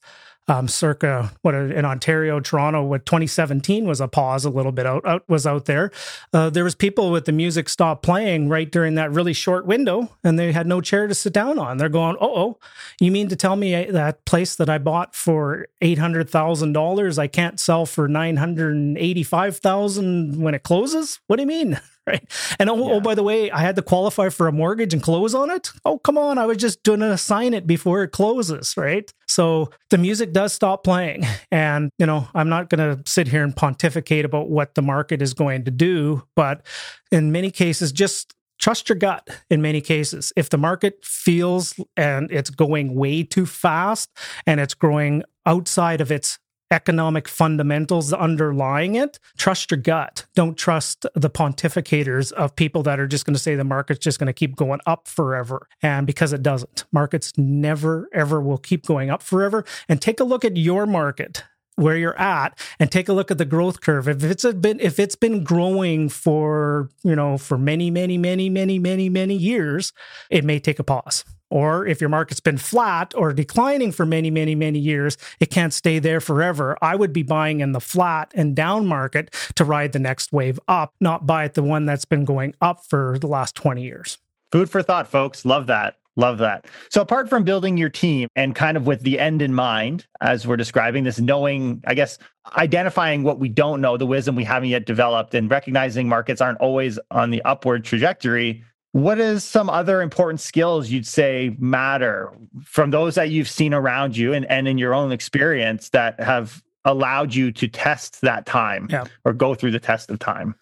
um, 0.51 0.67
circa 0.67 1.31
what 1.43 1.55
in 1.55 1.85
Ontario, 1.85 2.41
Toronto, 2.41 2.83
what 2.83 3.07
2017 3.07 3.87
was 3.87 4.01
a 4.01 4.09
pause 4.09 4.45
a 4.45 4.51
little 4.51 4.73
bit 4.73 4.85
out, 4.85 5.07
out 5.07 5.23
was 5.29 5.47
out 5.47 5.67
there. 5.67 5.93
Uh, 6.33 6.51
there 6.51 6.65
was 6.65 6.75
people 6.75 7.13
with 7.13 7.25
the 7.25 7.33
music 7.33 7.69
stopped 7.69 8.03
playing 8.03 8.49
right 8.49 8.71
during 8.71 8.97
that 8.97 9.13
really 9.13 9.33
short 9.33 9.65
window, 9.65 10.11
and 10.25 10.39
they 10.39 10.51
had 10.51 10.67
no 10.67 10.81
chair 10.81 11.07
to 11.07 11.15
sit 11.15 11.33
down 11.33 11.57
on. 11.59 11.77
They're 11.77 11.89
going, 11.89 12.17
"Oh, 12.21 12.35
oh, 12.35 12.59
you 12.99 13.13
mean 13.13 13.29
to 13.29 13.37
tell 13.37 13.55
me 13.55 13.85
that 13.85 14.25
place 14.25 14.57
that 14.57 14.69
I 14.69 14.79
bought 14.79 15.15
for 15.15 15.69
eight 15.81 15.99
hundred 15.99 16.29
thousand 16.29 16.73
dollars 16.73 17.17
I 17.17 17.29
can't 17.29 17.61
sell 17.61 17.87
for 17.87 18.09
nine 18.09 18.37
hundred 18.37 18.77
eighty 18.99 19.23
five 19.23 19.59
thousand 19.59 20.43
when 20.43 20.55
it 20.55 20.65
closes? 20.65 21.21
What 21.29 21.37
do 21.37 21.43
you 21.43 21.49
mean?" 21.49 21.81
right? 22.07 22.25
And 22.59 22.71
oh, 22.71 22.75
oh 22.75 22.89
yeah. 22.89 22.95
oh, 22.95 23.01
by 23.01 23.15
the 23.15 23.23
way, 23.23 23.51
I 23.51 23.61
had 23.61 23.77
to 23.77 23.83
qualify 23.83 24.29
for 24.29 24.49
a 24.49 24.53
mortgage 24.53 24.93
and 24.93 25.03
close 25.03 25.35
on 25.35 25.51
it. 25.51 25.71
Oh, 25.85 25.99
come 25.99 26.19
on. 26.19 26.39
I 26.39 26.47
was 26.47 26.57
just 26.57 26.83
doing 26.83 27.01
to 27.01 27.17
sign 27.19 27.55
it 27.55 27.67
before 27.67 28.03
it 28.03 28.09
closes, 28.09 28.75
right? 28.77 29.13
So 29.29 29.71
the 29.91 29.99
music 29.99 30.33
does 30.33 30.53
stop 30.53 30.85
playing. 30.85 31.25
And, 31.53 31.91
you 31.99 32.07
know, 32.07 32.29
I'm 32.33 32.49
not 32.49 32.69
going 32.69 32.97
to 32.97 33.03
sit 33.11 33.27
here 33.27 33.43
and 33.43 33.55
pontificate 33.55 34.25
about 34.25 34.49
what 34.49 34.77
the 34.77 34.83
market 34.83 35.21
is 35.21 35.35
going 35.35 35.65
to 35.65 35.71
do, 35.71 36.23
but 36.37 36.65
in 37.11 37.33
many 37.33 37.51
cases, 37.51 37.91
just 37.91 38.35
trust 38.61 38.89
your 38.89 38.97
gut 38.97 39.29
in 39.51 39.61
many 39.61 39.81
cases. 39.81 40.33
If 40.37 40.51
the 40.51 40.59
market 40.59 41.05
feels 41.05 41.75
and 41.97 42.31
it's 42.31 42.51
going 42.51 42.95
way 42.95 43.25
too 43.25 43.47
fast 43.47 44.11
and 44.47 44.61
it's 44.61 44.75
growing 44.75 45.25
outside 45.47 46.01
of 46.01 46.13
its 46.13 46.39
economic 46.71 47.29
fundamentals 47.29 48.13
underlying 48.13 48.95
it, 48.95 49.19
trust 49.37 49.71
your 49.71 49.81
gut. 49.81 50.27
Don't 50.35 50.57
trust 50.57 51.07
the 51.15 51.31
pontificators 51.31 52.33
of 52.33 52.55
people 52.57 52.83
that 52.85 53.01
are 53.01 53.07
just 53.07 53.27
going 53.27 53.35
to 53.35 53.41
say 53.41 53.55
the 53.55 53.65
market's 53.65 54.01
just 54.01 54.19
going 54.19 54.27
to 54.27 54.33
keep 54.33 54.57
going 54.57 54.81
up 54.87 55.09
forever. 55.09 55.67
And 55.83 56.07
because 56.07 56.33
it 56.33 56.43
doesn't, 56.43 56.85
markets 56.93 57.33
never, 57.37 58.09
ever 58.13 58.41
will 58.41 58.59
keep 58.59 58.87
going 58.87 59.11
up 59.11 59.23
forever. 59.23 59.65
And 59.89 60.01
take 60.01 60.21
a 60.21 60.25
look 60.25 60.45
at 60.45 60.57
your 60.57 60.87
market 60.87 61.45
where 61.77 61.97
you're 61.97 62.19
at 62.21 62.59
and 62.79 62.93
take 62.93 63.09
a 63.09 63.13
look 63.13 63.31
at 63.31 63.39
the 63.39 63.45
growth 63.45 63.81
curve 63.81 64.07
if 64.07 64.23
it's 64.23 64.45
been 64.55 64.79
if 64.81 64.99
it's 64.99 65.15
been 65.15 65.43
growing 65.43 66.09
for 66.09 66.91
you 67.03 67.17
know 67.17 67.39
for 67.39 67.57
many 67.57 67.91
many 67.91 68.19
many 68.19 68.51
many 68.51 68.79
many 68.79 69.09
many 69.09 69.35
years 69.35 69.93
it 70.29 70.45
may 70.45 70.59
take 70.59 70.79
a 70.79 70.85
pause 70.85 71.25
or 71.51 71.87
if 71.87 72.01
your 72.01 72.11
market's 72.11 72.41
been 72.41 72.59
flat 72.59 73.13
or 73.17 73.33
declining 73.33 73.93
for 73.93 74.07
many, 74.07 74.31
many, 74.31 74.55
many 74.55 74.79
years, 74.79 75.19
it 75.41 75.51
can't 75.51 75.73
stay 75.73 75.99
there 75.99 76.21
forever. 76.21 76.79
I 76.81 76.97
would 76.97 77.13
be 77.13 77.23
buying 77.23 77.61
in 77.61 77.73
the 77.73 77.81
flat 77.81 78.33
and 78.35 78.57
down 78.57 78.87
market 78.87 79.35
to 79.57 79.65
ride 79.65 79.93
the 79.93 79.99
next 79.99 80.33
wave 80.33 80.59
up, 80.69 80.95
not 81.01 81.27
buy 81.27 81.45
at 81.45 81.55
the 81.55 81.63
one 81.63 81.87
that's 81.87 82.05
been 82.05 82.25
going 82.25 82.55
up 82.61 82.85
for 82.85 83.19
the 83.19 83.27
last 83.27 83.55
20 83.57 83.83
years. 83.83 84.19
Food 84.53 84.71
for 84.71 84.83
thought, 84.83 85.09
folks. 85.09 85.45
Love 85.45 85.67
that. 85.67 85.97
Love 86.17 86.39
that. 86.39 86.67
So, 86.91 87.01
apart 87.01 87.31
from 87.31 87.45
building 87.45 87.77
your 87.77 87.89
team 87.89 88.29
and 88.35 88.55
kind 88.55 88.77
of 88.77 88.87
with 88.87 89.03
the 89.03 89.19
end 89.19 89.43
in 89.43 89.55
mind, 89.55 90.07
as 90.21 90.47
we're 90.47 90.57
describing 90.57 91.05
this, 91.05 91.21
knowing, 91.21 91.83
I 91.87 91.95
guess, 91.95 92.19
identifying 92.57 93.23
what 93.23 93.39
we 93.39 93.49
don't 93.49 93.81
know, 93.81 93.97
the 93.97 94.07
wisdom 94.07 94.35
we 94.35 94.45
haven't 94.45 94.71
yet 94.71 94.87
developed, 94.87 95.35
and 95.35 95.49
recognizing 95.49 96.09
markets 96.09 96.41
aren't 96.41 96.59
always 96.59 96.99
on 97.13 97.31
the 97.31 97.41
upward 97.43 97.85
trajectory, 97.85 98.65
what 98.93 99.21
is 99.21 99.45
some 99.45 99.71
other 99.71 100.03
important 100.03 100.41
skills 100.41 100.91
you'd 100.91 101.07
say 101.07 101.57
matter 101.59 102.33
from 102.65 102.91
those 102.91 103.15
that 103.15 103.31
you've 103.31 103.49
seen 103.49 103.73
around 103.73 104.17
you 104.17 104.33
and, 104.33 104.45
and 104.47 104.67
in 104.67 104.79
your 104.79 104.95
own 104.95 105.13
experience 105.13 105.91
that 105.91 106.19
have 106.21 106.63
allowed 106.85 107.35
you 107.35 107.53
to 107.53 107.69
test 107.69 108.21
that 108.23 108.47
time 108.47 108.89
yeah. 108.91 109.05
or 109.25 109.33
go 109.33 109.55
through 109.55 109.71
the 109.71 109.81
test 109.81 110.11
of 110.11 110.19
time? 110.19 110.55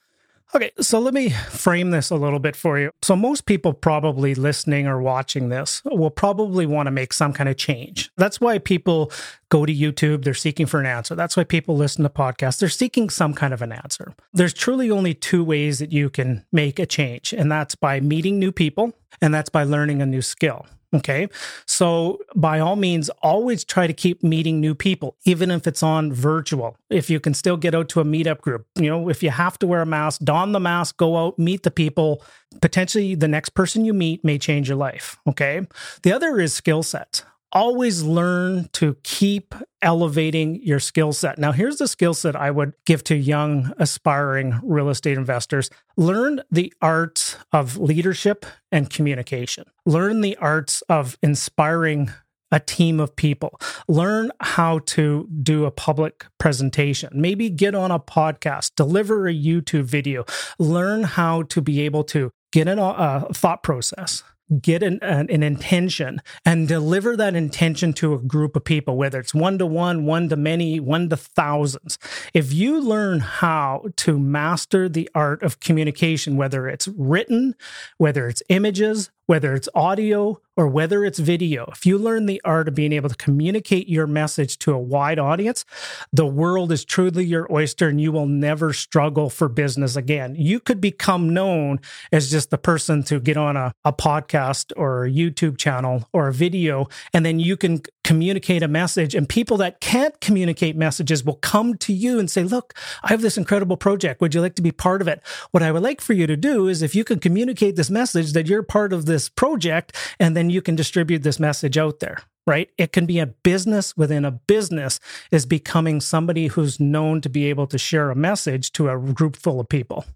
Okay, 0.54 0.70
so 0.80 0.98
let 0.98 1.12
me 1.12 1.28
frame 1.28 1.90
this 1.90 2.08
a 2.08 2.16
little 2.16 2.38
bit 2.38 2.56
for 2.56 2.78
you. 2.78 2.90
So, 3.02 3.14
most 3.14 3.44
people 3.44 3.74
probably 3.74 4.34
listening 4.34 4.86
or 4.86 5.00
watching 5.00 5.50
this 5.50 5.82
will 5.84 6.10
probably 6.10 6.64
want 6.64 6.86
to 6.86 6.90
make 6.90 7.12
some 7.12 7.34
kind 7.34 7.50
of 7.50 7.58
change. 7.58 8.10
That's 8.16 8.40
why 8.40 8.58
people 8.58 9.12
go 9.50 9.66
to 9.66 9.74
YouTube, 9.74 10.24
they're 10.24 10.32
seeking 10.32 10.64
for 10.64 10.80
an 10.80 10.86
answer. 10.86 11.14
That's 11.14 11.36
why 11.36 11.44
people 11.44 11.76
listen 11.76 12.02
to 12.02 12.08
podcasts, 12.08 12.60
they're 12.60 12.70
seeking 12.70 13.10
some 13.10 13.34
kind 13.34 13.52
of 13.52 13.60
an 13.60 13.72
answer. 13.72 14.14
There's 14.32 14.54
truly 14.54 14.90
only 14.90 15.12
two 15.12 15.44
ways 15.44 15.80
that 15.80 15.92
you 15.92 16.08
can 16.08 16.46
make 16.50 16.78
a 16.78 16.86
change, 16.86 17.34
and 17.34 17.52
that's 17.52 17.74
by 17.74 18.00
meeting 18.00 18.38
new 18.38 18.50
people, 18.50 18.94
and 19.20 19.34
that's 19.34 19.50
by 19.50 19.64
learning 19.64 20.00
a 20.00 20.06
new 20.06 20.22
skill. 20.22 20.64
Okay. 20.94 21.28
So 21.66 22.18
by 22.34 22.60
all 22.60 22.76
means, 22.76 23.10
always 23.22 23.62
try 23.62 23.86
to 23.86 23.92
keep 23.92 24.22
meeting 24.22 24.58
new 24.60 24.74
people, 24.74 25.16
even 25.24 25.50
if 25.50 25.66
it's 25.66 25.82
on 25.82 26.12
virtual. 26.12 26.76
If 26.88 27.10
you 27.10 27.20
can 27.20 27.34
still 27.34 27.58
get 27.58 27.74
out 27.74 27.90
to 27.90 28.00
a 28.00 28.04
meetup 28.04 28.40
group, 28.40 28.66
you 28.76 28.88
know, 28.88 29.08
if 29.10 29.22
you 29.22 29.30
have 29.30 29.58
to 29.58 29.66
wear 29.66 29.82
a 29.82 29.86
mask, 29.86 30.22
don 30.24 30.52
the 30.52 30.60
mask, 30.60 30.96
go 30.96 31.16
out, 31.18 31.38
meet 31.38 31.62
the 31.62 31.70
people. 31.70 32.22
Potentially 32.62 33.14
the 33.14 33.28
next 33.28 33.50
person 33.50 33.84
you 33.84 33.92
meet 33.92 34.24
may 34.24 34.38
change 34.38 34.68
your 34.68 34.78
life. 34.78 35.18
Okay. 35.26 35.66
The 36.02 36.12
other 36.12 36.40
is 36.40 36.54
skill 36.54 36.82
sets 36.82 37.22
always 37.52 38.02
learn 38.02 38.68
to 38.72 38.96
keep 39.02 39.54
elevating 39.82 40.60
your 40.62 40.80
skill 40.80 41.12
set. 41.12 41.38
Now, 41.38 41.52
here's 41.52 41.78
the 41.78 41.88
skill 41.88 42.14
set 42.14 42.36
I 42.36 42.50
would 42.50 42.74
give 42.84 43.04
to 43.04 43.16
young, 43.16 43.72
aspiring 43.78 44.58
real 44.62 44.88
estate 44.88 45.16
investors 45.16 45.70
learn 45.96 46.40
the 46.50 46.72
arts 46.80 47.36
of 47.52 47.76
leadership 47.76 48.46
and 48.70 48.88
communication, 48.88 49.64
learn 49.84 50.20
the 50.20 50.36
arts 50.36 50.82
of 50.82 51.18
inspiring 51.22 52.10
a 52.50 52.60
team 52.60 52.98
of 52.98 53.14
people. 53.14 53.60
Learn 53.88 54.30
how 54.40 54.78
to 54.80 55.28
do 55.42 55.66
a 55.66 55.70
public 55.70 56.24
presentation. 56.38 57.10
Maybe 57.14 57.50
get 57.50 57.74
on 57.74 57.90
a 57.90 57.98
podcast, 57.98 58.72
deliver 58.74 59.28
a 59.28 59.34
YouTube 59.34 59.84
video. 59.84 60.24
Learn 60.58 61.02
how 61.02 61.42
to 61.42 61.60
be 61.60 61.82
able 61.82 62.04
to 62.04 62.30
get 62.52 62.66
in 62.66 62.78
a, 62.78 63.26
a 63.28 63.34
thought 63.34 63.62
process 63.62 64.22
get 64.60 64.82
an, 64.82 64.98
an, 65.02 65.30
an, 65.30 65.42
intention 65.42 66.22
and 66.44 66.66
deliver 66.66 67.16
that 67.16 67.34
intention 67.34 67.92
to 67.92 68.14
a 68.14 68.18
group 68.18 68.56
of 68.56 68.64
people, 68.64 68.96
whether 68.96 69.20
it's 69.20 69.34
one 69.34 69.58
to 69.58 69.66
one, 69.66 70.06
one 70.06 70.28
to 70.28 70.36
many, 70.36 70.80
one 70.80 71.08
to 71.08 71.16
thousands. 71.16 71.98
If 72.32 72.52
you 72.52 72.80
learn 72.80 73.20
how 73.20 73.84
to 73.96 74.18
master 74.18 74.88
the 74.88 75.08
art 75.14 75.42
of 75.42 75.60
communication, 75.60 76.36
whether 76.36 76.68
it's 76.68 76.88
written, 76.88 77.54
whether 77.98 78.26
it's 78.26 78.42
images, 78.48 79.10
whether 79.26 79.54
it's 79.54 79.68
audio 79.74 80.40
or 80.58 80.66
whether 80.66 81.04
it's 81.04 81.20
video, 81.20 81.70
if 81.72 81.86
you 81.86 81.96
learn 81.96 82.26
the 82.26 82.42
art 82.44 82.66
of 82.66 82.74
being 82.74 82.92
able 82.92 83.08
to 83.08 83.14
communicate 83.14 83.88
your 83.88 84.08
message 84.08 84.58
to 84.58 84.72
a 84.72 84.78
wide 84.78 85.20
audience, 85.20 85.64
the 86.12 86.26
world 86.26 86.72
is 86.72 86.84
truly 86.84 87.24
your 87.24 87.46
oyster 87.52 87.88
and 87.88 88.00
you 88.00 88.10
will 88.10 88.26
never 88.26 88.72
struggle 88.72 89.30
for 89.30 89.48
business 89.48 89.94
again. 89.94 90.34
You 90.34 90.58
could 90.58 90.80
become 90.80 91.32
known 91.32 91.78
as 92.10 92.28
just 92.28 92.50
the 92.50 92.58
person 92.58 93.04
to 93.04 93.20
get 93.20 93.36
on 93.36 93.56
a, 93.56 93.72
a 93.84 93.92
podcast 93.92 94.72
or 94.76 95.04
a 95.04 95.10
YouTube 95.10 95.58
channel 95.58 96.08
or 96.12 96.26
a 96.26 96.32
video, 96.32 96.88
and 97.14 97.24
then 97.24 97.38
you 97.38 97.56
can 97.56 97.80
communicate 98.08 98.62
a 98.62 98.68
message. 98.68 99.14
And 99.14 99.28
people 99.28 99.58
that 99.58 99.82
can't 99.82 100.18
communicate 100.22 100.74
messages 100.76 101.22
will 101.22 101.34
come 101.34 101.76
to 101.76 101.92
you 101.92 102.18
and 102.18 102.30
say, 102.30 102.42
Look, 102.42 102.72
I 103.02 103.08
have 103.08 103.20
this 103.20 103.36
incredible 103.36 103.76
project. 103.76 104.22
Would 104.22 104.34
you 104.34 104.40
like 104.40 104.54
to 104.54 104.62
be 104.62 104.72
part 104.72 105.02
of 105.02 105.08
it? 105.08 105.20
What 105.50 105.62
I 105.62 105.70
would 105.70 105.82
like 105.82 106.00
for 106.00 106.14
you 106.14 106.26
to 106.26 106.34
do 106.34 106.68
is 106.68 106.80
if 106.80 106.94
you 106.94 107.04
can 107.04 107.18
communicate 107.18 107.76
this 107.76 107.90
message 107.90 108.32
that 108.32 108.46
you're 108.46 108.62
part 108.62 108.94
of 108.94 109.04
this 109.04 109.28
project, 109.28 109.94
and 110.18 110.34
then 110.34 110.48
you 110.48 110.62
can 110.62 110.74
distribute 110.74 111.22
this 111.22 111.38
message 111.38 111.76
out 111.76 112.00
there 112.00 112.18
right? 112.46 112.70
It 112.78 112.92
can 112.92 113.04
be 113.04 113.18
a 113.18 113.26
business 113.26 113.94
within 113.94 114.24
a 114.24 114.30
business 114.30 115.00
is 115.30 115.44
becoming 115.44 116.00
somebody 116.00 116.46
who's 116.46 116.80
known 116.80 117.20
to 117.20 117.28
be 117.28 117.44
able 117.50 117.66
to 117.66 117.76
share 117.76 118.10
a 118.10 118.14
message 118.14 118.72
to 118.72 118.88
a 118.88 118.98
group 118.98 119.36
full 119.36 119.60
of 119.60 119.68
people. 119.68 120.06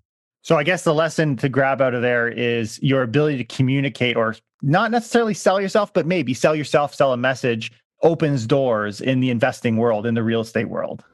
So 0.40 0.57
I 0.57 0.64
guess 0.64 0.83
the 0.83 0.94
lesson 0.94 1.37
to 1.37 1.50
grab 1.50 1.83
out 1.83 1.92
of 1.92 2.00
there 2.00 2.28
is 2.28 2.83
your 2.83 3.02
ability 3.02 3.37
to 3.37 3.44
communicate 3.44 4.16
or 4.16 4.35
not 4.62 4.90
necessarily 4.90 5.35
sell 5.35 5.61
yourself, 5.61 5.92
but 5.92 6.07
maybe 6.07 6.35
sell 6.35 6.55
yourself, 6.55 6.94
sell 6.94 7.12
a 7.12 7.16
message 7.16 7.70
opens 8.03 8.47
doors 8.47 9.01
in 9.01 9.21
the 9.21 9.31
investing 9.31 9.77
world, 9.77 10.07
in 10.07 10.15
the 10.15 10.23
real 10.23 10.41
estate 10.41 10.69
world. 10.69 11.05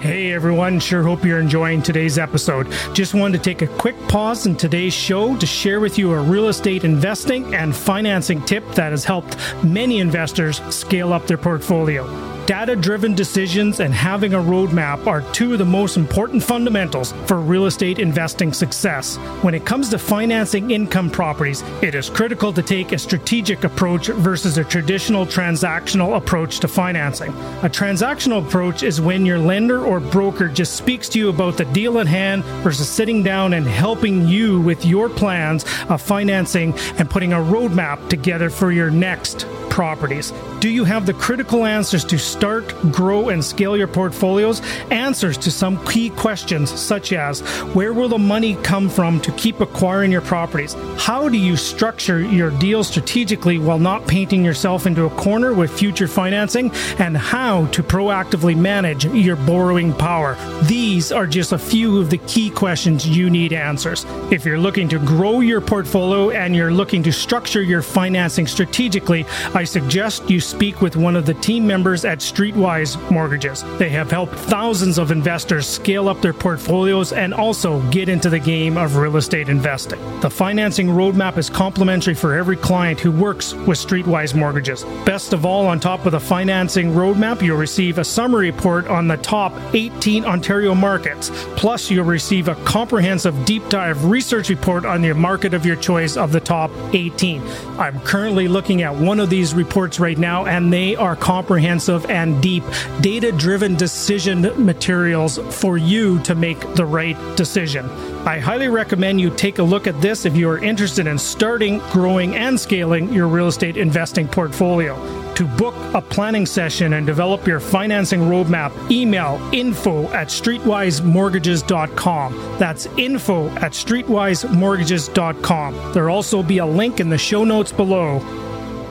Hey 0.00 0.32
everyone, 0.32 0.80
sure 0.80 1.02
hope 1.02 1.26
you're 1.26 1.40
enjoying 1.40 1.82
today's 1.82 2.16
episode. 2.16 2.66
Just 2.94 3.12
wanted 3.12 3.36
to 3.36 3.44
take 3.44 3.60
a 3.60 3.66
quick 3.66 3.96
pause 4.08 4.46
in 4.46 4.56
today's 4.56 4.94
show 4.94 5.36
to 5.36 5.44
share 5.44 5.78
with 5.78 5.98
you 5.98 6.12
a 6.12 6.22
real 6.22 6.48
estate 6.48 6.84
investing 6.84 7.54
and 7.54 7.76
financing 7.76 8.42
tip 8.46 8.66
that 8.76 8.92
has 8.92 9.04
helped 9.04 9.36
many 9.62 9.98
investors 9.98 10.62
scale 10.74 11.12
up 11.12 11.26
their 11.26 11.36
portfolio. 11.36 12.06
Data 12.46 12.74
driven 12.74 13.14
decisions 13.14 13.80
and 13.80 13.94
having 13.94 14.34
a 14.34 14.38
roadmap 14.38 15.06
are 15.06 15.22
two 15.32 15.52
of 15.52 15.58
the 15.58 15.64
most 15.64 15.96
important 15.96 16.42
fundamentals 16.42 17.12
for 17.26 17.38
real 17.38 17.66
estate 17.66 17.98
investing 17.98 18.52
success. 18.52 19.16
When 19.42 19.54
it 19.54 19.64
comes 19.64 19.88
to 19.90 19.98
financing 19.98 20.70
income 20.70 21.10
properties, 21.10 21.62
it 21.80 21.94
is 21.94 22.10
critical 22.10 22.52
to 22.52 22.62
take 22.62 22.92
a 22.92 22.98
strategic 22.98 23.64
approach 23.64 24.08
versus 24.08 24.58
a 24.58 24.64
traditional 24.64 25.26
transactional 25.26 26.16
approach 26.16 26.58
to 26.60 26.68
financing. 26.68 27.30
A 27.62 27.68
transactional 27.68 28.44
approach 28.44 28.82
is 28.82 29.00
when 29.00 29.24
your 29.24 29.38
lender 29.38 29.84
or 29.84 30.00
broker 30.00 30.48
just 30.48 30.74
speaks 30.74 31.08
to 31.10 31.18
you 31.18 31.28
about 31.28 31.56
the 31.56 31.66
deal 31.66 31.98
at 31.98 32.06
hand 32.06 32.44
versus 32.64 32.88
sitting 32.88 33.22
down 33.22 33.52
and 33.52 33.66
helping 33.66 34.26
you 34.26 34.60
with 34.60 34.84
your 34.84 35.08
plans 35.08 35.64
of 35.88 36.02
financing 36.02 36.74
and 36.98 37.08
putting 37.08 37.32
a 37.32 37.36
roadmap 37.36 38.08
together 38.08 38.50
for 38.50 38.72
your 38.72 38.90
next 38.90 39.46
properties. 39.68 40.32
Do 40.58 40.68
you 40.68 40.84
have 40.84 41.06
the 41.06 41.14
critical 41.14 41.64
answers 41.64 42.04
to 42.06 42.18
start, 42.30 42.74
grow, 42.92 43.28
and 43.28 43.44
scale 43.44 43.76
your 43.76 43.88
portfolios? 43.88 44.60
Answers 44.90 45.36
to 45.38 45.50
some 45.50 45.84
key 45.86 46.10
questions, 46.10 46.70
such 46.70 47.12
as 47.12 47.40
where 47.74 47.92
will 47.92 48.08
the 48.08 48.18
money 48.18 48.56
come 48.56 48.88
from 48.88 49.20
to 49.20 49.32
keep 49.32 49.60
acquiring 49.60 50.12
your 50.12 50.20
properties? 50.20 50.74
How 50.96 51.28
do 51.28 51.38
you 51.38 51.56
structure 51.56 52.20
your 52.20 52.50
deal 52.50 52.84
strategically 52.84 53.58
while 53.58 53.78
not 53.78 54.06
painting 54.06 54.44
yourself 54.44 54.86
into 54.86 55.04
a 55.04 55.10
corner 55.10 55.52
with 55.52 55.76
future 55.76 56.08
financing? 56.08 56.70
And 56.98 57.16
how 57.16 57.66
to 57.66 57.82
proactively 57.82 58.56
manage 58.56 59.04
your 59.06 59.36
borrowing 59.36 59.92
power? 59.92 60.36
These 60.62 61.12
are 61.12 61.26
just 61.26 61.52
a 61.52 61.58
few 61.58 61.98
of 62.00 62.10
the 62.10 62.18
key 62.18 62.50
questions 62.50 63.08
you 63.08 63.30
need 63.30 63.52
answers. 63.52 64.04
If 64.30 64.44
you're 64.44 64.58
looking 64.58 64.88
to 64.90 64.98
grow 64.98 65.40
your 65.40 65.60
portfolio 65.60 66.30
and 66.30 66.54
you're 66.54 66.72
looking 66.72 67.02
to 67.04 67.12
structure 67.12 67.62
your 67.62 67.82
financing 67.82 68.46
strategically, 68.46 69.24
I 69.54 69.64
suggest 69.64 70.28
you 70.30 70.40
speak 70.40 70.80
with 70.80 70.96
one 70.96 71.16
of 71.16 71.26
the 71.26 71.34
team 71.34 71.66
members 71.66 72.04
at 72.04 72.19
Streetwise 72.20 73.10
Mortgages. 73.10 73.64
They 73.78 73.88
have 73.90 74.10
helped 74.10 74.34
thousands 74.34 74.98
of 74.98 75.10
investors 75.10 75.66
scale 75.66 76.08
up 76.08 76.20
their 76.20 76.32
portfolios 76.32 77.12
and 77.12 77.34
also 77.34 77.80
get 77.90 78.08
into 78.08 78.30
the 78.30 78.38
game 78.38 78.76
of 78.76 78.96
real 78.96 79.16
estate 79.16 79.48
investing. 79.48 80.00
The 80.20 80.30
financing 80.30 80.88
roadmap 80.88 81.38
is 81.38 81.50
complimentary 81.50 82.14
for 82.14 82.34
every 82.34 82.56
client 82.56 83.00
who 83.00 83.10
works 83.10 83.54
with 83.54 83.78
Streetwise 83.78 84.34
Mortgages. 84.34 84.84
Best 85.04 85.32
of 85.32 85.44
all, 85.44 85.66
on 85.66 85.80
top 85.80 86.06
of 86.06 86.12
the 86.12 86.20
financing 86.20 86.92
roadmap, 86.92 87.42
you'll 87.42 87.56
receive 87.56 87.98
a 87.98 88.04
summary 88.04 88.50
report 88.50 88.86
on 88.86 89.08
the 89.08 89.16
top 89.16 89.52
18 89.74 90.24
Ontario 90.24 90.74
markets. 90.74 91.30
Plus, 91.56 91.90
you'll 91.90 92.04
receive 92.04 92.48
a 92.48 92.54
comprehensive 92.64 93.44
deep 93.44 93.66
dive 93.68 94.04
research 94.04 94.48
report 94.48 94.84
on 94.84 95.02
the 95.02 95.14
market 95.14 95.54
of 95.54 95.64
your 95.64 95.76
choice 95.76 96.16
of 96.16 96.32
the 96.32 96.40
top 96.40 96.70
18. 96.92 97.42
I'm 97.78 98.00
currently 98.00 98.48
looking 98.48 98.82
at 98.82 98.94
one 98.94 99.20
of 99.20 99.30
these 99.30 99.54
reports 99.54 99.98
right 100.00 100.18
now, 100.18 100.46
and 100.46 100.72
they 100.72 100.96
are 100.96 101.16
comprehensive 101.16 102.09
and 102.10 102.42
deep, 102.42 102.64
data 103.00 103.32
driven 103.32 103.74
decision 103.76 104.42
materials 104.62 105.38
for 105.60 105.78
you 105.78 106.18
to 106.24 106.34
make 106.34 106.60
the 106.74 106.84
right 106.84 107.16
decision. 107.36 107.88
I 108.26 108.38
highly 108.38 108.68
recommend 108.68 109.18
you 109.20 109.30
take 109.30 109.58
a 109.58 109.62
look 109.62 109.86
at 109.86 109.98
this 110.00 110.24
if 110.26 110.36
you 110.36 110.50
are 110.50 110.58
interested 110.58 111.06
in 111.06 111.16
starting, 111.16 111.78
growing, 111.90 112.34
and 112.34 112.60
scaling 112.60 113.10
your 113.12 113.28
real 113.28 113.46
estate 113.46 113.76
investing 113.76 114.26
portfolio. 114.28 114.96
To 115.36 115.46
book 115.46 115.76
a 115.94 116.02
planning 116.02 116.44
session 116.44 116.94
and 116.94 117.06
develop 117.06 117.46
your 117.46 117.60
financing 117.60 118.20
roadmap, 118.20 118.72
email 118.90 119.40
info 119.54 120.08
at 120.08 120.26
streetwisemortgages.com. 120.28 122.56
That's 122.58 122.86
info 122.98 123.48
at 123.50 123.72
streetwisemortgages.com. 123.72 125.92
There'll 125.94 126.14
also 126.14 126.42
be 126.42 126.58
a 126.58 126.66
link 126.66 127.00
in 127.00 127.08
the 127.08 127.16
show 127.16 127.44
notes 127.44 127.72
below 127.72 128.18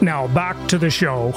now 0.02 0.28
back 0.28 0.68
to 0.70 0.78
the 0.78 0.90
show. 0.90 1.34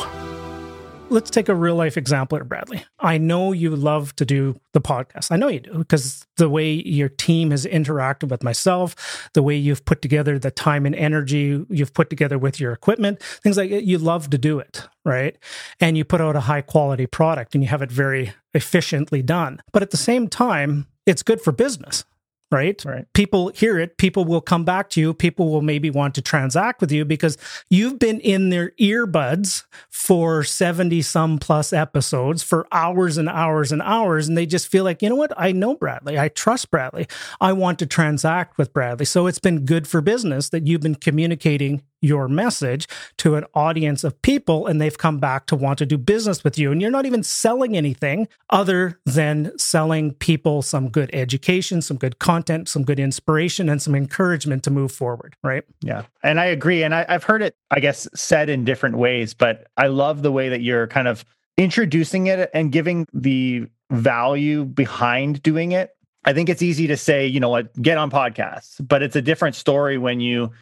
Let's 1.12 1.30
take 1.30 1.48
a 1.48 1.54
real 1.54 1.76
life 1.76 1.96
example 1.96 2.38
here, 2.38 2.44
Bradley. 2.44 2.84
I 2.98 3.18
know 3.18 3.52
you 3.52 3.76
love 3.76 4.16
to 4.16 4.24
do 4.24 4.58
the 4.72 4.80
podcast. 4.80 5.30
I 5.30 5.36
know 5.36 5.48
you 5.48 5.60
do 5.60 5.78
because 5.78 6.26
the 6.36 6.48
way 6.48 6.72
your 6.72 7.08
team 7.08 7.50
has 7.50 7.66
interacted 7.66 8.30
with 8.30 8.42
myself, 8.42 9.30
the 9.34 9.42
way 9.42 9.54
you've 9.54 9.84
put 9.84 10.02
together 10.02 10.38
the 10.38 10.50
time 10.50 10.86
and 10.86 10.94
energy 10.94 11.64
you've 11.68 11.94
put 11.94 12.10
together 12.10 12.38
with 12.38 12.58
your 12.58 12.72
equipment, 12.72 13.22
things 13.22 13.56
like 13.56 13.70
that, 13.70 13.84
you 13.84 13.98
love 13.98 14.30
to 14.30 14.38
do 14.38 14.58
it, 14.58 14.88
right? 15.04 15.36
And 15.78 15.96
you 15.96 16.04
put 16.04 16.20
out 16.20 16.34
a 16.34 16.40
high 16.40 16.62
quality 16.62 17.06
product 17.06 17.54
and 17.54 17.62
you 17.62 17.68
have 17.68 17.82
it 17.82 17.92
very 17.92 18.32
efficiently 18.54 19.22
done. 19.22 19.60
But 19.72 19.82
at 19.82 19.90
the 19.90 19.96
same 19.96 20.28
time, 20.28 20.86
it's 21.06 21.22
good 21.22 21.40
for 21.40 21.52
business 21.52 22.04
right? 22.52 22.82
Right. 22.84 23.06
People 23.14 23.48
hear 23.48 23.78
it, 23.78 23.96
people 23.96 24.24
will 24.24 24.40
come 24.40 24.64
back 24.64 24.90
to 24.90 25.00
you, 25.00 25.14
people 25.14 25.50
will 25.50 25.62
maybe 25.62 25.90
want 25.90 26.14
to 26.16 26.22
transact 26.22 26.80
with 26.80 26.92
you 26.92 27.04
because 27.04 27.36
you've 27.70 27.98
been 27.98 28.20
in 28.20 28.50
their 28.50 28.70
earbuds 28.80 29.64
for 29.90 30.44
70 30.44 31.02
some 31.02 31.38
plus 31.38 31.72
episodes 31.72 32.42
for 32.42 32.66
hours 32.70 33.16
and 33.16 33.28
hours 33.28 33.72
and 33.72 33.82
hours 33.82 34.28
and 34.28 34.36
they 34.36 34.46
just 34.46 34.68
feel 34.68 34.84
like, 34.84 35.02
"You 35.02 35.08
know 35.08 35.16
what? 35.16 35.32
I 35.36 35.52
know 35.52 35.74
Bradley. 35.74 36.18
I 36.18 36.28
trust 36.28 36.70
Bradley. 36.70 37.06
I 37.40 37.52
want 37.52 37.78
to 37.80 37.86
transact 37.86 38.58
with 38.58 38.72
Bradley." 38.72 39.06
So 39.06 39.26
it's 39.26 39.38
been 39.38 39.64
good 39.64 39.88
for 39.88 40.00
business 40.00 40.50
that 40.50 40.66
you've 40.66 40.82
been 40.82 40.94
communicating 40.94 41.82
your 42.02 42.28
message 42.28 42.86
to 43.16 43.36
an 43.36 43.46
audience 43.54 44.04
of 44.04 44.20
people 44.20 44.66
and 44.66 44.80
they've 44.80 44.98
come 44.98 45.18
back 45.18 45.46
to 45.46 45.56
want 45.56 45.78
to 45.78 45.86
do 45.86 45.96
business 45.96 46.44
with 46.44 46.58
you. 46.58 46.70
And 46.70 46.82
you're 46.82 46.90
not 46.90 47.06
even 47.06 47.22
selling 47.22 47.76
anything 47.76 48.28
other 48.50 48.98
than 49.06 49.56
selling 49.58 50.12
people 50.14 50.60
some 50.60 50.90
good 50.90 51.08
education, 51.14 51.80
some 51.80 51.96
good 51.96 52.18
content, 52.18 52.68
some 52.68 52.82
good 52.84 53.00
inspiration, 53.00 53.68
and 53.68 53.80
some 53.80 53.94
encouragement 53.94 54.64
to 54.64 54.70
move 54.70 54.92
forward. 54.92 55.36
Right. 55.42 55.64
Yeah. 55.80 56.02
And 56.22 56.38
I 56.38 56.46
agree. 56.46 56.82
And 56.82 56.94
I, 56.94 57.06
I've 57.08 57.24
heard 57.24 57.40
it, 57.40 57.56
I 57.70 57.80
guess, 57.80 58.08
said 58.14 58.50
in 58.50 58.64
different 58.64 58.98
ways, 58.98 59.32
but 59.32 59.68
I 59.76 59.86
love 59.86 60.22
the 60.22 60.32
way 60.32 60.48
that 60.48 60.60
you're 60.60 60.88
kind 60.88 61.08
of 61.08 61.24
introducing 61.56 62.26
it 62.26 62.50
and 62.52 62.72
giving 62.72 63.06
the 63.12 63.66
value 63.90 64.64
behind 64.64 65.42
doing 65.42 65.72
it. 65.72 65.94
I 66.24 66.32
think 66.32 66.48
it's 66.48 66.62
easy 66.62 66.86
to 66.86 66.96
say, 66.96 67.26
you 67.26 67.40
know 67.40 67.48
what, 67.48 67.80
get 67.80 67.98
on 67.98 68.10
podcasts, 68.10 68.76
but 68.86 69.02
it's 69.02 69.16
a 69.16 69.22
different 69.22 69.56
story 69.56 69.98
when 69.98 70.20
you 70.20 70.52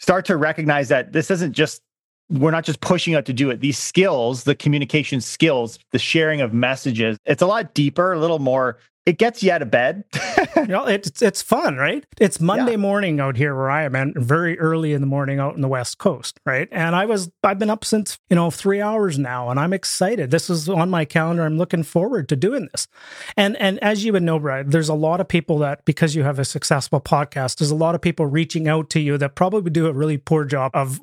start 0.00 0.24
to 0.26 0.36
recognize 0.36 0.88
that 0.88 1.12
this 1.12 1.30
isn't 1.30 1.52
just 1.52 1.82
we're 2.30 2.52
not 2.52 2.64
just 2.64 2.80
pushing 2.80 3.16
out 3.16 3.24
to 3.24 3.32
do 3.32 3.50
it. 3.50 3.60
These 3.60 3.76
skills, 3.76 4.44
the 4.44 4.54
communication 4.54 5.20
skills, 5.20 5.80
the 5.90 5.98
sharing 5.98 6.40
of 6.40 6.54
messages, 6.54 7.18
it's 7.24 7.42
a 7.42 7.46
lot 7.46 7.74
deeper, 7.74 8.12
a 8.12 8.20
little 8.20 8.38
more 8.38 8.78
it 9.06 9.18
gets 9.18 9.42
you 9.42 9.50
out 9.50 9.62
of 9.62 9.70
bed. 9.70 10.04
you 10.56 10.66
know, 10.66 10.86
it's 10.86 11.22
it's 11.22 11.42
fun, 11.42 11.76
right? 11.76 12.04
It's 12.20 12.38
Monday 12.38 12.72
yeah. 12.72 12.76
morning 12.76 13.18
out 13.18 13.36
here 13.36 13.54
where 13.54 13.70
I 13.70 13.84
am, 13.84 13.94
and 13.94 14.14
very 14.14 14.58
early 14.58 14.92
in 14.92 15.00
the 15.00 15.06
morning 15.06 15.38
out 15.38 15.54
in 15.54 15.62
the 15.62 15.68
West 15.68 15.98
Coast, 15.98 16.38
right? 16.44 16.68
And 16.70 16.94
I 16.94 17.06
was 17.06 17.30
I've 17.42 17.58
been 17.58 17.70
up 17.70 17.84
since 17.84 18.18
you 18.28 18.36
know 18.36 18.50
three 18.50 18.80
hours 18.80 19.18
now, 19.18 19.48
and 19.48 19.58
I'm 19.58 19.72
excited. 19.72 20.30
This 20.30 20.50
is 20.50 20.68
on 20.68 20.90
my 20.90 21.04
calendar. 21.04 21.44
I'm 21.44 21.56
looking 21.56 21.82
forward 21.82 22.28
to 22.28 22.36
doing 22.36 22.68
this. 22.72 22.88
And 23.36 23.56
and 23.56 23.78
as 23.78 24.04
you 24.04 24.12
would 24.12 24.22
know, 24.22 24.38
Brad, 24.38 24.70
there's 24.70 24.88
a 24.88 24.94
lot 24.94 25.20
of 25.20 25.28
people 25.28 25.58
that 25.58 25.84
because 25.84 26.14
you 26.14 26.22
have 26.22 26.38
a 26.38 26.44
successful 26.44 27.00
podcast, 27.00 27.56
there's 27.56 27.70
a 27.70 27.76
lot 27.76 27.94
of 27.94 28.02
people 28.02 28.26
reaching 28.26 28.68
out 28.68 28.90
to 28.90 29.00
you 29.00 29.16
that 29.18 29.34
probably 29.34 29.70
do 29.70 29.86
a 29.86 29.92
really 29.92 30.18
poor 30.18 30.44
job 30.44 30.70
of 30.74 31.00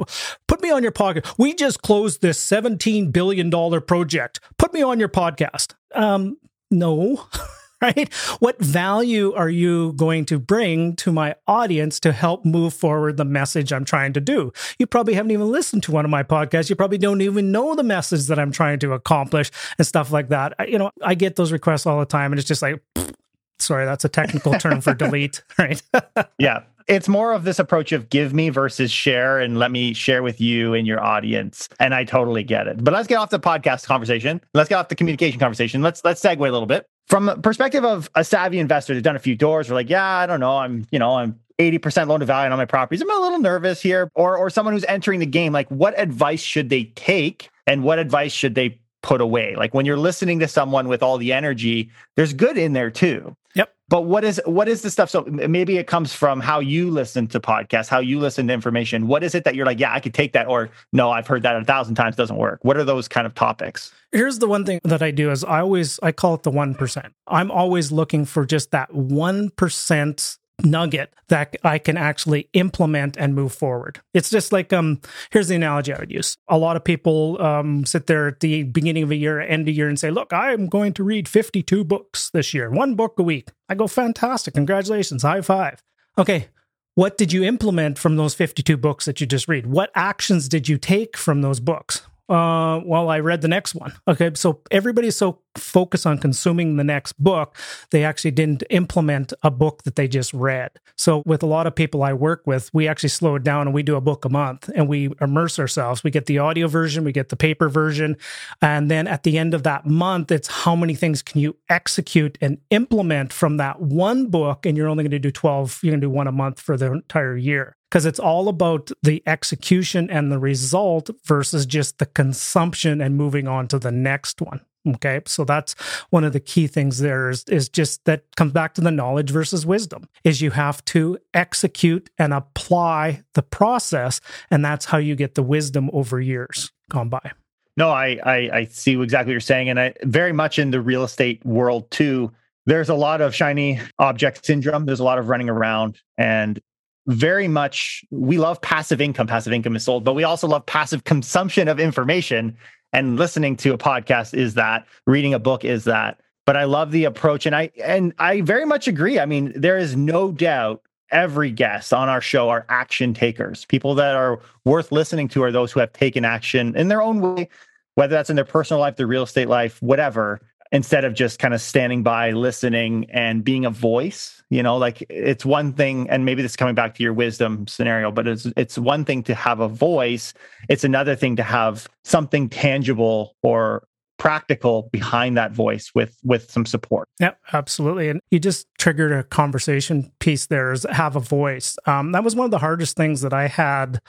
put 0.48 0.62
me 0.62 0.70
on 0.70 0.84
your 0.84 0.92
podcast. 0.92 1.34
We 1.38 1.54
just 1.56 1.82
closed 1.82 2.22
this 2.22 2.40
17 2.40 3.12
billion 3.12 3.50
dollar 3.50 3.82
project. 3.82 4.40
Put 4.58 4.74
me 4.74 4.84
on 4.84 5.00
your 5.00 5.10
podcast. 5.10 5.74
Um, 5.96 6.38
no. 6.70 7.26
right? 7.82 8.12
What 8.40 8.60
value 8.60 9.34
are 9.34 9.50
you 9.50 9.94
going 9.94 10.26
to 10.26 10.40
bring 10.40 10.96
to 10.98 11.12
my 11.12 11.36
audience 11.48 12.00
to 12.02 12.12
help 12.12 12.44
move 12.44 12.74
forward 12.74 13.18
the 13.18 13.26
message 13.26 13.72
I'm 13.72 13.86
trying 13.86 14.14
to 14.14 14.22
do? 14.22 14.52
You 14.80 14.88
probably 14.88 15.14
haven't 15.14 15.32
even 15.32 15.52
listened 15.52 15.84
to 15.84 15.92
one 15.92 16.04
of 16.04 16.10
my 16.10 16.24
podcasts. 16.24 16.70
You 16.70 16.76
probably 16.76 16.98
don't 16.98 17.22
even 17.22 17.52
know 17.52 17.76
the 17.76 17.84
message 17.84 18.28
that 18.28 18.40
I'm 18.40 18.52
trying 18.52 18.80
to 18.80 18.94
accomplish 18.94 19.52
and 19.78 19.86
stuff 19.86 20.12
like 20.12 20.30
that. 20.30 20.54
I, 20.58 20.66
you 20.66 20.80
know, 20.80 20.92
I 21.04 21.14
get 21.14 21.36
those 21.36 21.52
requests 21.52 21.86
all 21.86 22.00
the 22.00 22.06
time 22.06 22.32
and 22.32 22.40
it's 22.40 22.48
just 22.48 22.64
like, 22.64 22.82
sorry, 23.60 23.86
that's 23.86 24.06
a 24.06 24.10
technical 24.10 24.54
term 24.54 24.82
for 24.82 24.96
delete, 24.96 25.44
right? 25.60 25.82
yeah. 26.40 26.64
It's 26.88 27.10
more 27.10 27.34
of 27.34 27.44
this 27.44 27.60
approach 27.60 27.92
of 27.92 28.10
give 28.10 28.34
me 28.34 28.48
versus 28.48 28.90
share 28.90 29.40
and 29.40 29.60
let 29.60 29.72
me 29.72 29.94
share 29.94 30.24
with 30.24 30.40
you 30.40 30.74
and 30.74 30.88
your 30.88 31.04
audience. 31.04 31.68
And 31.82 31.94
I 31.94 32.06
totally 32.06 32.44
get 32.44 32.68
it. 32.68 32.82
But 32.82 32.94
let's 32.94 33.08
get 33.08 33.18
off 33.18 33.30
the 33.30 33.42
podcast 33.42 33.86
conversation. 33.86 34.40
Let's 34.54 34.70
get 34.70 34.76
off 34.76 34.88
the 34.88 34.96
communication 34.96 35.38
conversation. 35.38 35.82
Let's 35.82 36.02
let's 36.06 36.22
segue 36.24 36.38
a 36.38 36.50
little 36.50 36.66
bit 36.66 36.88
from 37.08 37.30
a 37.30 37.38
perspective 37.38 37.86
of 37.86 38.10
a 38.16 38.24
savvy 38.24 38.60
investor 38.60 38.94
that's 38.94 39.04
done 39.04 39.16
a 39.16 39.20
few 39.20 39.36
doors, 39.36 39.70
we're 39.70 39.76
like, 39.76 39.90
yeah, 39.90 40.06
I 40.06 40.26
don't 40.26 40.40
know. 40.40 40.58
I'm, 40.58 40.86
you 40.92 41.00
know, 41.00 41.16
I'm 41.16 41.40
80% 41.58 42.08
loan 42.08 42.20
to 42.20 42.26
value 42.26 42.52
on 42.52 42.58
my 42.58 42.66
properties. 42.66 43.02
I'm 43.02 43.10
a 43.10 43.20
little 43.20 43.40
nervous 43.40 43.82
here. 43.82 44.12
Or 44.14 44.38
or 44.38 44.50
someone 44.50 44.74
who's 44.74 44.86
entering 44.86 45.20
the 45.20 45.26
game, 45.26 45.54
like 45.54 45.70
what 45.70 45.98
advice 46.00 46.42
should 46.42 46.70
they 46.70 46.86
take 46.96 47.50
and 47.66 47.84
what 47.84 48.00
advice 48.00 48.32
should 48.32 48.56
they 48.56 48.80
put 49.02 49.22
away? 49.22 49.56
Like 49.56 49.74
when 49.74 49.86
you're 49.86 49.98
listening 49.98 50.40
to 50.40 50.48
someone 50.48 50.88
with 50.88 51.04
all 51.04 51.18
the 51.18 51.34
energy, 51.34 51.90
there's 52.16 52.34
good 52.34 52.58
in 52.58 52.74
there 52.74 52.92
too. 52.92 53.36
Yep. 53.56 53.74
But 53.90 54.02
what 54.02 54.24
is 54.24 54.40
what 54.46 54.68
is 54.68 54.82
the 54.82 54.92
stuff? 54.92 55.10
So 55.10 55.24
maybe 55.24 55.78
it 55.78 55.88
comes 55.88 56.14
from 56.14 56.40
how 56.40 56.60
you 56.60 56.92
listen 56.92 57.28
to 57.28 57.40
podcasts, 57.40 57.88
how 57.88 58.00
you 58.00 58.20
listen 58.20 58.48
to 58.48 58.54
information. 58.54 59.08
What 59.08 59.24
is 59.24 59.34
it 59.34 59.46
that 59.46 59.56
you're 59.56 59.66
like, 59.66 59.80
yeah, 59.80 59.94
I 59.94 60.00
could 60.00 60.14
take 60.14 60.34
that, 60.34 60.48
or 60.48 60.70
no, 60.94 61.10
I've 61.10 61.26
heard 61.26 61.42
that 61.44 61.56
a 61.56 61.64
thousand 61.64 61.96
times, 61.96 62.16
doesn't 62.16 62.36
work. 62.36 62.60
What 62.64 62.78
are 62.78 62.84
those 62.84 63.08
kind 63.08 63.26
of 63.26 63.34
topics? 63.34 63.92
Here's 64.12 64.40
the 64.40 64.48
one 64.48 64.66
thing 64.66 64.80
that 64.84 65.02
I 65.02 65.12
do 65.12 65.32
is 65.32 65.44
I 65.44 65.62
always 65.62 66.00
I 66.04 66.12
call 66.12 66.36
it 66.36 66.44
the 66.44 66.52
one 66.52 66.76
percent. 66.76 67.14
I'm 67.28 67.50
always 67.50 67.92
looking 67.92 68.26
for 68.26 68.46
just 68.46 68.72
that 68.72 68.94
one 68.94 69.50
percent 69.52 70.38
nugget 70.64 71.14
that 71.30 71.56
I 71.64 71.78
can 71.78 71.98
actually 71.98 72.50
implement 72.54 73.16
and 73.18 73.36
move 73.36 73.54
forward. 73.54 74.00
It's 74.14 74.30
just 74.30 74.52
like 74.52 74.74
um 74.74 75.02
here's 75.32 75.48
the 75.48 75.56
analogy 75.56 75.94
I 75.94 76.00
would 76.00 76.12
use. 76.12 76.38
A 76.48 76.58
lot 76.58 76.76
of 76.76 76.84
people 76.84 77.42
um 77.42 77.86
sit 77.86 78.08
there 78.08 78.28
at 78.28 78.40
the 78.40 78.64
beginning 78.64 79.04
of 79.04 79.12
a 79.12 79.16
year, 79.16 79.40
end 79.40 79.70
of 79.70 79.76
year 79.76 79.88
and 79.88 80.00
say, 80.00 80.10
"Look, 80.10 80.34
I'm 80.34 80.68
going 80.68 80.94
to 80.94 81.04
read 81.04 81.28
52 81.28 81.84
books 81.84 82.30
this 82.32 82.54
year, 82.54 82.70
one 82.70 82.96
book 82.96 83.20
a 83.20 83.24
week." 83.24 83.50
I 83.70 83.76
go, 83.76 83.88
"Fantastic. 83.88 84.56
Congratulations. 84.56 85.24
High 85.24 85.42
five." 85.42 85.84
Okay, 86.18 86.48
what 86.96 87.16
did 87.16 87.32
you 87.32 87.44
implement 87.44 88.00
from 88.00 88.16
those 88.16 88.34
52 88.34 88.76
books 88.76 89.06
that 89.06 89.22
you 89.22 89.28
just 89.28 89.48
read? 89.48 89.68
What 89.68 89.92
actions 89.94 90.50
did 90.50 90.68
you 90.68 90.80
take 90.80 91.16
from 91.16 91.42
those 91.42 91.60
books? 91.60 92.02
Uh, 92.30 92.82
well, 92.84 93.10
I 93.10 93.20
read 93.20 93.42
the 93.42 93.48
next 93.48 93.74
one. 93.74 93.94
Okay, 94.08 94.32
so 94.36 94.62
everybody's 94.70 95.16
so 95.16 95.40
focused 95.56 96.06
on 96.06 96.18
consuming 96.18 96.76
the 96.76 96.84
next 96.84 97.14
book, 97.14 97.56
they 97.92 98.04
actually 98.04 98.32
didn't 98.32 98.64
implement 98.70 99.32
a 99.44 99.52
book 99.52 99.84
that 99.84 99.96
they 99.96 100.08
just 100.08 100.34
read. 100.34 100.72
So, 100.98 101.24
with 101.26 101.42
a 101.42 101.46
lot 101.46 101.68
of 101.68 101.76
people 101.76 102.04
I 102.04 102.14
work 102.14 102.44
with, 102.46 102.70
we 102.74 102.88
actually 102.88 103.10
slow 103.10 103.36
it 103.36 103.44
down 103.44 103.68
and 103.68 103.74
we 103.74 103.82
do 103.82 103.96
a 103.96 104.02
book 104.02 104.26
a 104.26 104.30
month 104.30 104.70
and 104.76 104.90
we 104.90 105.10
immerse 105.22 105.58
ourselves. 105.58 106.04
We 106.04 106.12
get 106.12 106.26
the 106.26 106.40
audio 106.40 106.68
version, 106.68 107.06
we 107.06 107.14
get 107.14 107.30
the 107.30 107.38
paper 107.38 107.70
version, 107.70 108.18
and 108.62 108.92
then 108.92 109.08
at 109.08 109.24
the 109.24 109.38
end 109.38 109.54
of 109.54 109.64
that 109.64 109.86
month, 109.86 110.30
it's 110.30 110.50
how 110.50 110.76
many 110.76 110.96
things 110.96 111.22
can 111.22 111.40
you 111.40 111.56
execute 111.70 112.38
and 112.42 112.58
implement 112.72 113.32
from 113.32 113.58
that 113.58 113.82
one 113.82 114.28
book, 114.28 114.66
and 114.66 114.76
you're 114.76 114.90
only 114.90 115.04
going 115.04 115.12
to 115.12 115.20
do 115.20 115.32
12, 115.32 115.80
you're 115.82 115.92
going 115.92 116.02
to 116.02 116.08
do 116.08 116.12
one 116.12 116.28
a 116.28 116.32
month 116.32 116.60
for 116.60 116.76
the 116.76 116.92
entire 116.92 117.38
year 117.38 117.77
because 117.90 118.06
it's 118.06 118.20
all 118.20 118.50
about 118.50 118.92
the 119.02 119.24
execution 119.26 120.10
and 120.10 120.32
the 120.32 120.40
result 120.40 121.10
versus 121.26 121.66
just 121.66 122.00
the 122.00 122.06
consumption 122.06 123.02
and 123.02 123.16
moving 123.16 123.48
on 123.48 123.68
to 123.68 123.80
the 123.80 123.92
next 123.92 124.42
one. 124.42 124.62
Okay. 124.96 125.22
So 125.26 125.44
that's 125.44 125.74
one 126.12 126.24
of 126.24 126.34
the 126.34 126.40
key 126.40 126.68
things 126.68 127.00
there 127.00 127.30
is, 127.30 127.44
is 127.46 127.68
just 127.68 128.06
that 128.06 128.24
comes 128.36 128.54
back 128.54 128.74
to 128.76 128.82
the 128.82 128.92
knowledge 128.92 129.32
versus 129.32 129.66
wisdom 129.66 130.08
is 130.24 130.42
you 130.42 130.52
have 130.52 130.84
to 130.86 131.18
execute 131.34 132.10
and 132.18 132.34
apply 132.34 133.24
the 133.34 133.42
process. 133.42 134.22
And 134.50 134.64
that's 134.64 134.86
how 134.86 134.98
you 134.98 135.16
get 135.16 135.36
the 135.36 135.44
wisdom 135.44 135.90
over 135.92 136.22
years 136.22 136.72
gone 136.90 137.10
by. 137.10 137.32
No, 137.76 137.90
I, 137.90 138.20
I, 138.24 138.50
I 138.54 138.66
see 138.66 139.00
exactly 139.00 139.32
what 139.32 139.34
you're 139.34 139.40
saying. 139.42 139.70
And 139.70 139.80
I 139.80 139.94
very 140.04 140.34
much 140.34 140.58
in 140.58 140.72
the 140.72 140.82
real 140.82 141.04
estate 141.04 141.46
world 141.46 141.92
too, 141.92 142.32
there's 142.66 142.90
a 142.90 142.96
lot 142.96 143.22
of 143.22 143.36
shiny 143.36 143.80
object 144.00 144.46
syndrome. 144.46 144.86
There's 144.86 145.00
a 145.00 145.04
lot 145.04 145.20
of 145.20 145.30
running 145.30 145.50
around 145.50 146.00
and 146.18 146.60
very 147.08 147.48
much 147.48 148.04
we 148.12 148.38
love 148.38 148.62
passive 148.62 149.02
income. 149.02 149.28
Passive 149.28 149.54
income 149.54 149.76
is 149.76 149.84
sold 149.84 150.04
but 150.04 150.14
we 150.14 150.24
also 150.24 150.48
love 150.48 150.66
passive 150.66 151.04
consumption 151.04 151.68
of 151.68 151.80
information. 151.80 152.56
And 152.94 153.18
listening 153.18 153.56
to 153.58 153.74
a 153.74 153.78
podcast 153.78 154.34
is 154.34 154.54
that 154.54 154.86
reading 155.06 155.34
a 155.34 155.40
book 155.40 155.66
is 155.66 155.86
that. 155.86 156.20
But 156.46 156.56
i 156.56 156.64
love 156.64 156.92
the 156.92 157.06
approach 157.06 157.46
and 157.46 157.56
i 157.56 157.72
and 157.84 158.14
i 158.20 158.42
very 158.42 158.66
much 158.66 158.88
agree. 158.88 159.20
I 159.20 159.26
mean 159.26 159.54
there 159.56 159.78
is 159.78 159.96
no 159.96 160.32
doubt 160.32 160.82
every 161.10 161.52
guest 161.52 161.94
on 161.94 162.10
our 162.10 162.22
show 162.22 162.50
are 162.50 162.66
action 162.70 163.14
takers. 163.14 163.66
People 163.66 163.96
that 163.96 164.16
are 164.16 164.40
worth 164.66 164.92
listening 164.92 165.30
to 165.30 165.44
are 165.44 165.52
those 165.52 165.72
who 165.72 165.80
have 165.80 165.94
taken 165.94 166.26
action 166.26 166.76
in 166.76 166.90
their 166.90 167.02
own 167.02 167.22
way 167.22 167.50
whether 167.96 168.14
that's 168.14 168.30
in 168.30 168.36
their 168.36 168.46
personal 168.46 168.80
life 168.80 168.96
their 168.96 169.08
real 169.08 169.24
estate 169.24 169.50
life 169.50 169.82
whatever 169.82 170.40
instead 170.72 171.06
of 171.06 171.14
just 171.14 171.40
kind 171.40 171.54
of 171.54 171.62
standing 171.62 172.04
by 172.04 172.32
listening 172.32 173.08
and 173.12 173.44
being 173.44 173.66
a 173.66 173.70
voice 173.70 174.38
you 174.50 174.64
know? 174.64 174.78
Like 174.78 175.06
it's 175.10 175.46
one 175.46 175.74
thing 175.74 176.10
and 176.10 176.26
maybe 176.26 176.42
this 176.42 176.54
is 176.54 176.56
coming 176.56 176.76
back 176.76 176.96
to 176.96 177.04
your 177.04 177.14
wisdom 177.14 177.68
scenario 177.68 178.12
but 178.12 178.28
it's 178.28 178.48
it's 178.56 178.78
one 178.78 179.06
thing 179.06 179.24
to 179.24 179.36
have 179.36 179.60
a 179.60 179.68
voice. 179.68 180.34
It's 180.70 180.84
another 180.84 181.16
thing 181.16 181.36
to 181.38 181.44
have 181.44 181.88
something 182.04 182.50
tangible 182.50 183.36
or 183.44 183.88
practical 184.18 184.90
behind 184.92 185.38
that 185.38 185.52
voice 185.52 185.92
with 185.94 186.18
with 186.24 186.50
some 186.50 186.66
support. 186.66 187.08
Yeah 187.20 187.34
absolutely. 187.54 188.10
And 188.10 188.22
you 188.32 188.40
just 188.40 188.68
triggered 188.78 189.12
a 189.12 189.24
conversation 189.24 190.12
piece 190.20 190.48
there 190.48 190.72
is 190.72 190.86
have 190.90 191.16
a 191.16 191.20
voice. 191.20 191.78
Um, 191.86 192.14
that 192.14 192.24
was 192.24 192.36
one 192.36 192.46
of 192.46 192.52
the 192.52 192.58
hardest 192.58 192.96
things 192.96 193.22
that 193.22 193.34
i 193.34 193.48
had 193.48 194.02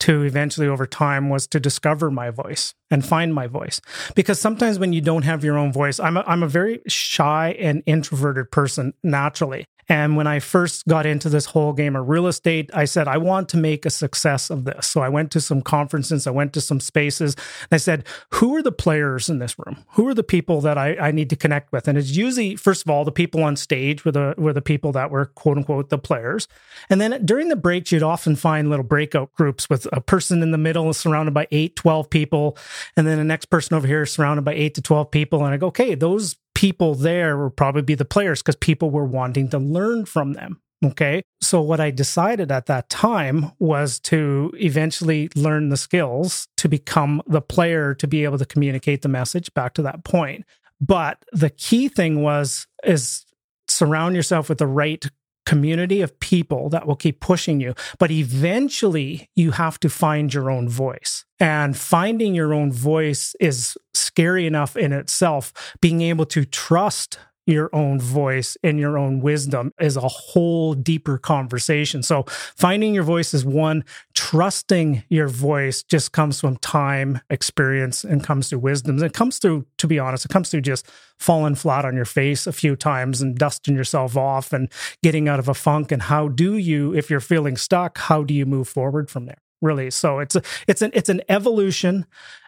to 0.00 0.22
eventually 0.22 0.68
over 0.68 0.86
time 0.86 1.28
was 1.28 1.46
to 1.48 1.60
discover 1.60 2.10
my 2.10 2.30
voice 2.30 2.74
and 2.90 3.04
find 3.04 3.34
my 3.34 3.46
voice. 3.46 3.80
Because 4.14 4.40
sometimes 4.40 4.78
when 4.78 4.92
you 4.92 5.00
don't 5.00 5.22
have 5.22 5.44
your 5.44 5.58
own 5.58 5.72
voice 5.72 6.00
i'm 6.00 6.16
a, 6.16 6.24
I'm 6.26 6.42
a 6.42 6.48
very 6.48 6.80
shy 6.86 7.56
and 7.58 7.82
introverted 7.86 8.50
person 8.50 8.94
naturally 9.02 9.64
and 9.88 10.16
when 10.16 10.26
I 10.26 10.38
first 10.38 10.86
got 10.86 11.06
into 11.06 11.30
this 11.30 11.46
whole 11.46 11.72
game 11.72 11.96
of 11.96 12.08
real 12.08 12.26
estate, 12.26 12.70
I 12.74 12.84
said, 12.84 13.08
I 13.08 13.16
want 13.16 13.48
to 13.50 13.56
make 13.56 13.86
a 13.86 13.90
success 13.90 14.50
of 14.50 14.64
this. 14.64 14.86
So 14.86 15.00
I 15.00 15.08
went 15.08 15.30
to 15.32 15.40
some 15.40 15.62
conferences, 15.62 16.26
I 16.26 16.30
went 16.30 16.52
to 16.54 16.60
some 16.60 16.78
spaces, 16.78 17.34
and 17.34 17.68
I 17.72 17.78
said, 17.78 18.06
Who 18.34 18.54
are 18.56 18.62
the 18.62 18.72
players 18.72 19.30
in 19.30 19.38
this 19.38 19.58
room? 19.58 19.84
Who 19.92 20.06
are 20.06 20.14
the 20.14 20.22
people 20.22 20.60
that 20.60 20.76
I, 20.76 20.96
I 20.96 21.10
need 21.10 21.30
to 21.30 21.36
connect 21.36 21.72
with? 21.72 21.88
And 21.88 21.96
it's 21.96 22.16
usually, 22.16 22.54
first 22.54 22.84
of 22.84 22.90
all, 22.90 23.04
the 23.04 23.12
people 23.12 23.42
on 23.42 23.56
stage 23.56 24.04
were 24.04 24.12
the, 24.12 24.34
were 24.36 24.52
the 24.52 24.60
people 24.60 24.92
that 24.92 25.10
were 25.10 25.26
quote 25.26 25.56
unquote 25.56 25.88
the 25.88 25.98
players. 25.98 26.48
And 26.90 27.00
then 27.00 27.24
during 27.24 27.48
the 27.48 27.56
breaks, 27.56 27.90
you'd 27.90 28.02
often 28.02 28.36
find 28.36 28.68
little 28.68 28.84
breakout 28.84 29.32
groups 29.34 29.70
with 29.70 29.86
a 29.92 30.00
person 30.02 30.42
in 30.42 30.50
the 30.50 30.58
middle 30.58 30.92
surrounded 30.92 31.32
by 31.32 31.46
eight, 31.50 31.76
12 31.76 32.10
people. 32.10 32.58
And 32.96 33.06
then 33.06 33.16
the 33.16 33.24
next 33.24 33.46
person 33.46 33.76
over 33.76 33.86
here 33.86 34.04
surrounded 34.04 34.44
by 34.44 34.52
eight 34.52 34.74
to 34.74 34.82
12 34.82 35.10
people. 35.10 35.44
And 35.44 35.54
I 35.54 35.56
go, 35.56 35.68
okay, 35.68 35.94
those 35.94 36.36
people 36.58 36.96
there 36.96 37.38
would 37.38 37.56
probably 37.56 37.82
be 37.82 37.94
the 37.94 38.04
players 38.04 38.42
because 38.42 38.56
people 38.56 38.90
were 38.90 39.04
wanting 39.04 39.48
to 39.48 39.60
learn 39.60 40.04
from 40.04 40.32
them. 40.32 40.60
Okay. 40.84 41.22
So, 41.40 41.60
what 41.60 41.78
I 41.78 41.92
decided 41.92 42.50
at 42.50 42.66
that 42.66 42.90
time 42.90 43.52
was 43.60 44.00
to 44.00 44.50
eventually 44.56 45.30
learn 45.36 45.68
the 45.68 45.76
skills 45.76 46.48
to 46.56 46.68
become 46.68 47.22
the 47.28 47.40
player 47.40 47.94
to 47.94 48.08
be 48.08 48.24
able 48.24 48.38
to 48.38 48.44
communicate 48.44 49.02
the 49.02 49.08
message 49.08 49.54
back 49.54 49.74
to 49.74 49.82
that 49.82 50.02
point. 50.02 50.46
But 50.80 51.24
the 51.30 51.50
key 51.50 51.88
thing 51.88 52.22
was, 52.22 52.66
is 52.82 53.24
surround 53.68 54.16
yourself 54.16 54.48
with 54.48 54.58
the 54.58 54.66
right 54.66 55.06
community 55.48 56.02
of 56.02 56.20
people 56.20 56.68
that 56.68 56.86
will 56.86 56.94
keep 56.94 57.20
pushing 57.20 57.58
you. 57.58 57.74
But 57.98 58.10
eventually, 58.10 59.30
you 59.34 59.52
have 59.52 59.80
to 59.80 59.88
find 59.88 60.32
your 60.34 60.50
own 60.50 60.68
voice. 60.68 61.24
And 61.40 61.74
finding 61.74 62.34
your 62.34 62.52
own 62.52 62.70
voice 62.70 63.34
is 63.40 63.78
scary 63.94 64.46
enough 64.46 64.76
in 64.76 64.92
itself. 64.92 65.54
Being 65.80 66.02
able 66.02 66.26
to 66.26 66.44
trust 66.44 67.18
your 67.48 67.74
own 67.74 67.98
voice 67.98 68.56
and 68.62 68.78
your 68.78 68.98
own 68.98 69.20
wisdom 69.20 69.72
is 69.80 69.96
a 69.96 70.06
whole 70.06 70.74
deeper 70.74 71.16
conversation. 71.16 72.02
So 72.02 72.24
finding 72.28 72.94
your 72.94 73.04
voice 73.04 73.32
is 73.32 73.44
one, 73.44 73.84
trusting 74.14 75.02
your 75.08 75.28
voice 75.28 75.82
just 75.82 76.12
comes 76.12 76.40
from 76.40 76.58
time, 76.58 77.20
experience, 77.30 78.04
and 78.04 78.22
comes 78.22 78.50
through 78.50 78.58
wisdom. 78.58 79.02
It 79.02 79.14
comes 79.14 79.38
through, 79.38 79.64
to 79.78 79.86
be 79.86 79.98
honest, 79.98 80.26
it 80.26 80.30
comes 80.30 80.50
through 80.50 80.60
just 80.60 80.86
falling 81.18 81.54
flat 81.54 81.86
on 81.86 81.96
your 81.96 82.04
face 82.04 82.46
a 82.46 82.52
few 82.52 82.76
times 82.76 83.22
and 83.22 83.36
dusting 83.36 83.74
yourself 83.74 84.16
off 84.16 84.52
and 84.52 84.70
getting 85.02 85.26
out 85.26 85.38
of 85.38 85.48
a 85.48 85.54
funk. 85.54 85.90
And 85.90 86.02
how 86.02 86.28
do 86.28 86.56
you, 86.56 86.94
if 86.94 87.08
you're 87.08 87.18
feeling 87.18 87.56
stuck, 87.56 87.96
how 87.96 88.22
do 88.22 88.34
you 88.34 88.44
move 88.44 88.68
forward 88.68 89.10
from 89.10 89.24
there? 89.24 89.38
Really. 89.62 89.90
So 89.90 90.18
it's 90.18 90.36
a, 90.36 90.42
it's 90.68 90.82
an, 90.82 90.90
it's 90.92 91.08
an 91.08 91.22
evolution. 91.28 92.04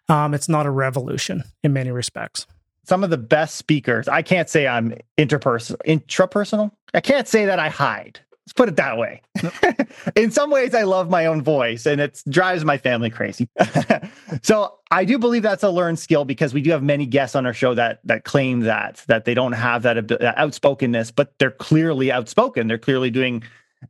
Um, 0.09 0.35
it's 0.35 0.49
not 0.49 0.67
a 0.67 0.71
revolution 0.71 1.45
in 1.65 1.73
many 1.73 1.91
respects 1.91 2.47
some 2.85 3.05
of 3.05 3.11
the 3.11 3.19
best 3.19 3.57
speakers. 3.57 4.09
I 4.09 4.23
can't 4.23 4.49
say 4.49 4.67
I'm 4.67 4.95
interpersonal, 5.19 5.77
intrapersonal. 5.87 6.73
I 6.95 7.01
can't 7.01 7.29
say 7.29 7.47
that 7.47 7.59
I 7.59 7.69
hide. 7.69 8.21
Let's 8.47 8.55
put 8.55 8.69
it 8.69 8.77
that 8.77 8.99
way. 8.99 9.23
In 10.17 10.33
some 10.33 10.51
ways, 10.51 10.75
I 10.75 10.83
love 10.83 11.09
my 11.09 11.27
own 11.27 11.41
voice, 11.41 11.87
and 11.87 12.01
it 12.01 12.21
drives 12.29 12.65
my 12.65 12.79
family 12.79 13.09
crazy. 13.09 13.49
so 14.43 14.79
I 14.91 15.05
do 15.05 15.19
believe 15.19 15.43
that's 15.43 15.63
a 15.63 15.71
learned 15.71 16.01
skill 16.01 16.25
because 16.25 16.53
we 16.53 16.61
do 16.61 16.71
have 16.71 16.83
many 16.83 17.07
guests 17.07 17.37
on 17.37 17.47
our 17.47 17.55
show 17.55 17.75
that 17.75 18.01
that 18.05 18.25
claim 18.25 18.61
that 18.61 19.05
that 19.07 19.25
they 19.25 19.35
don't 19.35 19.53
have 19.53 19.83
that, 19.83 20.09
that 20.09 20.37
outspokenness, 20.37 21.13
but 21.13 21.39
they're 21.39 21.53
clearly 21.53 22.11
outspoken. 22.11 22.67
They're 22.67 22.79
clearly 22.79 23.11
doing 23.11 23.45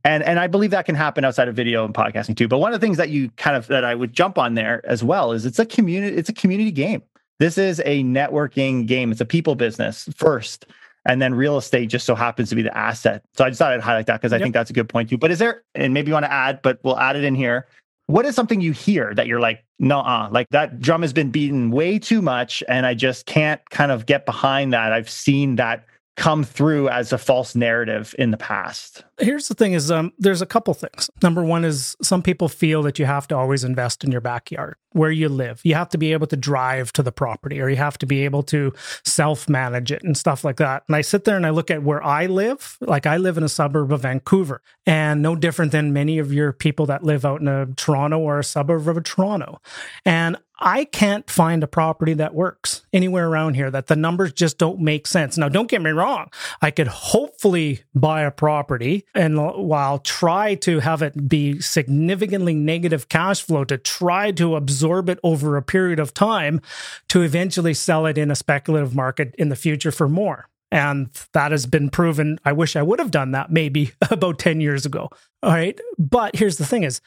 and 0.04 0.22
and 0.22 0.38
I 0.38 0.46
believe 0.46 0.70
that 0.70 0.86
can 0.86 0.94
happen 0.94 1.24
outside 1.24 1.48
of 1.48 1.54
video 1.54 1.84
and 1.84 1.94
podcasting 1.94 2.36
too. 2.36 2.48
But 2.48 2.58
one 2.58 2.72
of 2.72 2.80
the 2.80 2.84
things 2.84 2.96
that 2.96 3.10
you 3.10 3.30
kind 3.36 3.56
of 3.56 3.66
that 3.68 3.84
I 3.84 3.94
would 3.94 4.12
jump 4.12 4.38
on 4.38 4.54
there 4.54 4.80
as 4.84 5.02
well 5.02 5.32
is 5.32 5.46
it's 5.46 5.58
a 5.58 5.66
community 5.66 6.16
it's 6.16 6.28
a 6.28 6.32
community 6.32 6.70
game. 6.70 7.02
This 7.40 7.56
is 7.56 7.80
a 7.86 8.04
networking 8.04 8.86
game. 8.86 9.10
It's 9.10 9.20
a 9.20 9.24
people 9.24 9.54
business 9.54 10.08
first. 10.14 10.66
And 11.06 11.22
then 11.22 11.34
real 11.34 11.56
estate 11.56 11.86
just 11.86 12.04
so 12.04 12.14
happens 12.14 12.50
to 12.50 12.54
be 12.54 12.60
the 12.60 12.76
asset. 12.76 13.24
So 13.34 13.46
I 13.46 13.48
just 13.48 13.58
thought 13.58 13.72
I'd 13.72 13.80
highlight 13.80 14.06
that 14.06 14.20
because 14.20 14.34
I 14.34 14.36
yep. 14.36 14.42
think 14.42 14.52
that's 14.52 14.68
a 14.68 14.74
good 14.74 14.90
point 14.90 15.08
too. 15.08 15.16
But 15.16 15.30
is 15.30 15.38
there, 15.38 15.62
and 15.74 15.94
maybe 15.94 16.08
you 16.08 16.12
want 16.12 16.26
to 16.26 16.32
add, 16.32 16.60
but 16.60 16.78
we'll 16.84 16.98
add 16.98 17.16
it 17.16 17.24
in 17.24 17.34
here. 17.34 17.66
What 18.08 18.26
is 18.26 18.34
something 18.34 18.60
you 18.60 18.72
hear 18.72 19.14
that 19.14 19.26
you're 19.26 19.40
like, 19.40 19.64
no, 19.78 20.00
uh, 20.00 20.28
like 20.30 20.48
that 20.50 20.80
drum 20.80 21.00
has 21.00 21.14
been 21.14 21.30
beaten 21.30 21.70
way 21.70 21.98
too 21.98 22.20
much, 22.20 22.62
and 22.68 22.84
I 22.84 22.92
just 22.92 23.24
can't 23.24 23.60
kind 23.70 23.90
of 23.90 24.04
get 24.04 24.26
behind 24.26 24.74
that. 24.74 24.92
I've 24.92 25.08
seen 25.08 25.56
that 25.56 25.86
come 26.16 26.44
through 26.44 26.88
as 26.88 27.12
a 27.12 27.18
false 27.18 27.54
narrative 27.54 28.14
in 28.18 28.30
the 28.30 28.36
past. 28.36 29.04
Here's 29.18 29.48
the 29.48 29.54
thing 29.54 29.72
is 29.72 29.90
um, 29.90 30.12
there's 30.18 30.42
a 30.42 30.46
couple 30.46 30.74
things. 30.74 31.10
Number 31.22 31.42
one 31.42 31.64
is 31.64 31.96
some 32.02 32.22
people 32.22 32.48
feel 32.48 32.82
that 32.82 32.98
you 32.98 33.06
have 33.06 33.26
to 33.28 33.36
always 33.36 33.64
invest 33.64 34.04
in 34.04 34.12
your 34.12 34.20
backyard 34.20 34.76
where 34.92 35.10
you 35.10 35.28
live. 35.28 35.60
You 35.62 35.74
have 35.74 35.88
to 35.90 35.98
be 35.98 36.12
able 36.12 36.26
to 36.26 36.36
drive 36.36 36.92
to 36.94 37.02
the 37.02 37.12
property 37.12 37.60
or 37.60 37.68
you 37.68 37.76
have 37.76 37.96
to 37.98 38.06
be 38.06 38.24
able 38.24 38.42
to 38.44 38.72
self-manage 39.04 39.92
it 39.92 40.02
and 40.02 40.16
stuff 40.16 40.44
like 40.44 40.56
that. 40.56 40.82
And 40.88 40.96
I 40.96 41.00
sit 41.00 41.24
there 41.24 41.36
and 41.36 41.46
I 41.46 41.50
look 41.50 41.70
at 41.70 41.82
where 41.82 42.02
I 42.02 42.26
live. 42.26 42.76
Like 42.80 43.06
I 43.06 43.16
live 43.16 43.38
in 43.38 43.44
a 43.44 43.48
suburb 43.48 43.92
of 43.92 44.02
Vancouver 44.02 44.62
and 44.86 45.22
no 45.22 45.36
different 45.36 45.72
than 45.72 45.92
many 45.92 46.18
of 46.18 46.32
your 46.32 46.52
people 46.52 46.86
that 46.86 47.04
live 47.04 47.24
out 47.24 47.40
in 47.40 47.48
a 47.48 47.66
Toronto 47.76 48.18
or 48.18 48.38
a 48.38 48.44
suburb 48.44 48.88
of 48.88 48.96
a 48.96 49.00
Toronto. 49.00 49.60
And 50.04 50.36
I 50.60 50.84
can't 50.84 51.28
find 51.30 51.62
a 51.62 51.66
property 51.66 52.12
that 52.14 52.34
works 52.34 52.82
anywhere 52.92 53.28
around 53.28 53.54
here 53.54 53.70
that 53.70 53.86
the 53.86 53.96
numbers 53.96 54.32
just 54.32 54.58
don't 54.58 54.80
make 54.80 55.06
sense. 55.06 55.38
Now, 55.38 55.48
don't 55.48 55.70
get 55.70 55.80
me 55.80 55.90
wrong. 55.90 56.30
I 56.60 56.70
could 56.70 56.88
hopefully 56.88 57.82
buy 57.94 58.22
a 58.22 58.30
property 58.30 59.06
and 59.14 59.38
while 59.38 59.98
try 59.98 60.54
to 60.56 60.80
have 60.80 61.00
it 61.02 61.28
be 61.28 61.60
significantly 61.60 62.54
negative 62.54 63.08
cash 63.08 63.42
flow 63.42 63.64
to 63.64 63.78
try 63.78 64.32
to 64.32 64.56
absorb 64.56 65.08
it 65.08 65.18
over 65.22 65.56
a 65.56 65.62
period 65.62 65.98
of 65.98 66.12
time 66.12 66.60
to 67.08 67.22
eventually 67.22 67.74
sell 67.74 68.04
it 68.06 68.18
in 68.18 68.30
a 68.30 68.36
speculative 68.36 68.94
market 68.94 69.34
in 69.38 69.48
the 69.48 69.56
future 69.56 69.92
for 69.92 70.08
more. 70.08 70.48
And 70.72 71.10
that 71.32 71.52
has 71.52 71.66
been 71.66 71.90
proven. 71.90 72.38
I 72.44 72.52
wish 72.52 72.76
I 72.76 72.82
would 72.82 72.98
have 72.98 73.10
done 73.10 73.32
that 73.32 73.50
maybe 73.50 73.92
about 74.10 74.38
10 74.38 74.60
years 74.60 74.86
ago. 74.86 75.08
All 75.42 75.52
right. 75.52 75.78
But 75.98 76.36
here's 76.36 76.58
the 76.58 76.66
thing 76.66 76.84
is, 76.84 77.00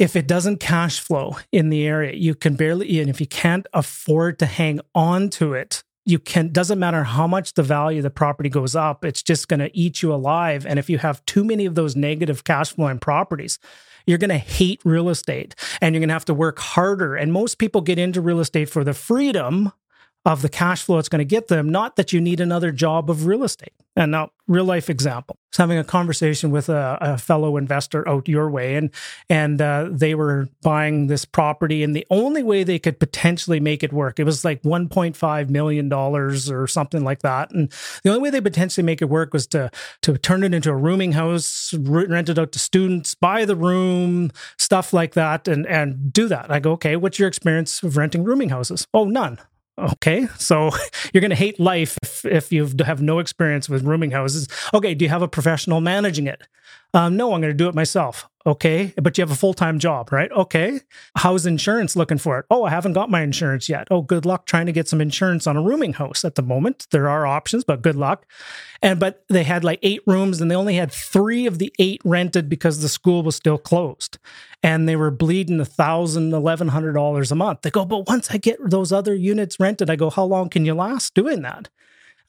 if 0.00 0.16
it 0.16 0.26
doesn't 0.26 0.60
cash 0.60 0.98
flow 0.98 1.36
in 1.52 1.68
the 1.68 1.86
area, 1.86 2.14
you 2.16 2.34
can 2.34 2.56
barely, 2.56 3.00
and 3.00 3.10
if 3.10 3.20
you 3.20 3.26
can't 3.26 3.66
afford 3.74 4.38
to 4.38 4.46
hang 4.46 4.80
on 4.94 5.28
to 5.28 5.52
it, 5.52 5.84
you 6.06 6.18
can, 6.18 6.48
doesn't 6.48 6.78
matter 6.78 7.04
how 7.04 7.26
much 7.26 7.52
the 7.52 7.62
value 7.62 7.98
of 7.98 8.04
the 8.04 8.10
property 8.10 8.48
goes 8.48 8.74
up, 8.74 9.04
it's 9.04 9.22
just 9.22 9.46
going 9.46 9.60
to 9.60 9.70
eat 9.76 10.00
you 10.00 10.12
alive. 10.14 10.64
And 10.64 10.78
if 10.78 10.88
you 10.88 10.96
have 10.96 11.24
too 11.26 11.44
many 11.44 11.66
of 11.66 11.74
those 11.74 11.94
negative 11.94 12.44
cash 12.44 12.72
flowing 12.72 12.98
properties, 12.98 13.58
you're 14.06 14.16
going 14.16 14.30
to 14.30 14.38
hate 14.38 14.80
real 14.86 15.10
estate 15.10 15.54
and 15.82 15.94
you're 15.94 16.00
going 16.00 16.08
to 16.08 16.14
have 16.14 16.24
to 16.24 16.34
work 16.34 16.58
harder. 16.58 17.14
And 17.14 17.30
most 17.30 17.58
people 17.58 17.82
get 17.82 17.98
into 17.98 18.22
real 18.22 18.40
estate 18.40 18.70
for 18.70 18.82
the 18.82 18.94
freedom 18.94 19.70
of 20.24 20.42
the 20.42 20.48
cash 20.48 20.82
flow 20.82 20.98
it's 20.98 21.08
going 21.08 21.20
to 21.20 21.24
get 21.24 21.48
them, 21.48 21.70
not 21.70 21.96
that 21.96 22.12
you 22.12 22.20
need 22.20 22.40
another 22.40 22.72
job 22.72 23.08
of 23.08 23.26
real 23.26 23.42
estate. 23.42 23.72
And 23.96 24.12
now, 24.12 24.30
real 24.46 24.64
life 24.64 24.88
example. 24.88 25.36
I 25.38 25.46
was 25.52 25.56
having 25.56 25.78
a 25.78 25.84
conversation 25.84 26.50
with 26.50 26.68
a, 26.68 26.96
a 27.00 27.18
fellow 27.18 27.56
investor 27.56 28.08
out 28.08 28.28
your 28.28 28.48
way, 28.48 28.76
and 28.76 28.90
and 29.28 29.60
uh, 29.60 29.88
they 29.90 30.14
were 30.14 30.48
buying 30.62 31.08
this 31.08 31.24
property, 31.24 31.82
and 31.82 31.94
the 31.94 32.06
only 32.08 32.42
way 32.42 32.62
they 32.62 32.78
could 32.78 33.00
potentially 33.00 33.58
make 33.60 33.82
it 33.82 33.92
work, 33.92 34.20
it 34.20 34.24
was 34.24 34.44
like 34.44 34.62
1.5 34.62 35.50
million 35.50 35.88
dollars 35.88 36.50
or 36.50 36.66
something 36.66 37.02
like 37.02 37.22
that, 37.22 37.50
and 37.50 37.72
the 38.04 38.10
only 38.10 38.22
way 38.22 38.30
they 38.30 38.40
potentially 38.40 38.84
make 38.84 39.02
it 39.02 39.06
work 39.06 39.32
was 39.32 39.46
to 39.48 39.70
to 40.02 40.16
turn 40.18 40.44
it 40.44 40.54
into 40.54 40.70
a 40.70 40.76
rooming 40.76 41.12
house, 41.12 41.74
rent 41.74 42.28
it 42.28 42.38
out 42.38 42.52
to 42.52 42.58
students, 42.58 43.14
buy 43.16 43.44
the 43.44 43.56
room, 43.56 44.30
stuff 44.56 44.92
like 44.92 45.14
that, 45.14 45.48
and 45.48 45.66
and 45.66 46.12
do 46.12 46.28
that. 46.28 46.50
I 46.50 46.60
go, 46.60 46.72
okay, 46.72 46.94
what's 46.94 47.18
your 47.18 47.28
experience 47.28 47.82
of 47.82 47.96
renting 47.96 48.22
rooming 48.22 48.50
houses? 48.50 48.86
Oh, 48.94 49.04
none. 49.04 49.38
Okay, 49.78 50.26
so 50.38 50.70
you're 51.12 51.20
going 51.20 51.30
to 51.30 51.36
hate 51.36 51.58
life 51.58 51.96
if, 52.02 52.24
if 52.24 52.52
you 52.52 52.68
have 52.84 53.00
no 53.00 53.18
experience 53.18 53.68
with 53.68 53.82
rooming 53.82 54.10
houses. 54.10 54.48
Okay, 54.74 54.94
do 54.94 55.04
you 55.04 55.08
have 55.08 55.22
a 55.22 55.28
professional 55.28 55.80
managing 55.80 56.26
it? 56.26 56.42
Um, 56.92 57.16
no, 57.16 57.32
I'm 57.32 57.40
going 57.40 57.52
to 57.52 57.56
do 57.56 57.68
it 57.68 57.74
myself. 57.74 58.26
Okay, 58.46 58.94
but 58.96 59.18
you 59.18 59.22
have 59.22 59.30
a 59.30 59.36
full 59.36 59.52
time 59.52 59.78
job, 59.78 60.10
right? 60.10 60.32
Okay, 60.32 60.80
how's 61.14 61.44
insurance 61.44 61.94
looking 61.94 62.16
for 62.16 62.38
it? 62.38 62.46
Oh, 62.50 62.64
I 62.64 62.70
haven't 62.70 62.94
got 62.94 63.10
my 63.10 63.20
insurance 63.20 63.68
yet. 63.68 63.86
Oh, 63.90 64.00
good 64.00 64.24
luck 64.24 64.46
trying 64.46 64.64
to 64.64 64.72
get 64.72 64.88
some 64.88 65.02
insurance 65.02 65.46
on 65.46 65.58
a 65.58 65.62
rooming 65.62 65.92
house 65.92 66.24
at 66.24 66.36
the 66.36 66.42
moment. 66.42 66.86
There 66.90 67.06
are 67.06 67.26
options, 67.26 67.64
but 67.64 67.82
good 67.82 67.96
luck. 67.96 68.24
And 68.80 68.98
but 68.98 69.24
they 69.28 69.44
had 69.44 69.62
like 69.62 69.78
eight 69.82 70.00
rooms, 70.06 70.40
and 70.40 70.50
they 70.50 70.54
only 70.54 70.76
had 70.76 70.90
three 70.90 71.44
of 71.44 71.58
the 71.58 71.70
eight 71.78 72.00
rented 72.02 72.48
because 72.48 72.80
the 72.80 72.88
school 72.88 73.22
was 73.22 73.36
still 73.36 73.58
closed, 73.58 74.16
and 74.62 74.88
they 74.88 74.96
were 74.96 75.10
bleeding 75.10 75.60
a 75.60 75.66
thousand, 75.66 76.32
eleven 76.32 76.68
hundred 76.68 76.94
dollars 76.94 77.30
a 77.30 77.36
month. 77.36 77.60
They 77.60 77.70
go, 77.70 77.84
but 77.84 78.08
once 78.08 78.30
I 78.30 78.38
get 78.38 78.58
those 78.64 78.90
other 78.90 79.14
units 79.14 79.60
rented, 79.60 79.90
I 79.90 79.96
go, 79.96 80.08
how 80.08 80.24
long 80.24 80.48
can 80.48 80.64
you 80.64 80.72
last 80.72 81.12
doing 81.12 81.42
that? 81.42 81.68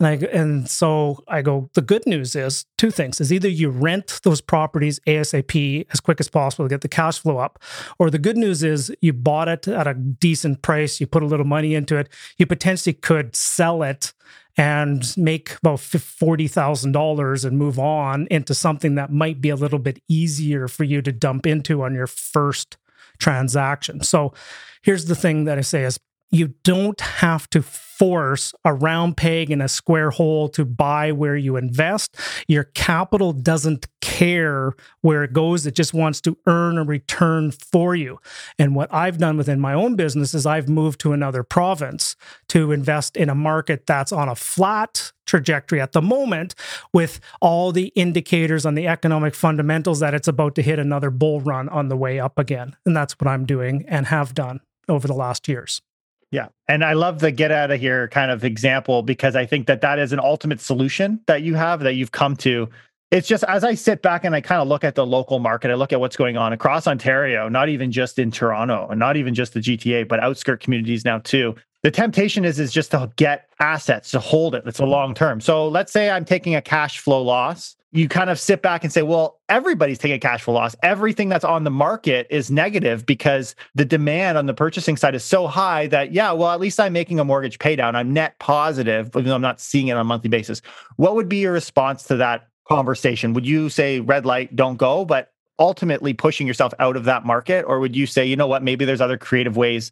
And 0.02 0.08
I 0.08 0.14
and 0.36 0.68
so 0.68 1.24
I 1.28 1.44
go, 1.44 1.70
the 1.76 1.82
good 1.84 2.08
news 2.08 2.36
is 2.36 2.66
two 2.80 2.90
things 2.90 3.22
is 3.22 3.32
either 3.32 3.48
you 3.48 3.70
rent 3.70 4.20
those 4.24 4.42
properties 4.42 5.00
ASAP 5.06 5.86
as 5.92 6.00
quick 6.00 6.20
as 6.20 6.28
possible 6.28 6.66
to 6.66 6.70
get 6.70 6.82
the 6.82 6.90
cash 6.90 7.20
flow 7.20 7.38
up, 7.38 7.60
or 8.00 8.10
the 8.10 8.18
good 8.18 8.36
news 8.36 8.64
is 8.64 8.91
you 9.02 9.14
bought 9.14 9.47
it 9.47 9.68
at 9.68 9.86
a 9.86 9.93
decent 9.93 10.64
price, 10.64 10.99
you 10.99 11.06
put 11.06 11.22
a 11.22 11.28
little 11.28 11.45
money 11.45 11.76
into 11.76 11.97
it, 11.97 12.10
you 12.39 12.47
potentially 12.47 12.93
could 12.93 13.36
sell 13.36 13.84
it 13.84 14.12
and 14.58 15.16
make 15.18 15.56
about 15.58 15.78
$40,000 15.78 17.45
and 17.45 17.58
move 17.60 17.78
on 17.78 18.28
into 18.32 18.56
something 18.56 18.95
that 18.95 19.12
might 19.12 19.39
be 19.39 19.49
a 19.49 19.56
little 19.56 19.80
bit 19.80 20.02
easier 20.08 20.68
for 20.68 20.84
you 20.84 21.04
to 21.04 21.12
dump 21.12 21.45
into 21.45 21.84
on 21.84 21.93
your 21.93 22.08
first 22.08 22.78
transaction. 23.20 24.02
So 24.02 24.34
here's 24.82 25.06
the 25.06 25.16
thing 25.16 25.43
that 25.45 25.60
I 25.60 25.62
say 25.62 25.84
is 25.84 25.99
you 26.32 26.56
don't 26.64 26.99
have 26.99 27.47
to 27.52 27.62
force 28.02 28.52
a 28.66 28.74
round 28.74 29.16
peg 29.16 29.52
in 29.52 29.62
a 29.62 29.68
square 29.68 30.10
hole 30.10 30.49
to 30.49 30.66
buy 30.66 31.12
where 31.12 31.36
you 31.36 31.56
invest. 31.56 32.18
Your 32.47 32.64
capital 32.64 33.32
doesn't 33.32 33.86
care 34.02 34.74
where 35.02 35.24
it 35.24 35.34
goes, 35.34 35.68
it 35.68 35.76
just 35.76 35.93
wants 35.93 36.20
to 36.22 36.36
earn 36.47 36.80
a 36.80 36.84
return 36.84 37.52
for 37.52 37.95
you. 37.95 38.18
And 38.58 38.74
what 38.74 38.91
I've 38.91 39.20
done 39.20 39.38
within 39.38 39.60
my 39.60 39.76
own 39.76 39.95
business 39.95 40.34
is 40.34 40.47
I've 40.47 40.68
moved 40.68 40.99
to 41.02 41.14
another 41.14 41.43
province 41.43 42.16
to 42.47 42.72
invest 42.72 43.16
in 43.16 43.30
a 43.30 43.36
market 43.36 43.86
that's 43.86 44.12
on 44.12 44.28
a 44.28 44.36
flat 44.36 45.12
trajectory 45.28 45.80
at 45.80 45.91
the 45.91 46.02
moment 46.02 46.56
with 46.91 47.20
all 47.39 47.72
the 47.72 47.89
indicators 47.89 48.66
on 48.66 48.74
the 48.74 48.88
economic 48.88 49.36
fundamentals 49.36 49.99
that 49.99 50.16
it's 50.16 50.28
about 50.28 50.56
to 50.56 50.64
hit 50.64 50.80
another 50.80 51.12
bull 51.12 51.39
run 51.39 51.70
on 51.70 51.88
the 51.88 51.95
way 51.95 52.20
up 52.20 52.39
again. 52.39 52.76
And 52.84 52.97
that's 52.97 53.14
what 53.20 53.28
I'm 53.28 53.45
doing 53.45 53.86
and 53.88 54.08
have 54.08 54.34
done 54.34 54.62
over 54.89 55.08
the 55.08 55.14
last 55.14 55.47
years. 55.47 55.84
Yeah. 56.32 56.48
And 56.68 56.84
I 56.84 56.94
love 56.94 57.20
the 57.20 57.32
get 57.32 57.52
out 57.52 57.72
of 57.72 57.80
here 57.80 58.08
kind 58.08 58.32
of 58.32 58.44
example 58.44 59.04
because 59.04 59.36
I 59.36 59.46
think 59.46 59.68
that 59.68 59.82
that 59.82 60.00
is 60.00 60.14
an 60.14 60.20
ultimate 60.20 60.62
solution 60.62 61.20
that 61.28 61.42
you 61.44 61.56
have 61.56 61.82
that 61.82 61.94
you've 61.94 62.12
come 62.12 62.38
to. 62.38 62.70
It's 63.12 63.28
just 63.28 63.44
as 63.44 63.66
I 63.66 63.76
sit 63.76 64.02
back 64.02 64.24
and 64.24 64.34
I 64.34 64.40
kind 64.40 64.62
of 64.62 64.70
look 64.70 64.86
at 64.86 64.96
the 64.96 65.06
local 65.06 65.40
market, 65.40 65.70
I 65.70 65.74
look 65.74 65.92
at 65.92 66.00
what's 66.00 66.16
going 66.16 66.38
on 66.38 66.54
across 66.54 66.88
Ontario, 66.88 67.50
not 67.50 67.68
even 67.68 67.92
just 67.92 68.18
in 68.18 68.32
Toronto 68.32 68.88
and 68.90 68.98
not 68.98 69.18
even 69.18 69.34
just 69.34 69.54
the 69.54 69.60
GTA, 69.60 70.08
but 70.08 70.22
outskirt 70.22 70.62
communities 70.62 71.04
now 71.04 71.20
too. 71.20 71.56
The 71.84 71.92
temptation 71.92 72.46
is 72.46 72.60
is 72.60 72.72
just 72.72 72.92
to 72.92 73.12
get 73.18 73.50
assets 73.60 74.12
to 74.12 74.20
hold 74.20 74.56
it. 74.56 74.64
It's 74.66 74.80
a 74.80 74.86
long 74.86 75.14
term. 75.14 75.42
So 75.42 75.68
let's 75.68 75.92
say 75.92 76.10
I'm 76.10 76.24
taking 76.24 76.56
a 76.56 76.62
cash 76.62 77.00
flow 77.00 77.22
loss 77.22 77.76
you 77.94 78.08
kind 78.08 78.30
of 78.30 78.39
sit 78.39 78.62
back 78.62 78.84
and 78.84 78.94
say, 78.94 79.02
well, 79.02 79.39
everybody's 79.50 79.98
taking 79.98 80.16
a 80.16 80.20
cash 80.20 80.44
flow 80.44 80.54
loss. 80.54 80.76
Everything 80.82 81.28
that's 81.28 81.44
on 81.44 81.66
the 81.66 81.72
market 81.72 82.26
is 82.30 82.50
negative 82.50 83.06
because 83.06 83.54
the 83.76 83.84
demand 83.84 84.38
on 84.38 84.46
the 84.46 84.54
purchasing 84.54 84.96
side 84.96 85.14
is 85.14 85.26
so 85.26 85.48
high 85.48 85.88
that, 85.88 86.14
yeah, 86.14 86.32
well, 86.32 86.52
at 86.52 86.60
least 86.62 86.80
I'm 86.80 86.94
making 86.94 87.20
a 87.20 87.26
mortgage 87.26 87.60
paydown. 87.60 87.96
I'm 87.96 88.14
net 88.14 88.39
positive, 88.39 89.08
even 89.08 89.26
though 89.26 89.36
I'm 89.36 89.42
not 89.42 89.60
seeing 89.60 89.89
it 89.89 89.94
on 89.94 90.02
a 90.02 90.06
monthly 90.06 90.30
basis. 90.30 90.62
What 90.96 91.16
would 91.16 91.28
be 91.28 91.38
your 91.38 91.52
response 91.52 92.04
to 92.04 92.16
that 92.18 92.48
conversation? 92.68 93.34
Would 93.34 93.46
you 93.46 93.70
say 93.70 94.00
red 94.00 94.26
light, 94.26 94.56
don't 94.56 94.78
go, 94.78 95.04
but 95.04 95.34
ultimately 95.60 96.14
pushing 96.14 96.48
yourself 96.48 96.74
out 96.80 96.96
of 96.96 97.04
that 97.06 97.26
market? 97.26 97.64
Or 97.68 97.82
would 97.82 97.96
you 97.96 98.08
say, 98.08 98.26
you 98.26 98.38
know 98.38 98.48
what, 98.48 98.64
maybe 98.64 98.86
there's 98.86 99.02
other 99.02 99.18
creative 99.18 99.58
ways 99.58 99.92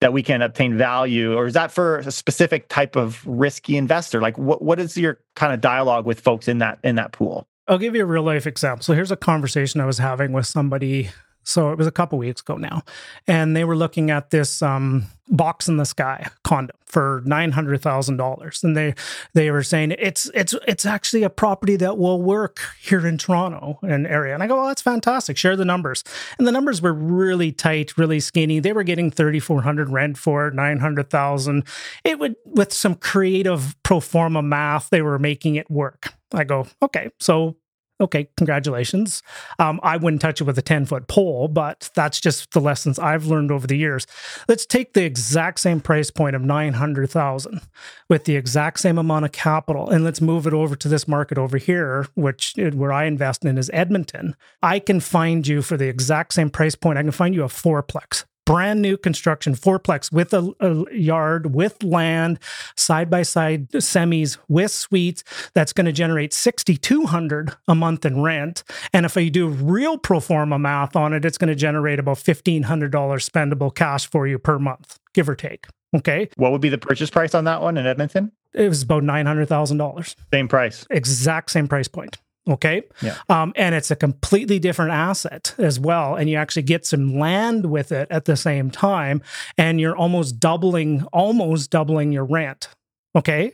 that 0.00 0.12
we 0.12 0.22
can 0.22 0.42
obtain 0.42 0.76
value 0.76 1.34
or 1.34 1.46
is 1.46 1.54
that 1.54 1.72
for 1.72 1.98
a 1.98 2.10
specific 2.10 2.68
type 2.68 2.96
of 2.96 3.26
risky 3.26 3.76
investor? 3.76 4.20
Like 4.20 4.38
what, 4.38 4.62
what 4.62 4.78
is 4.78 4.96
your 4.96 5.20
kind 5.34 5.52
of 5.52 5.60
dialogue 5.60 6.06
with 6.06 6.20
folks 6.20 6.48
in 6.48 6.58
that 6.58 6.78
in 6.84 6.96
that 6.96 7.12
pool? 7.12 7.46
I'll 7.66 7.78
give 7.78 7.94
you 7.94 8.02
a 8.02 8.06
real 8.06 8.22
life 8.22 8.46
example. 8.46 8.82
So 8.82 8.94
here's 8.94 9.10
a 9.10 9.16
conversation 9.16 9.80
i 9.80 9.86
was 9.86 9.98
having 9.98 10.32
with 10.32 10.46
somebody 10.46 11.10
so 11.48 11.70
it 11.70 11.78
was 11.78 11.86
a 11.86 11.90
couple 11.90 12.18
weeks 12.18 12.42
ago 12.42 12.56
now, 12.56 12.82
and 13.26 13.56
they 13.56 13.64
were 13.64 13.76
looking 13.76 14.10
at 14.10 14.30
this 14.30 14.60
um, 14.60 15.06
box 15.28 15.66
in 15.66 15.78
the 15.78 15.86
sky 15.86 16.26
condo 16.44 16.74
for 16.84 17.22
nine 17.24 17.52
hundred 17.52 17.80
thousand 17.80 18.18
dollars, 18.18 18.62
and 18.62 18.76
they 18.76 18.94
they 19.32 19.50
were 19.50 19.62
saying 19.62 19.94
it's 19.98 20.30
it's 20.34 20.54
it's 20.66 20.84
actually 20.84 21.22
a 21.22 21.30
property 21.30 21.76
that 21.76 21.96
will 21.96 22.20
work 22.20 22.60
here 22.80 23.06
in 23.06 23.16
Toronto 23.16 23.78
and 23.82 24.06
area. 24.06 24.34
And 24.34 24.42
I 24.42 24.46
go, 24.46 24.56
well, 24.56 24.66
that's 24.66 24.82
fantastic. 24.82 25.38
Share 25.38 25.56
the 25.56 25.64
numbers, 25.64 26.04
and 26.38 26.46
the 26.46 26.52
numbers 26.52 26.82
were 26.82 26.92
really 26.92 27.50
tight, 27.50 27.96
really 27.96 28.20
skinny. 28.20 28.60
They 28.60 28.74
were 28.74 28.82
getting 28.82 29.10
thirty 29.10 29.40
four 29.40 29.62
hundred 29.62 29.88
rent 29.88 30.18
for 30.18 30.50
nine 30.50 30.80
hundred 30.80 31.08
thousand. 31.08 31.64
It 32.04 32.18
would 32.18 32.36
with 32.44 32.74
some 32.74 32.94
creative 32.94 33.74
pro 33.82 34.00
forma 34.00 34.42
math, 34.42 34.90
they 34.90 35.00
were 35.00 35.18
making 35.18 35.54
it 35.54 35.70
work. 35.70 36.12
I 36.32 36.44
go, 36.44 36.66
okay, 36.82 37.08
so 37.18 37.56
okay, 38.00 38.28
congratulations. 38.36 39.22
Um, 39.58 39.80
I 39.82 39.96
wouldn't 39.96 40.22
touch 40.22 40.40
it 40.40 40.44
with 40.44 40.58
a 40.58 40.62
10 40.62 40.86
foot 40.86 41.08
pole, 41.08 41.48
but 41.48 41.90
that's 41.94 42.20
just 42.20 42.50
the 42.52 42.60
lessons 42.60 42.98
I've 42.98 43.26
learned 43.26 43.50
over 43.50 43.66
the 43.66 43.76
years. 43.76 44.06
Let's 44.48 44.66
take 44.66 44.92
the 44.92 45.04
exact 45.04 45.60
same 45.60 45.80
price 45.80 46.10
point 46.10 46.36
of 46.36 46.42
900,000 46.42 47.60
with 48.08 48.24
the 48.24 48.36
exact 48.36 48.80
same 48.80 48.98
amount 48.98 49.24
of 49.24 49.32
capital 49.32 49.90
and 49.90 50.04
let's 50.04 50.20
move 50.20 50.46
it 50.46 50.52
over 50.52 50.76
to 50.76 50.88
this 50.88 51.08
market 51.08 51.38
over 51.38 51.58
here, 51.58 52.06
which 52.14 52.54
where 52.56 52.92
I 52.92 53.04
invest 53.04 53.44
in 53.44 53.58
is 53.58 53.70
Edmonton. 53.72 54.36
I 54.62 54.78
can 54.78 55.00
find 55.00 55.46
you 55.46 55.62
for 55.62 55.76
the 55.76 55.88
exact 55.88 56.34
same 56.34 56.50
price 56.50 56.74
point. 56.74 56.98
I 56.98 57.02
can 57.02 57.10
find 57.10 57.34
you 57.34 57.44
a 57.44 57.48
fourplex 57.48 58.24
brand 58.48 58.80
new 58.80 58.96
construction 58.96 59.54
fourplex 59.54 60.10
with 60.10 60.32
a, 60.32 60.54
a 60.60 60.96
yard, 60.96 61.54
with 61.54 61.82
land, 61.82 62.38
side 62.76 63.10
by 63.10 63.20
side 63.20 63.68
semis 63.72 64.38
with 64.48 64.70
suites 64.70 65.22
that's 65.52 65.74
going 65.74 65.84
to 65.84 65.92
generate 65.92 66.32
6200 66.32 67.54
a 67.68 67.74
month 67.74 68.06
in 68.06 68.22
rent. 68.22 68.64
And 68.94 69.04
if 69.04 69.16
you 69.16 69.28
do 69.28 69.48
real 69.48 69.98
pro 69.98 70.18
forma 70.18 70.58
math 70.58 70.96
on 70.96 71.12
it, 71.12 71.26
it's 71.26 71.36
going 71.36 71.48
to 71.48 71.54
generate 71.54 71.98
about 71.98 72.16
$1500 72.16 72.64
spendable 72.90 73.74
cash 73.74 74.08
for 74.08 74.26
you 74.26 74.38
per 74.38 74.58
month, 74.58 74.98
give 75.12 75.28
or 75.28 75.34
take. 75.34 75.66
Okay. 75.94 76.30
What 76.36 76.50
would 76.50 76.62
be 76.62 76.70
the 76.70 76.78
purchase 76.78 77.10
price 77.10 77.34
on 77.34 77.44
that 77.44 77.60
one 77.60 77.76
in 77.76 77.86
Edmonton? 77.86 78.32
It 78.54 78.70
was 78.70 78.82
about 78.82 79.02
$900,000. 79.02 80.14
Same 80.32 80.48
price. 80.48 80.86
Exact 80.90 81.50
same 81.50 81.68
price 81.68 81.88
point. 81.88 82.16
Okay. 82.48 82.82
Yeah. 83.02 83.16
Um, 83.28 83.52
and 83.56 83.74
it's 83.74 83.90
a 83.90 83.96
completely 83.96 84.58
different 84.58 84.92
asset 84.92 85.54
as 85.58 85.78
well. 85.78 86.16
And 86.16 86.30
you 86.30 86.36
actually 86.36 86.62
get 86.62 86.86
some 86.86 87.18
land 87.18 87.66
with 87.66 87.92
it 87.92 88.08
at 88.10 88.24
the 88.24 88.36
same 88.36 88.70
time. 88.70 89.22
And 89.58 89.80
you're 89.80 89.96
almost 89.96 90.40
doubling, 90.40 91.04
almost 91.12 91.70
doubling 91.70 92.12
your 92.12 92.24
rent. 92.24 92.68
Okay. 93.14 93.52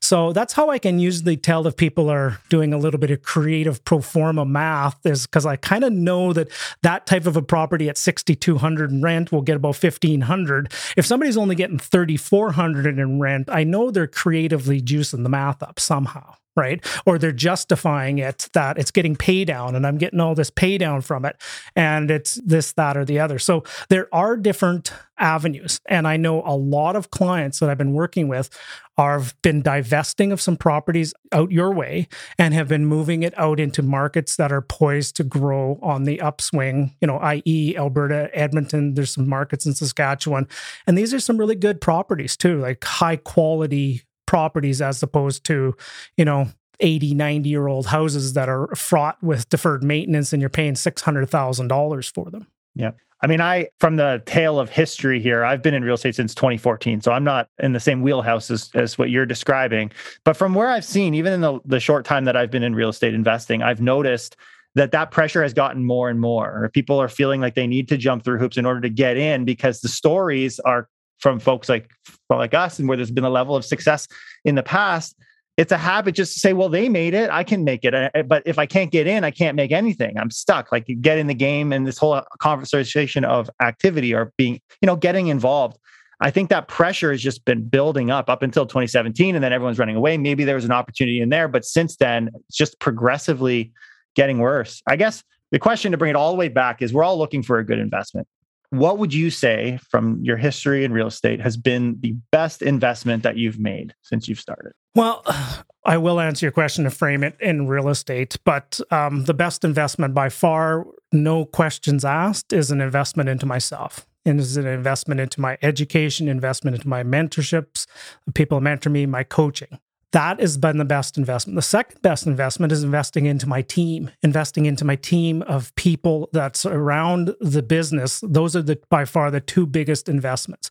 So 0.00 0.32
that's 0.32 0.52
how 0.52 0.70
I 0.70 0.78
can 0.78 0.98
usually 0.98 1.36
tell 1.36 1.66
if 1.66 1.76
people 1.76 2.10
are 2.10 2.38
doing 2.48 2.72
a 2.72 2.78
little 2.78 3.00
bit 3.00 3.10
of 3.10 3.22
creative 3.22 3.84
pro 3.84 4.00
forma 4.00 4.44
math 4.44 5.04
is 5.04 5.26
because 5.26 5.46
I 5.46 5.56
kind 5.56 5.84
of 5.84 5.92
know 5.92 6.32
that 6.32 6.48
that 6.82 7.06
type 7.06 7.26
of 7.26 7.36
a 7.36 7.42
property 7.42 7.88
at 7.88 7.98
6,200 7.98 8.90
in 8.90 9.02
rent 9.02 9.32
will 9.32 9.42
get 9.42 9.56
about 9.56 9.82
1,500. 9.82 10.72
If 10.96 11.06
somebody's 11.06 11.36
only 11.36 11.54
getting 11.54 11.78
3,400 11.78 12.98
in 12.98 13.20
rent, 13.20 13.48
I 13.50 13.64
know 13.64 13.90
they're 13.90 14.06
creatively 14.06 14.80
juicing 14.80 15.22
the 15.22 15.28
math 15.28 15.62
up 15.62 15.78
somehow 15.80 16.34
right? 16.56 16.84
Or 17.06 17.18
they're 17.18 17.32
justifying 17.32 18.18
it 18.18 18.48
that 18.52 18.78
it's 18.78 18.90
getting 18.90 19.16
pay 19.16 19.44
down 19.44 19.74
and 19.74 19.86
I'm 19.86 19.98
getting 19.98 20.20
all 20.20 20.34
this 20.34 20.50
pay 20.50 20.78
down 20.78 21.00
from 21.00 21.24
it 21.24 21.36
and 21.76 22.10
it's 22.10 22.34
this, 22.44 22.72
that, 22.72 22.96
or 22.96 23.04
the 23.04 23.20
other. 23.20 23.38
So 23.38 23.64
there 23.88 24.08
are 24.12 24.36
different 24.36 24.92
avenues. 25.18 25.80
And 25.86 26.08
I 26.08 26.16
know 26.16 26.42
a 26.44 26.56
lot 26.56 26.96
of 26.96 27.10
clients 27.10 27.60
that 27.60 27.70
I've 27.70 27.78
been 27.78 27.92
working 27.92 28.28
with 28.28 28.50
have 28.98 29.34
been 29.50 29.62
divesting 29.62 30.30
of 30.30 30.40
some 30.40 30.56
properties 30.56 31.12
out 31.32 31.50
your 31.50 31.72
way 31.72 32.06
and 32.38 32.54
have 32.54 32.68
been 32.68 32.86
moving 32.86 33.24
it 33.24 33.36
out 33.36 33.58
into 33.58 33.82
markets 33.82 34.36
that 34.36 34.52
are 34.52 34.62
poised 34.62 35.16
to 35.16 35.24
grow 35.24 35.76
on 35.82 36.04
the 36.04 36.20
upswing, 36.20 36.94
you 37.00 37.08
know, 37.08 37.18
i.e., 37.18 37.74
Alberta, 37.76 38.30
Edmonton, 38.32 38.94
there's 38.94 39.10
some 39.10 39.28
markets 39.28 39.66
in 39.66 39.74
Saskatchewan. 39.74 40.46
And 40.86 40.96
these 40.96 41.12
are 41.12 41.18
some 41.18 41.36
really 41.36 41.56
good 41.56 41.80
properties 41.80 42.36
too, 42.36 42.60
like 42.60 42.84
high 42.84 43.16
quality 43.16 44.02
properties 44.24 44.80
as 44.80 45.02
opposed 45.02 45.42
to, 45.46 45.74
you 46.16 46.24
know, 46.24 46.48
80, 46.78 47.14
90 47.14 47.48
year 47.48 47.66
old 47.66 47.86
houses 47.86 48.34
that 48.34 48.48
are 48.48 48.68
fraught 48.76 49.20
with 49.20 49.48
deferred 49.48 49.82
maintenance 49.82 50.32
and 50.32 50.40
you're 50.40 50.48
paying 50.48 50.74
$600,000 50.74 52.14
for 52.14 52.30
them. 52.30 52.46
Yeah. 52.76 52.92
I 53.22 53.26
mean, 53.26 53.40
I, 53.40 53.68
from 53.78 53.96
the 53.96 54.22
tale 54.24 54.58
of 54.58 54.70
history 54.70 55.20
here, 55.20 55.44
I've 55.44 55.62
been 55.62 55.74
in 55.74 55.84
real 55.84 55.94
estate 55.94 56.14
since 56.14 56.34
2014. 56.34 57.02
So 57.02 57.12
I'm 57.12 57.24
not 57.24 57.48
in 57.58 57.72
the 57.72 57.80
same 57.80 58.00
wheelhouse 58.00 58.50
as, 58.50 58.70
as 58.74 58.96
what 58.96 59.10
you're 59.10 59.26
describing. 59.26 59.92
But 60.24 60.36
from 60.36 60.54
where 60.54 60.68
I've 60.68 60.84
seen, 60.84 61.14
even 61.14 61.34
in 61.34 61.40
the, 61.42 61.60
the 61.66 61.80
short 61.80 62.06
time 62.06 62.24
that 62.24 62.36
I've 62.36 62.50
been 62.50 62.62
in 62.62 62.74
real 62.74 62.88
estate 62.88 63.12
investing, 63.12 63.62
I've 63.62 63.80
noticed 63.80 64.36
that 64.74 64.92
that 64.92 65.10
pressure 65.10 65.42
has 65.42 65.52
gotten 65.52 65.84
more 65.84 66.08
and 66.08 66.20
more. 66.20 66.70
People 66.72 67.00
are 67.00 67.08
feeling 67.08 67.40
like 67.40 67.54
they 67.54 67.66
need 67.66 67.88
to 67.88 67.96
jump 67.96 68.24
through 68.24 68.38
hoops 68.38 68.56
in 68.56 68.64
order 68.64 68.80
to 68.80 68.88
get 68.88 69.16
in 69.16 69.44
because 69.44 69.80
the 69.80 69.88
stories 69.88 70.58
are 70.60 70.88
from 71.18 71.38
folks 71.38 71.68
like 71.68 71.90
like 72.30 72.54
us 72.54 72.78
and 72.78 72.88
where 72.88 72.96
there's 72.96 73.10
been 73.10 73.24
a 73.24 73.30
level 73.30 73.54
of 73.54 73.64
success 73.64 74.08
in 74.44 74.54
the 74.54 74.62
past 74.62 75.16
it's 75.60 75.72
a 75.72 75.76
habit 75.76 76.14
just 76.14 76.32
to 76.32 76.40
say 76.40 76.54
well 76.54 76.70
they 76.70 76.88
made 76.88 77.12
it. 77.12 77.28
I 77.28 77.44
can 77.44 77.64
make 77.64 77.84
it. 77.84 77.92
But 78.26 78.42
if 78.46 78.58
i 78.58 78.64
can't 78.64 78.90
get 78.90 79.06
in 79.06 79.24
i 79.24 79.30
can't 79.30 79.54
make 79.54 79.72
anything. 79.72 80.18
I'm 80.18 80.30
stuck. 80.30 80.72
Like 80.72 80.86
get 81.02 81.18
in 81.18 81.26
the 81.26 81.34
game 81.34 81.70
and 81.70 81.86
this 81.86 81.98
whole 81.98 82.22
conversation 82.38 83.26
of 83.26 83.50
activity 83.60 84.14
or 84.14 84.32
being 84.38 84.54
you 84.80 84.86
know 84.86 84.96
getting 84.96 85.26
involved. 85.26 85.76
I 86.22 86.30
think 86.30 86.48
that 86.48 86.68
pressure 86.68 87.10
has 87.12 87.20
just 87.20 87.44
been 87.44 87.62
building 87.62 88.10
up 88.10 88.30
up 88.30 88.42
until 88.42 88.64
2017 88.64 89.34
and 89.34 89.44
then 89.44 89.52
everyone's 89.52 89.78
running 89.78 89.96
away. 89.96 90.16
Maybe 90.16 90.44
there 90.44 90.54
was 90.54 90.64
an 90.64 90.72
opportunity 90.72 91.20
in 91.20 91.28
there 91.28 91.46
but 91.46 91.66
since 91.66 91.96
then 91.96 92.30
it's 92.48 92.56
just 92.56 92.80
progressively 92.80 93.70
getting 94.14 94.38
worse. 94.38 94.82
I 94.86 94.96
guess 94.96 95.22
the 95.50 95.58
question 95.58 95.92
to 95.92 95.98
bring 95.98 96.10
it 96.10 96.16
all 96.16 96.30
the 96.30 96.38
way 96.38 96.48
back 96.48 96.80
is 96.80 96.94
we're 96.94 97.04
all 97.04 97.18
looking 97.18 97.42
for 97.42 97.58
a 97.58 97.66
good 97.66 97.78
investment 97.78 98.26
what 98.70 98.98
would 98.98 99.12
you 99.12 99.30
say 99.30 99.78
from 99.88 100.20
your 100.22 100.36
history 100.36 100.84
in 100.84 100.92
real 100.92 101.08
estate 101.08 101.40
has 101.40 101.56
been 101.56 101.98
the 102.00 102.14
best 102.30 102.62
investment 102.62 103.22
that 103.24 103.36
you've 103.36 103.58
made 103.58 103.94
since 104.02 104.28
you've 104.28 104.40
started? 104.40 104.72
Well, 104.94 105.24
I 105.84 105.96
will 105.96 106.20
answer 106.20 106.46
your 106.46 106.52
question 106.52 106.84
to 106.84 106.90
frame 106.90 107.24
it 107.24 107.36
in 107.40 107.66
real 107.66 107.88
estate, 107.88 108.36
but 108.44 108.80
um, 108.90 109.24
the 109.24 109.34
best 109.34 109.64
investment 109.64 110.12
by 110.12 110.28
far, 110.28 110.86
no 111.10 111.46
questions 111.46 112.04
asked, 112.04 112.52
is 112.52 112.70
an 112.70 112.80
investment 112.80 113.28
into 113.28 113.46
myself. 113.46 114.06
And 114.26 114.38
is 114.38 114.58
an 114.58 114.66
investment 114.66 115.18
into 115.18 115.40
my 115.40 115.56
education, 115.62 116.28
investment 116.28 116.76
into 116.76 116.86
my 116.86 117.02
mentorships, 117.02 117.86
people 118.34 118.60
mentor 118.60 118.90
me, 118.90 119.06
my 119.06 119.24
coaching. 119.24 119.78
That 120.12 120.40
has 120.40 120.56
been 120.56 120.78
the 120.78 120.84
best 120.84 121.16
investment. 121.16 121.54
The 121.54 121.62
second 121.62 122.02
best 122.02 122.26
investment 122.26 122.72
is 122.72 122.82
investing 122.82 123.26
into 123.26 123.48
my 123.48 123.62
team, 123.62 124.10
investing 124.22 124.66
into 124.66 124.84
my 124.84 124.96
team 124.96 125.42
of 125.42 125.74
people 125.76 126.28
that's 126.32 126.66
around 126.66 127.34
the 127.40 127.62
business. 127.62 128.20
Those 128.26 128.56
are 128.56 128.62
the 128.62 128.80
by 128.88 129.04
far 129.04 129.30
the 129.30 129.40
two 129.40 129.66
biggest 129.66 130.08
investments. 130.08 130.70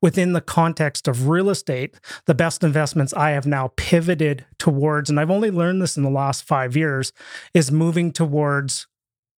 Within 0.00 0.32
the 0.32 0.40
context 0.40 1.06
of 1.06 1.28
real 1.28 1.50
estate, 1.50 2.00
the 2.26 2.34
best 2.34 2.64
investments 2.64 3.12
I 3.14 3.30
have 3.30 3.46
now 3.46 3.72
pivoted 3.76 4.44
towards, 4.58 5.08
and 5.08 5.20
I've 5.20 5.30
only 5.30 5.50
learned 5.50 5.80
this 5.80 5.96
in 5.96 6.02
the 6.02 6.10
last 6.10 6.44
five 6.44 6.76
years, 6.76 7.12
is 7.54 7.70
moving 7.70 8.12
towards 8.12 8.88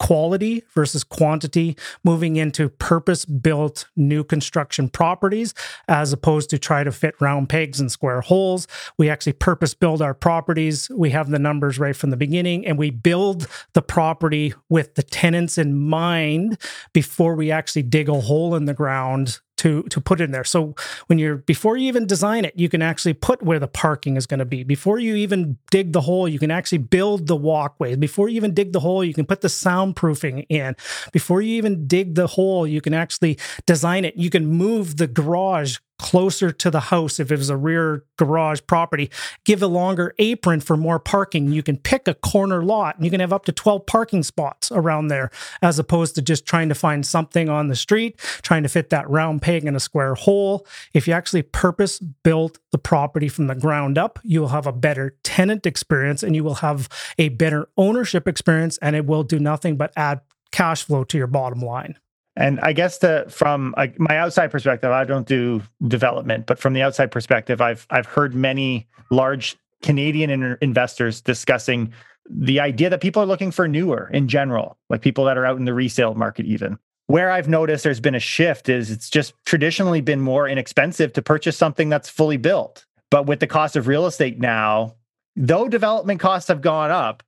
quality 0.02 0.64
versus 0.74 1.04
quantity, 1.04 1.76
moving 2.02 2.34
into 2.34 2.68
purpose 2.68 3.24
built 3.24 3.88
new 3.94 4.24
construction 4.24 4.88
properties 4.88 5.54
as 5.86 6.12
opposed 6.12 6.50
to 6.50 6.58
try 6.58 6.82
to 6.82 6.90
fit 6.90 7.14
round 7.20 7.48
pegs 7.48 7.78
and 7.78 7.90
square 7.90 8.20
holes. 8.20 8.66
We 8.98 9.08
actually 9.08 9.34
purpose 9.34 9.74
build 9.74 10.02
our 10.02 10.12
properties. 10.12 10.90
We 10.90 11.10
have 11.10 11.30
the 11.30 11.38
numbers 11.38 11.78
right 11.78 11.94
from 11.94 12.10
the 12.10 12.16
beginning 12.16 12.66
and 12.66 12.76
we 12.76 12.90
build 12.90 13.46
the 13.74 13.82
property 13.82 14.54
with 14.68 14.96
the 14.96 15.04
tenants 15.04 15.56
in 15.56 15.78
mind 15.78 16.58
before 16.92 17.36
we 17.36 17.52
actually 17.52 17.84
dig 17.84 18.08
a 18.08 18.20
hole 18.20 18.56
in 18.56 18.64
the 18.64 18.74
ground 18.74 19.38
to 19.58 19.82
to 19.84 20.00
put 20.00 20.20
in 20.20 20.30
there. 20.30 20.44
So 20.44 20.74
when 21.06 21.18
you're 21.18 21.36
before 21.36 21.76
you 21.76 21.88
even 21.88 22.06
design 22.06 22.44
it, 22.44 22.54
you 22.56 22.68
can 22.68 22.82
actually 22.82 23.14
put 23.14 23.42
where 23.42 23.58
the 23.58 23.68
parking 23.68 24.16
is 24.16 24.26
going 24.26 24.38
to 24.38 24.44
be. 24.44 24.64
Before 24.64 24.98
you 24.98 25.14
even 25.14 25.58
dig 25.70 25.92
the 25.92 26.00
hole, 26.00 26.26
you 26.28 26.38
can 26.38 26.50
actually 26.50 26.78
build 26.78 27.26
the 27.26 27.36
walkway. 27.36 27.94
Before 27.96 28.28
you 28.28 28.36
even 28.36 28.54
dig 28.54 28.72
the 28.72 28.80
hole, 28.80 29.04
you 29.04 29.14
can 29.14 29.26
put 29.26 29.40
the 29.40 29.48
soundproofing 29.48 30.46
in. 30.48 30.76
Before 31.12 31.42
you 31.42 31.54
even 31.54 31.86
dig 31.86 32.14
the 32.14 32.26
hole, 32.26 32.66
you 32.66 32.80
can 32.80 32.94
actually 32.94 33.38
design 33.66 34.04
it. 34.04 34.16
You 34.16 34.30
can 34.30 34.46
move 34.46 34.96
the 34.96 35.06
garage 35.06 35.78
closer 36.02 36.50
to 36.50 36.68
the 36.68 36.80
house 36.80 37.20
if 37.20 37.30
it 37.30 37.38
was 37.38 37.48
a 37.48 37.56
rear 37.56 38.04
garage 38.18 38.60
property. 38.66 39.08
Give 39.44 39.62
a 39.62 39.68
longer 39.68 40.12
apron 40.18 40.58
for 40.58 40.76
more 40.76 40.98
parking. 40.98 41.52
You 41.52 41.62
can 41.62 41.76
pick 41.76 42.08
a 42.08 42.14
corner 42.14 42.64
lot 42.64 42.96
and 42.96 43.04
you 43.04 43.10
can 43.10 43.20
have 43.20 43.32
up 43.32 43.44
to 43.44 43.52
12 43.52 43.86
parking 43.86 44.24
spots 44.24 44.72
around 44.72 45.08
there 45.08 45.30
as 45.62 45.78
opposed 45.78 46.16
to 46.16 46.22
just 46.22 46.44
trying 46.44 46.68
to 46.68 46.74
find 46.74 47.06
something 47.06 47.48
on 47.48 47.68
the 47.68 47.76
street, 47.76 48.18
trying 48.42 48.64
to 48.64 48.68
fit 48.68 48.90
that 48.90 49.08
round 49.08 49.42
peg 49.42 49.64
in 49.64 49.76
a 49.76 49.80
square 49.80 50.14
hole. 50.14 50.66
If 50.92 51.06
you 51.06 51.14
actually 51.14 51.42
purpose 51.42 52.00
built 52.00 52.58
the 52.72 52.78
property 52.78 53.28
from 53.28 53.46
the 53.46 53.54
ground 53.54 53.96
up, 53.96 54.18
you 54.24 54.40
will 54.40 54.48
have 54.48 54.66
a 54.66 54.72
better 54.72 55.16
tenant 55.22 55.66
experience 55.66 56.24
and 56.24 56.34
you 56.34 56.42
will 56.42 56.56
have 56.56 56.88
a 57.16 57.28
better 57.28 57.68
ownership 57.76 58.26
experience 58.26 58.76
and 58.78 58.96
it 58.96 59.06
will 59.06 59.22
do 59.22 59.38
nothing 59.38 59.76
but 59.76 59.92
add 59.96 60.20
cash 60.50 60.82
flow 60.82 61.04
to 61.04 61.16
your 61.16 61.28
bottom 61.28 61.60
line. 61.60 61.96
And 62.36 62.60
I 62.60 62.72
guess 62.72 62.98
the 62.98 63.26
from 63.28 63.74
uh, 63.76 63.88
my 63.98 64.16
outside 64.16 64.50
perspective, 64.50 64.90
I 64.90 65.04
don't 65.04 65.26
do 65.26 65.62
development, 65.86 66.46
but 66.46 66.58
from 66.58 66.72
the 66.72 66.82
outside 66.82 67.10
perspective, 67.10 67.60
I've 67.60 67.86
I've 67.90 68.06
heard 68.06 68.34
many 68.34 68.88
large 69.10 69.56
Canadian 69.82 70.30
in- 70.30 70.58
investors 70.62 71.20
discussing 71.20 71.92
the 72.30 72.60
idea 72.60 72.88
that 72.88 73.00
people 73.00 73.22
are 73.22 73.26
looking 73.26 73.50
for 73.50 73.68
newer 73.68 74.08
in 74.12 74.28
general, 74.28 74.78
like 74.88 75.02
people 75.02 75.24
that 75.24 75.36
are 75.36 75.44
out 75.44 75.58
in 75.58 75.64
the 75.64 75.74
resale 75.74 76.14
market 76.14 76.46
even. 76.46 76.78
Where 77.08 77.30
I've 77.30 77.48
noticed 77.48 77.84
there's 77.84 78.00
been 78.00 78.14
a 78.14 78.20
shift 78.20 78.68
is 78.68 78.90
it's 78.90 79.10
just 79.10 79.34
traditionally 79.44 80.00
been 80.00 80.20
more 80.20 80.48
inexpensive 80.48 81.12
to 81.14 81.22
purchase 81.22 81.56
something 81.56 81.88
that's 81.88 82.08
fully 82.08 82.36
built. 82.38 82.86
But 83.10 83.26
with 83.26 83.40
the 83.40 83.46
cost 83.46 83.76
of 83.76 83.88
real 83.88 84.06
estate 84.06 84.38
now, 84.38 84.94
though 85.36 85.68
development 85.68 86.20
costs 86.20 86.48
have 86.48 86.62
gone 86.62 86.90
up, 86.90 87.22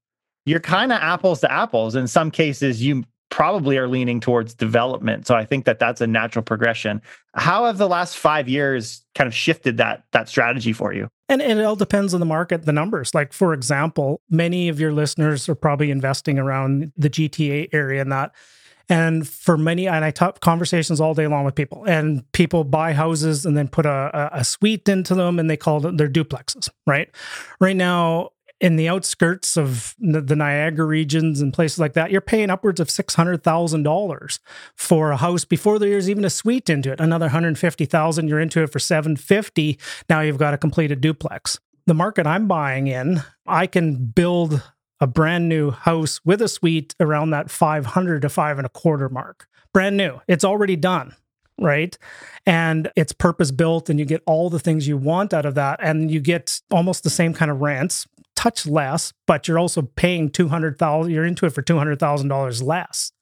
you're 0.46 0.60
kind 0.60 0.92
of 0.92 0.98
apples 1.02 1.40
to 1.40 1.52
apples. 1.52 1.96
In 1.96 2.06
some 2.06 2.30
cases, 2.30 2.82
you 2.82 3.04
probably 3.34 3.76
are 3.76 3.88
leaning 3.88 4.20
towards 4.20 4.54
development. 4.54 5.26
So 5.26 5.34
I 5.34 5.44
think 5.44 5.64
that 5.64 5.80
that's 5.80 6.00
a 6.00 6.06
natural 6.06 6.44
progression. 6.44 7.02
How 7.34 7.64
have 7.64 7.78
the 7.78 7.88
last 7.88 8.16
five 8.16 8.48
years 8.48 9.04
kind 9.16 9.26
of 9.26 9.34
shifted 9.34 9.78
that 9.78 10.04
that 10.12 10.28
strategy 10.28 10.72
for 10.72 10.94
you? 10.94 11.08
And, 11.28 11.42
and 11.42 11.58
it 11.58 11.64
all 11.64 11.74
depends 11.74 12.14
on 12.14 12.20
the 12.20 12.26
market, 12.26 12.64
the 12.64 12.72
numbers. 12.72 13.12
Like 13.12 13.32
for 13.32 13.52
example, 13.52 14.20
many 14.30 14.68
of 14.68 14.78
your 14.78 14.92
listeners 14.92 15.48
are 15.48 15.56
probably 15.56 15.90
investing 15.90 16.38
around 16.38 16.92
the 16.96 17.10
GTA 17.10 17.70
area 17.72 18.02
and 18.02 18.12
that. 18.12 18.30
And 18.88 19.26
for 19.26 19.56
many, 19.56 19.88
and 19.88 20.04
I 20.04 20.12
talk 20.12 20.38
conversations 20.38 21.00
all 21.00 21.14
day 21.14 21.26
long 21.26 21.44
with 21.44 21.56
people, 21.56 21.84
and 21.88 22.30
people 22.30 22.62
buy 22.62 22.92
houses 22.92 23.44
and 23.44 23.56
then 23.56 23.66
put 23.66 23.84
a, 23.84 24.30
a, 24.32 24.44
suite 24.44 24.88
into 24.88 25.14
them, 25.14 25.38
and 25.38 25.48
they 25.48 25.56
call 25.56 25.80
them 25.80 25.96
their 25.96 26.08
duplexes. 26.08 26.68
Right, 26.86 27.08
right 27.60 27.74
now, 27.74 28.28
in 28.64 28.76
the 28.76 28.88
outskirts 28.88 29.58
of 29.58 29.94
the 29.98 30.34
Niagara 30.34 30.86
regions 30.86 31.42
and 31.42 31.52
places 31.52 31.78
like 31.78 31.92
that, 31.92 32.10
you're 32.10 32.22
paying 32.22 32.48
upwards 32.48 32.80
of 32.80 32.90
six 32.90 33.14
hundred 33.14 33.42
thousand 33.42 33.82
dollars 33.82 34.40
for 34.74 35.10
a 35.10 35.18
house 35.18 35.44
before 35.44 35.78
there's 35.78 36.08
even 36.08 36.24
a 36.24 36.30
suite 36.30 36.70
into 36.70 36.90
it. 36.90 36.98
Another 36.98 37.28
hundred 37.28 37.58
fifty 37.58 37.84
thousand, 37.84 38.26
you're 38.26 38.40
into 38.40 38.62
it 38.62 38.72
for 38.72 38.78
seven 38.78 39.16
fifty. 39.16 39.78
Now 40.08 40.22
you've 40.22 40.38
got 40.38 40.54
a 40.54 40.58
completed 40.58 41.02
duplex. 41.02 41.60
The 41.84 41.92
market 41.92 42.26
I'm 42.26 42.48
buying 42.48 42.86
in, 42.86 43.22
I 43.46 43.66
can 43.66 44.06
build 44.06 44.62
a 44.98 45.06
brand 45.06 45.46
new 45.46 45.70
house 45.70 46.22
with 46.24 46.40
a 46.40 46.48
suite 46.48 46.94
around 46.98 47.32
that 47.32 47.50
five 47.50 47.84
hundred 47.84 48.22
to 48.22 48.30
five 48.30 48.56
and 48.56 48.64
a 48.64 48.70
quarter 48.70 49.10
mark. 49.10 49.46
Brand 49.74 49.98
new. 49.98 50.22
It's 50.26 50.44
already 50.44 50.76
done 50.76 51.14
right? 51.58 51.96
And 52.46 52.90
it's 52.96 53.12
purpose 53.12 53.50
built, 53.50 53.88
and 53.88 53.98
you 53.98 54.04
get 54.04 54.22
all 54.26 54.50
the 54.50 54.58
things 54.58 54.88
you 54.88 54.96
want 54.96 55.32
out 55.32 55.46
of 55.46 55.54
that. 55.54 55.78
And 55.82 56.10
you 56.10 56.20
get 56.20 56.60
almost 56.70 57.04
the 57.04 57.10
same 57.10 57.32
kind 57.32 57.50
of 57.50 57.60
rents, 57.60 58.06
touch 58.44 58.66
less, 58.66 59.12
but 59.26 59.48
you're 59.48 59.58
also 59.58 59.82
paying 59.82 60.28
200,000 60.28 61.10
you're 61.10 61.24
into 61.24 61.46
it 61.46 61.50
for 61.50 61.62
$200,000 61.62 62.62
less 62.62 63.12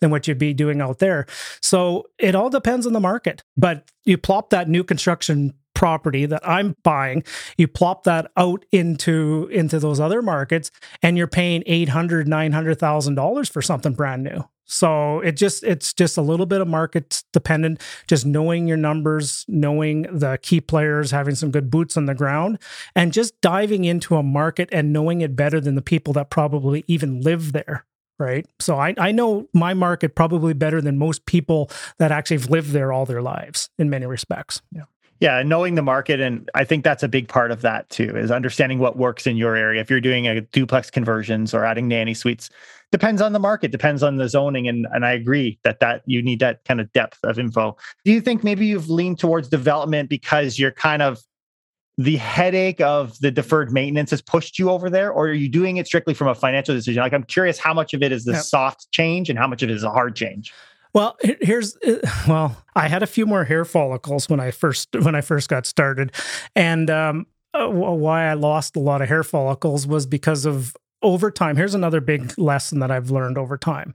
than 0.00 0.10
what 0.10 0.26
you'd 0.26 0.38
be 0.38 0.54
doing 0.54 0.80
out 0.80 0.98
there. 0.98 1.26
So 1.60 2.06
it 2.18 2.34
all 2.34 2.48
depends 2.48 2.86
on 2.86 2.94
the 2.94 3.00
market. 3.00 3.42
But 3.56 3.90
you 4.04 4.16
plop 4.16 4.50
that 4.50 4.68
new 4.68 4.82
construction 4.82 5.54
property 5.82 6.26
that 6.26 6.48
I'm 6.48 6.76
buying, 6.84 7.24
you 7.56 7.66
plop 7.66 8.04
that 8.04 8.30
out 8.36 8.64
into 8.70 9.48
into 9.50 9.80
those 9.80 9.98
other 9.98 10.22
markets 10.22 10.70
and 11.02 11.18
you're 11.18 11.26
paying 11.26 11.64
800 11.66 12.28
$900,000 12.28 13.50
for 13.50 13.60
something 13.60 13.92
brand 13.92 14.22
new. 14.22 14.44
So 14.64 15.18
it 15.22 15.32
just 15.32 15.64
it's 15.64 15.92
just 15.92 16.16
a 16.16 16.22
little 16.22 16.46
bit 16.46 16.60
of 16.60 16.68
market 16.68 17.24
dependent. 17.32 17.82
Just 18.06 18.24
knowing 18.24 18.68
your 18.68 18.76
numbers, 18.76 19.44
knowing 19.48 20.02
the 20.02 20.38
key 20.40 20.60
players, 20.60 21.10
having 21.10 21.34
some 21.34 21.50
good 21.50 21.68
boots 21.68 21.96
on 21.96 22.06
the 22.06 22.14
ground, 22.14 22.60
and 22.94 23.12
just 23.12 23.40
diving 23.40 23.84
into 23.84 24.14
a 24.14 24.22
market 24.22 24.68
and 24.70 24.92
knowing 24.92 25.20
it 25.20 25.34
better 25.34 25.60
than 25.60 25.74
the 25.74 25.82
people 25.82 26.12
that 26.12 26.30
probably 26.30 26.84
even 26.86 27.22
live 27.22 27.52
there. 27.52 27.86
Right. 28.20 28.46
So 28.60 28.78
I, 28.78 28.94
I 28.98 29.10
know 29.10 29.48
my 29.52 29.74
market 29.74 30.14
probably 30.14 30.54
better 30.54 30.80
than 30.80 30.96
most 30.96 31.26
people 31.26 31.68
that 31.98 32.12
actually 32.12 32.36
have 32.36 32.50
lived 32.50 32.70
there 32.70 32.92
all 32.92 33.04
their 33.04 33.20
lives 33.20 33.68
in 33.80 33.90
many 33.90 34.06
respects. 34.06 34.62
Yeah. 34.70 34.84
Yeah, 35.22 35.40
knowing 35.44 35.76
the 35.76 35.82
market, 35.82 36.18
and 36.18 36.50
I 36.56 36.64
think 36.64 36.82
that's 36.82 37.04
a 37.04 37.08
big 37.08 37.28
part 37.28 37.52
of 37.52 37.60
that 37.62 37.88
too, 37.90 38.16
is 38.16 38.32
understanding 38.32 38.80
what 38.80 38.96
works 38.96 39.24
in 39.24 39.36
your 39.36 39.54
area. 39.54 39.80
If 39.80 39.88
you're 39.88 40.00
doing 40.00 40.26
a 40.26 40.40
duplex 40.40 40.90
conversions 40.90 41.54
or 41.54 41.64
adding 41.64 41.86
nanny 41.86 42.12
suites, 42.12 42.50
depends 42.90 43.22
on 43.22 43.32
the 43.32 43.38
market, 43.38 43.70
depends 43.70 44.02
on 44.02 44.16
the 44.16 44.28
zoning, 44.28 44.66
and 44.66 44.84
and 44.92 45.06
I 45.06 45.12
agree 45.12 45.60
that 45.62 45.78
that 45.78 46.02
you 46.06 46.22
need 46.22 46.40
that 46.40 46.64
kind 46.64 46.80
of 46.80 46.92
depth 46.92 47.20
of 47.22 47.38
info. 47.38 47.76
Do 48.04 48.10
you 48.10 48.20
think 48.20 48.42
maybe 48.42 48.66
you've 48.66 48.90
leaned 48.90 49.20
towards 49.20 49.48
development 49.48 50.10
because 50.10 50.58
you're 50.58 50.72
kind 50.72 51.02
of 51.02 51.22
the 51.98 52.16
headache 52.16 52.80
of 52.80 53.16
the 53.20 53.30
deferred 53.30 53.70
maintenance 53.70 54.10
has 54.10 54.22
pushed 54.22 54.58
you 54.58 54.70
over 54.70 54.90
there, 54.90 55.12
or 55.12 55.28
are 55.28 55.32
you 55.32 55.48
doing 55.48 55.76
it 55.76 55.86
strictly 55.86 56.14
from 56.14 56.26
a 56.26 56.34
financial 56.34 56.74
decision? 56.74 57.00
Like, 57.00 57.12
I'm 57.12 57.22
curious 57.22 57.60
how 57.60 57.72
much 57.72 57.94
of 57.94 58.02
it 58.02 58.10
is 58.10 58.24
the 58.24 58.32
yep. 58.32 58.42
soft 58.42 58.90
change 58.90 59.30
and 59.30 59.38
how 59.38 59.46
much 59.46 59.62
of 59.62 59.70
it 59.70 59.74
is 59.74 59.84
a 59.84 59.90
hard 59.90 60.16
change. 60.16 60.52
Well, 60.94 61.16
here's 61.40 61.76
uh, 61.76 61.98
well, 62.28 62.56
I 62.76 62.88
had 62.88 63.02
a 63.02 63.06
few 63.06 63.24
more 63.26 63.44
hair 63.44 63.64
follicles 63.64 64.28
when 64.28 64.40
I 64.40 64.50
first 64.50 64.88
when 65.00 65.14
I 65.14 65.20
first 65.22 65.48
got 65.48 65.66
started, 65.66 66.12
and 66.54 66.90
um, 66.90 67.26
uh, 67.54 67.68
why 67.68 68.26
I 68.28 68.34
lost 68.34 68.76
a 68.76 68.80
lot 68.80 69.00
of 69.00 69.08
hair 69.08 69.22
follicles 69.22 69.86
was 69.86 70.06
because 70.06 70.44
of 70.44 70.76
over 71.02 71.30
time. 71.30 71.56
Here's 71.56 71.74
another 71.74 72.00
big 72.00 72.38
lesson 72.38 72.80
that 72.80 72.90
I've 72.90 73.10
learned 73.10 73.38
over 73.38 73.56
time: 73.56 73.94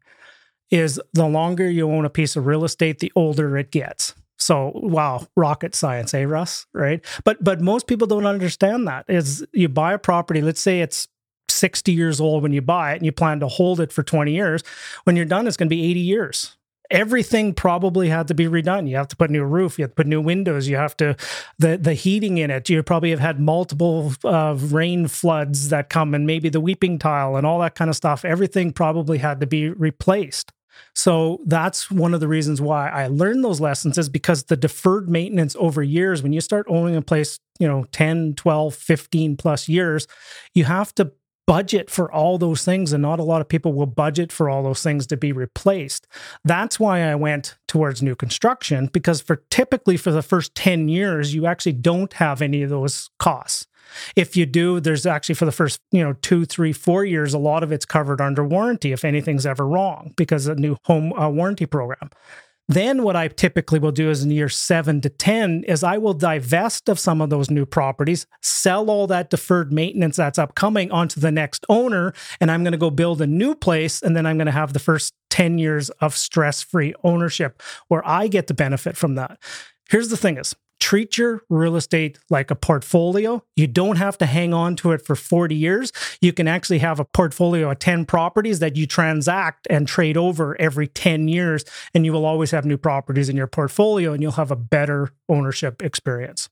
is 0.72 1.00
the 1.14 1.28
longer 1.28 1.70
you 1.70 1.90
own 1.92 2.06
a 2.06 2.10
piece 2.10 2.36
of 2.36 2.48
real 2.48 2.66
estate, 2.66 3.00
the 3.00 3.12
older 3.16 3.58
it 3.58 3.72
gets. 3.72 4.16
So 4.40 4.72
wow, 4.76 5.28
rocket 5.36 5.76
science, 5.76 6.14
eh, 6.16 6.24
Russ? 6.24 6.66
Right? 6.74 7.06
But 7.24 7.44
but 7.44 7.62
most 7.62 7.86
people 7.86 8.08
don't 8.08 8.26
understand 8.26 8.88
that. 8.88 9.06
Is 9.08 9.46
you 9.54 9.70
buy 9.70 9.94
a 9.94 10.00
property, 10.00 10.42
let's 10.42 10.62
say 10.62 10.82
it's 10.82 11.08
60 11.50 11.92
years 11.92 12.20
old 12.20 12.44
when 12.44 12.54
you 12.54 12.62
buy 12.62 12.94
it 12.94 12.98
and 12.98 13.06
you 13.06 13.12
plan 13.12 13.40
to 13.40 13.48
hold 13.48 13.80
it 13.80 13.92
for 13.92 14.04
20 14.04 14.32
years. 14.32 14.64
When 15.06 15.16
you're 15.16 15.26
done, 15.26 15.48
it's 15.48 15.58
going 15.58 15.70
to 15.70 15.76
be 15.76 15.90
80 15.90 16.00
years 16.02 16.57
everything 16.92 17.54
probably 17.54 18.10
had 18.10 18.28
to 18.28 18.34
be 18.34 18.46
redone. 18.46 18.90
You 18.90 18.96
have 18.98 19.08
to 19.10 19.16
put 19.16 19.30
new 19.30 19.44
roof, 19.44 19.78
you 19.78 19.84
have 19.84 19.92
to 19.92 19.96
put 19.96 20.08
new 20.08 20.22
windows, 20.22 20.68
you 20.68 20.76
have 20.76 20.96
to 20.98 21.16
the 21.60 21.78
the 21.78 21.94
heating 21.94 22.38
in 22.38 22.52
it. 22.52 22.70
You 22.70 22.82
probably 22.84 23.12
have 23.12 23.20
had 23.20 23.40
multiple 23.40 24.14
uh, 24.24 24.56
rain 24.58 25.08
floods 25.08 25.70
that 25.70 25.90
come, 25.90 26.14
and 26.14 26.26
maybe 26.26 26.50
the 26.50 26.62
weeping 26.62 27.00
tile 27.00 27.36
and 27.36 27.46
all 27.46 27.60
that 27.60 27.76
kind 27.76 27.90
of 27.90 27.96
stuff. 27.96 28.26
Everything 28.26 28.72
probably 28.72 29.18
had 29.18 29.40
to 29.40 29.48
be 29.48 29.70
replaced. 29.70 30.52
So 30.94 31.42
that's 31.46 31.90
one 31.92 32.14
of 32.14 32.20
the 32.20 32.28
reasons 32.28 32.62
why 32.62 32.90
I 32.90 33.08
learned 33.08 33.44
those 33.44 33.60
lessons 33.60 33.98
is 33.98 34.10
because 34.10 34.44
the 34.44 34.58
deferred 34.58 35.10
maintenance 35.10 35.56
over 35.60 35.84
years, 35.84 36.22
when 36.22 36.34
you 36.34 36.42
start 36.42 36.66
owning 36.70 36.96
a 36.96 37.02
place, 37.02 37.40
you 37.60 37.68
know, 37.68 37.86
10, 37.92 38.36
12, 38.36 38.76
15 38.76 39.38
plus 39.38 39.68
years, 39.68 40.08
you 40.54 40.66
have 40.66 40.94
to 40.96 41.12
budget 41.48 41.90
for 41.90 42.12
all 42.12 42.38
those 42.38 42.64
things 42.64 42.94
and 42.94 43.02
not 43.02 43.20
a 43.20 43.24
lot 43.24 43.42
of 43.42 43.48
people 43.48 43.74
will 43.74 43.88
budget 43.88 44.32
for 44.32 44.50
all 44.50 44.62
those 44.62 44.84
things 44.84 45.08
to 45.08 45.18
be 45.18 45.32
replaced 45.32 46.06
that's 46.44 46.80
why 46.80 47.02
i 47.02 47.16
went 47.16 47.58
towards 47.68 48.04
new 48.04 48.16
construction 48.16 48.88
because 48.88 49.22
for 49.22 49.38
typically 49.50 49.98
for 49.98 50.12
the 50.12 50.22
first 50.22 50.54
10 50.56 50.90
years 50.90 51.34
you 51.34 51.46
actually 51.48 51.74
don't 51.74 52.14
have 52.14 52.42
any 52.42 52.62
of 52.62 52.70
those 52.70 53.10
costs 53.18 53.66
If 54.16 54.36
you 54.36 54.46
do, 54.46 54.80
there's 54.80 55.06
actually 55.06 55.36
for 55.36 55.46
the 55.46 55.52
first, 55.52 55.80
you 55.92 56.04
know, 56.04 56.14
two, 56.22 56.46
three, 56.46 56.74
four 56.74 57.06
years, 57.06 57.34
a 57.34 57.40
lot 57.40 57.64
of 57.64 57.72
it's 57.72 57.86
covered 57.86 58.20
under 58.22 58.44
warranty 58.44 58.92
if 58.92 59.06
anything's 59.06 59.46
ever 59.46 59.66
wrong 59.66 60.14
because 60.18 60.48
a 60.48 60.56
new 60.56 60.76
home 60.84 61.14
uh, 61.14 61.30
warranty 61.30 61.66
program. 61.66 62.10
Then 62.70 63.04
what 63.04 63.16
I 63.16 63.30
typically 63.30 63.80
will 63.80 63.94
do 63.94 64.10
is 64.10 64.24
in 64.24 64.32
year 64.32 64.50
seven 64.50 65.00
to 65.02 65.10
10 65.10 65.64
is 65.64 65.84
I 65.84 65.98
will 65.98 66.14
divest 66.14 66.90
of 66.90 67.00
some 67.00 67.22
of 67.22 67.30
those 67.30 67.50
new 67.50 67.66
properties, 67.66 68.28
sell 68.42 68.90
all 68.90 69.08
that 69.08 69.30
deferred 69.30 69.72
maintenance 69.72 70.18
that's 70.18 70.38
upcoming 70.38 70.92
onto 70.92 71.22
the 71.22 71.32
next 71.32 71.66
owner. 71.70 72.14
And 72.42 72.52
I'm 72.52 72.64
going 72.64 72.74
to 72.74 72.78
go 72.78 72.90
build 72.90 73.22
a 73.22 73.28
new 73.28 73.56
place. 73.56 74.02
And 74.02 74.18
then 74.18 74.26
I'm 74.26 74.38
going 74.38 74.48
to 74.48 74.52
have 74.52 74.74
the 74.74 74.80
first 74.80 75.14
10 75.30 75.58
years 75.60 75.90
of 76.02 76.16
stress 76.16 76.62
free 76.62 76.94
ownership 77.04 77.64
where 77.88 78.06
I 78.06 78.28
get 78.28 78.48
the 78.48 78.54
benefit 78.54 78.98
from 78.98 79.16
that. 79.16 79.40
Here's 79.90 80.10
the 80.10 80.18
thing 80.18 80.38
is 80.38 80.54
treat 80.80 81.18
your 81.18 81.44
real 81.50 81.76
estate 81.76 82.20
like 82.30 82.52
a 82.52 82.56
portfolio. 82.56 83.44
You 83.56 83.68
don't 83.68 83.98
have 83.98 84.18
to 84.20 84.26
hang 84.26 84.54
on 84.54 84.76
to 84.78 84.92
it 84.92 85.06
for 85.06 85.16
40 85.16 85.56
years. 85.56 85.92
You 86.22 86.34
can 86.34 86.48
actually 86.48 86.80
have 86.80 87.00
a 87.00 87.06
portfolio 87.06 87.72
of 87.72 87.80
10 87.80 88.06
properties 88.06 88.60
that 88.60 88.76
you 88.76 88.86
transact 88.86 89.68
and 89.70 89.88
trade 89.88 90.18
over 90.18 90.60
every 90.60 90.88
10 90.88 91.28
years, 91.28 91.66
and 91.94 92.06
you 92.06 92.14
will 92.14 92.26
always 92.26 92.52
have 92.52 92.66
new 92.66 92.78
properties 92.78 93.30
in 93.30 93.36
your 93.36 93.48
portfolio 93.48 94.14
and 94.14 94.22
you'll 94.22 94.34
have 94.34 94.52
a 94.52 94.56
better 94.56 95.12
ownership 95.30 95.82
experience. 95.82 96.50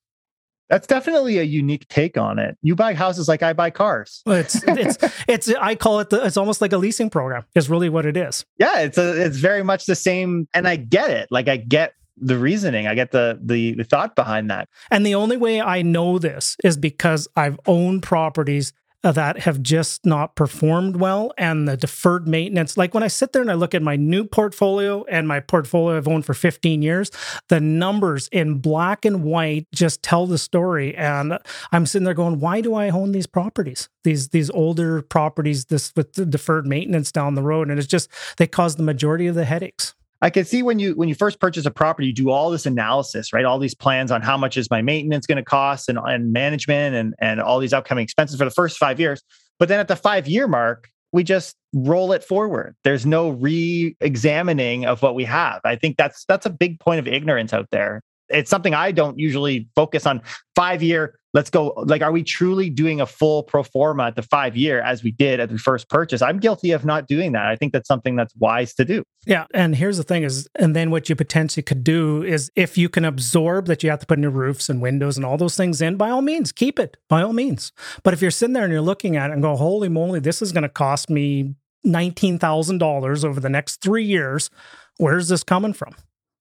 That's 0.70 0.88
definitely 0.88 1.38
a 1.38 1.44
unique 1.44 1.88
take 1.90 2.18
on 2.18 2.40
it. 2.40 2.58
You 2.62 2.76
buy 2.76 2.96
houses 2.96 3.28
like 3.28 3.44
I 3.44 3.54
buy 3.54 3.70
cars. 3.70 4.24
it's 4.26 4.64
it's 4.64 4.98
it's 5.28 5.50
I 5.50 5.76
call 5.76 6.00
it 6.00 6.10
the 6.10 6.26
it's 6.26 6.38
almost 6.38 6.60
like 6.60 6.74
a 6.74 6.78
leasing 6.78 7.10
program. 7.10 7.46
Is 7.54 7.70
really 7.70 7.90
what 7.90 8.06
it 8.06 8.18
is. 8.18 8.46
Yeah, 8.58 8.80
it's 8.80 8.98
a 8.98 9.26
it's 9.26 9.38
very 9.38 9.64
much 9.64 9.86
the 9.86 9.96
same 9.96 10.48
and 10.54 10.68
I 10.68 10.76
get 10.78 11.12
it. 11.12 11.28
Like 11.30 11.48
I 11.48 11.58
get 11.58 11.94
the 12.18 12.38
reasoning. 12.38 12.88
I 12.88 12.95
get 12.95 13.11
the, 13.11 13.39
the 13.41 13.74
the 13.76 13.84
thought 13.84 14.16
behind 14.16 14.49
that. 14.49 14.70
And 14.91 15.05
the 15.05 15.16
only 15.16 15.38
way 15.38 15.61
I 15.61 15.82
know 15.82 16.20
this 16.20 16.55
is 16.63 16.78
because 16.78 17.28
I've 17.36 17.59
owned 17.66 18.03
properties 18.03 18.74
that 19.13 19.39
have 19.39 19.61
just 19.61 20.05
not 20.05 20.36
performed 20.36 20.95
well 20.95 21.32
and 21.38 21.68
the 21.68 21.78
deferred 21.78 22.28
maintenance 22.28 22.76
like 22.76 22.93
when 22.93 23.03
i 23.03 23.07
sit 23.07 23.34
there 23.34 23.41
and 23.41 23.51
i 23.51 23.53
look 23.53 23.76
at 23.76 23.82
my 23.82 23.95
new 23.95 24.24
portfolio 24.24 25.03
and 25.05 25.28
my 25.28 25.39
portfolio 25.39 25.95
i've 25.95 26.07
owned 26.07 26.26
for 26.26 26.34
15 26.34 26.82
years 26.82 27.11
the 27.49 27.59
numbers 27.59 28.28
in 28.32 28.57
black 28.57 29.05
and 29.05 29.24
white 29.24 29.68
just 29.72 30.01
tell 30.01 30.26
the 30.26 30.38
story 30.38 30.95
and 30.95 31.38
i'm 31.72 31.86
sitting 31.86 32.05
there 32.05 32.16
going 32.16 32.39
why 32.39 32.61
do 32.61 32.74
i 32.74 32.89
own 32.89 33.11
these 33.11 33.28
properties 33.28 33.89
these 34.03 34.30
these 34.30 34.49
older 34.49 35.01
properties 35.03 35.66
this 35.66 35.93
with 35.95 36.30
deferred 36.30 36.66
maintenance 36.66 37.11
down 37.11 37.36
the 37.36 37.43
road 37.43 37.70
and 37.70 37.78
it's 37.78 37.88
just 37.88 38.09
they 38.38 38.47
cause 38.47 38.76
the 38.76 38.84
majority 38.84 39.28
of 39.28 39.36
the 39.36 39.45
headaches 39.45 39.93
I 40.26 40.32
can 40.32 40.44
see 40.44 40.64
when 40.64 40.80
you 40.80 40.96
when 40.96 41.08
you 41.08 41.14
first 41.14 41.40
purchase 41.40 41.68
a 41.68 41.72
property, 41.72 42.08
you 42.08 42.14
do 42.14 42.32
all 42.32 42.50
this 42.50 42.66
analysis, 42.66 43.32
right? 43.32 43.46
All 43.46 43.60
these 43.60 43.76
plans 43.76 44.10
on 44.10 44.24
how 44.24 44.36
much 44.38 44.58
is 44.58 44.72
my 44.72 44.82
maintenance 44.82 45.28
going 45.28 45.36
to 45.36 45.44
cost 45.44 45.88
and, 45.88 46.00
and 46.04 46.34
management 46.34 46.96
and, 46.96 47.14
and 47.20 47.40
all 47.40 47.60
these 47.60 47.74
upcoming 47.74 48.04
expenses 48.04 48.40
for 48.40 48.44
the 48.44 48.50
first 48.50 48.80
five 48.80 49.00
years. 49.00 49.22
But 49.60 49.70
then 49.70 49.80
at 49.80 49.88
the 49.88 49.96
five 49.96 50.28
year 50.28 50.48
mark, 50.48 50.90
we 51.12 51.24
just 51.24 51.56
roll 51.76 52.12
it 52.12 52.24
forward. 52.24 52.76
There's 52.84 53.06
no 53.06 53.30
re-examining 53.30 54.88
of 54.88 55.04
what 55.04 55.14
we 55.14 55.26
have. 55.26 55.62
I 55.64 55.76
think 55.76 55.96
that's 55.96 56.26
that's 56.26 56.48
a 56.48 56.50
big 56.50 56.80
point 56.80 56.98
of 56.98 57.08
ignorance 57.08 57.54
out 57.54 57.68
there 57.72 58.02
it's 58.30 58.50
something 58.50 58.74
I 58.74 58.92
don't 58.92 59.20
usually 59.20 59.68
focus 59.76 60.06
on. 60.06 60.22
Five 60.56 60.82
year, 60.82 61.20
let's 61.36 61.50
go. 61.50 61.74
Like, 61.76 62.02
are 62.02 62.14
we 62.14 62.24
truly 62.24 62.70
doing 62.70 63.02
a 63.02 63.06
full 63.06 63.44
pro 63.44 63.62
forma 63.62 64.06
at 64.06 64.16
the 64.16 64.22
five 64.22 64.56
year 64.56 64.82
as 64.82 65.04
we 65.04 65.12
did 65.12 65.42
at 65.42 65.50
the 65.50 65.58
first 65.58 65.90
purchase? 65.90 66.22
I'm 66.22 66.40
guilty 66.40 66.72
of 66.72 66.86
not 66.86 67.08
doing 67.08 67.34
that. 67.34 67.46
I 67.46 67.58
think 67.58 67.74
that's 67.74 67.90
something 67.90 68.16
that's 68.16 68.34
wise 68.38 68.74
to 68.76 68.86
do. 68.86 69.04
Yeah. 69.28 69.46
And 69.54 69.76
here's 69.76 69.98
the 69.98 70.04
thing 70.04 70.24
is, 70.24 70.48
and 70.56 70.74
then 70.74 70.92
what 70.92 71.10
you 71.10 71.16
potentially 71.16 71.62
could 71.62 71.84
do 71.84 72.24
is 72.24 72.50
if 72.56 72.78
you 72.78 72.88
can 72.88 73.04
absorb 73.04 73.66
that 73.66 73.84
you 73.84 73.90
have 73.90 74.00
to 74.00 74.06
put 74.06 74.18
new 74.18 74.30
roofs 74.30 74.70
and 74.70 74.82
windows 74.82 75.18
and 75.18 75.26
all 75.26 75.38
those 75.38 75.58
things 75.58 75.82
in, 75.82 75.98
by 75.98 76.10
all 76.10 76.22
means, 76.22 76.54
keep 76.54 76.80
it, 76.80 76.96
by 77.10 77.22
all 77.22 77.34
means. 77.34 77.74
But 78.02 78.14
if 78.14 78.22
you're 78.22 78.32
sitting 78.32 78.54
there 78.54 78.64
and 78.64 78.72
you're 78.72 78.82
looking 78.82 79.18
at 79.18 79.30
it 79.30 79.34
and 79.34 79.42
go, 79.42 79.58
holy 79.58 79.90
moly, 79.90 80.22
this 80.22 80.42
is 80.42 80.54
going 80.54 80.64
to 80.64 80.70
cost 80.70 81.10
me 81.10 81.54
$19,000 81.86 83.26
over 83.26 83.40
the 83.42 83.50
next 83.50 83.82
three 83.82 84.06
years, 84.06 84.50
where's 84.98 85.28
this 85.28 85.44
coming 85.44 85.74
from? 85.74 85.96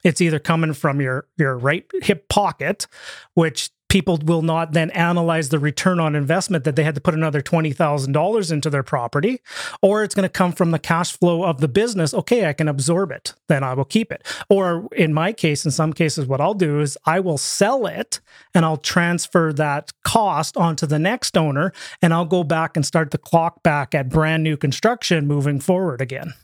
It's 0.05 0.20
either 0.20 0.38
coming 0.38 0.74
from 0.74 1.01
your 1.01 1.26
your 1.38 1.57
right 1.57 1.90
hip 2.03 2.28
pocket, 2.28 2.86
which 3.32 3.70
people 3.95 4.18
will 4.24 4.42
not 4.42 4.72
then 4.72 4.90
analyze 4.90 5.51
the 5.51 5.59
return 5.61 6.01
on 6.01 6.16
investment 6.16 6.64
that 6.64 6.74
they 6.74 6.82
had 6.82 6.97
to 6.97 7.01
put 7.01 7.14
another 7.14 7.40
$20,000 7.40 8.53
into 8.53 8.68
their 8.68 8.82
property, 8.82 9.40
or 9.82 10.03
it's 10.03 10.16
going 10.16 10.24
to 10.24 10.28
come 10.28 10.51
from 10.51 10.72
the 10.72 10.80
cash 10.80 11.16
flow 11.16 11.45
of 11.45 11.61
the 11.61 11.68
business. 11.68 12.12
Okay, 12.12 12.49
I 12.49 12.55
can 12.55 12.66
absorb 12.66 13.12
it, 13.12 13.34
then 13.47 13.62
I 13.62 13.72
will 13.72 13.84
keep 13.84 14.11
it. 14.11 14.26
Or 14.51 14.88
in 14.97 15.14
my 15.14 15.32
case, 15.32 15.64
in 15.64 15.70
some 15.70 15.92
cases, 15.92 16.26
what 16.26 16.40
I'll 16.40 16.55
do 16.55 16.80
is 16.80 16.99
I 17.07 17.20
will 17.20 17.38
sell 17.38 17.86
it 17.86 18.18
and 18.53 18.64
I'll 18.64 18.78
transfer 18.78 19.53
that 19.53 19.92
cost 20.03 20.57
onto 20.57 20.86
the 20.86 20.99
next 20.99 21.38
owner 21.38 21.72
and 22.03 22.12
I'll 22.12 22.24
go 22.24 22.42
back 22.42 22.76
and 22.76 22.84
start 22.84 23.12
the 23.12 23.18
clock 23.18 23.62
back 23.62 23.95
at 23.95 24.09
brand 24.09 24.42
new 24.42 24.57
construction 24.57 25.28
moving 25.28 25.61
forward 25.61 26.01
again. 26.01 26.34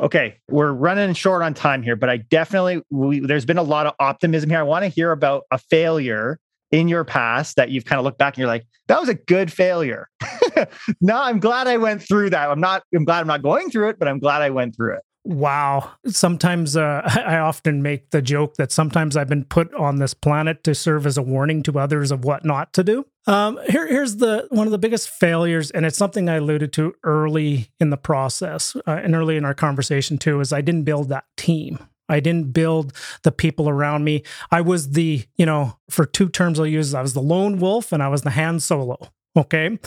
Okay, 0.00 0.38
we're 0.48 0.72
running 0.72 1.12
short 1.12 1.42
on 1.42 1.52
time 1.52 1.82
here, 1.82 1.96
but 1.96 2.08
I 2.08 2.16
definitely 2.16 2.82
we, 2.88 3.20
there's 3.20 3.44
been 3.44 3.58
a 3.58 3.62
lot 3.62 3.86
of 3.86 3.92
optimism 4.00 4.48
here. 4.48 4.58
I 4.58 4.62
want 4.62 4.84
to 4.84 4.88
hear 4.88 5.12
about 5.12 5.44
a 5.50 5.58
failure 5.58 6.40
in 6.74 6.88
your 6.88 7.04
past 7.04 7.54
that 7.54 7.70
you've 7.70 7.84
kind 7.84 8.00
of 8.00 8.04
looked 8.04 8.18
back 8.18 8.34
and 8.34 8.38
you're 8.38 8.48
like, 8.48 8.66
that 8.88 8.98
was 8.98 9.08
a 9.08 9.14
good 9.14 9.52
failure. 9.52 10.08
no, 11.00 11.16
I'm 11.16 11.38
glad 11.38 11.68
I 11.68 11.76
went 11.76 12.02
through 12.02 12.30
that. 12.30 12.50
I'm 12.50 12.60
not. 12.60 12.82
I'm 12.92 13.04
glad 13.04 13.20
I'm 13.20 13.28
not 13.28 13.42
going 13.42 13.70
through 13.70 13.90
it, 13.90 13.98
but 13.98 14.08
I'm 14.08 14.18
glad 14.18 14.42
I 14.42 14.50
went 14.50 14.74
through 14.74 14.96
it. 14.96 15.02
Wow. 15.24 15.92
Sometimes 16.06 16.76
uh, 16.76 17.00
I 17.26 17.38
often 17.38 17.80
make 17.80 18.10
the 18.10 18.20
joke 18.20 18.56
that 18.56 18.72
sometimes 18.72 19.16
I've 19.16 19.28
been 19.28 19.44
put 19.44 19.72
on 19.74 19.96
this 19.96 20.14
planet 20.14 20.64
to 20.64 20.74
serve 20.74 21.06
as 21.06 21.16
a 21.16 21.22
warning 21.22 21.62
to 21.62 21.78
others 21.78 22.10
of 22.10 22.24
what 22.24 22.44
not 22.44 22.72
to 22.74 22.82
do. 22.84 23.06
Um, 23.26 23.58
here, 23.68 23.86
here's 23.86 24.16
the 24.16 24.48
one 24.50 24.66
of 24.66 24.72
the 24.72 24.78
biggest 24.78 25.08
failures, 25.08 25.70
and 25.70 25.86
it's 25.86 25.96
something 25.96 26.28
I 26.28 26.36
alluded 26.36 26.72
to 26.74 26.92
early 27.04 27.70
in 27.78 27.90
the 27.90 27.96
process 27.96 28.76
uh, 28.86 29.00
and 29.02 29.14
early 29.14 29.36
in 29.36 29.44
our 29.44 29.54
conversation 29.54 30.18
too. 30.18 30.40
Is 30.40 30.52
I 30.52 30.60
didn't 30.60 30.82
build 30.82 31.08
that 31.10 31.24
team. 31.36 31.78
I 32.08 32.20
didn't 32.20 32.52
build 32.52 32.92
the 33.22 33.32
people 33.32 33.68
around 33.68 34.04
me. 34.04 34.22
I 34.50 34.60
was 34.60 34.90
the, 34.90 35.24
you 35.36 35.46
know, 35.46 35.78
for 35.90 36.04
two 36.06 36.28
terms 36.28 36.60
I'll 36.60 36.66
use, 36.66 36.94
I 36.94 37.02
was 37.02 37.14
the 37.14 37.22
lone 37.22 37.58
wolf 37.58 37.92
and 37.92 38.02
I 38.02 38.08
was 38.08 38.22
the 38.22 38.30
Han 38.30 38.60
Solo. 38.60 38.98
Okay. 39.36 39.78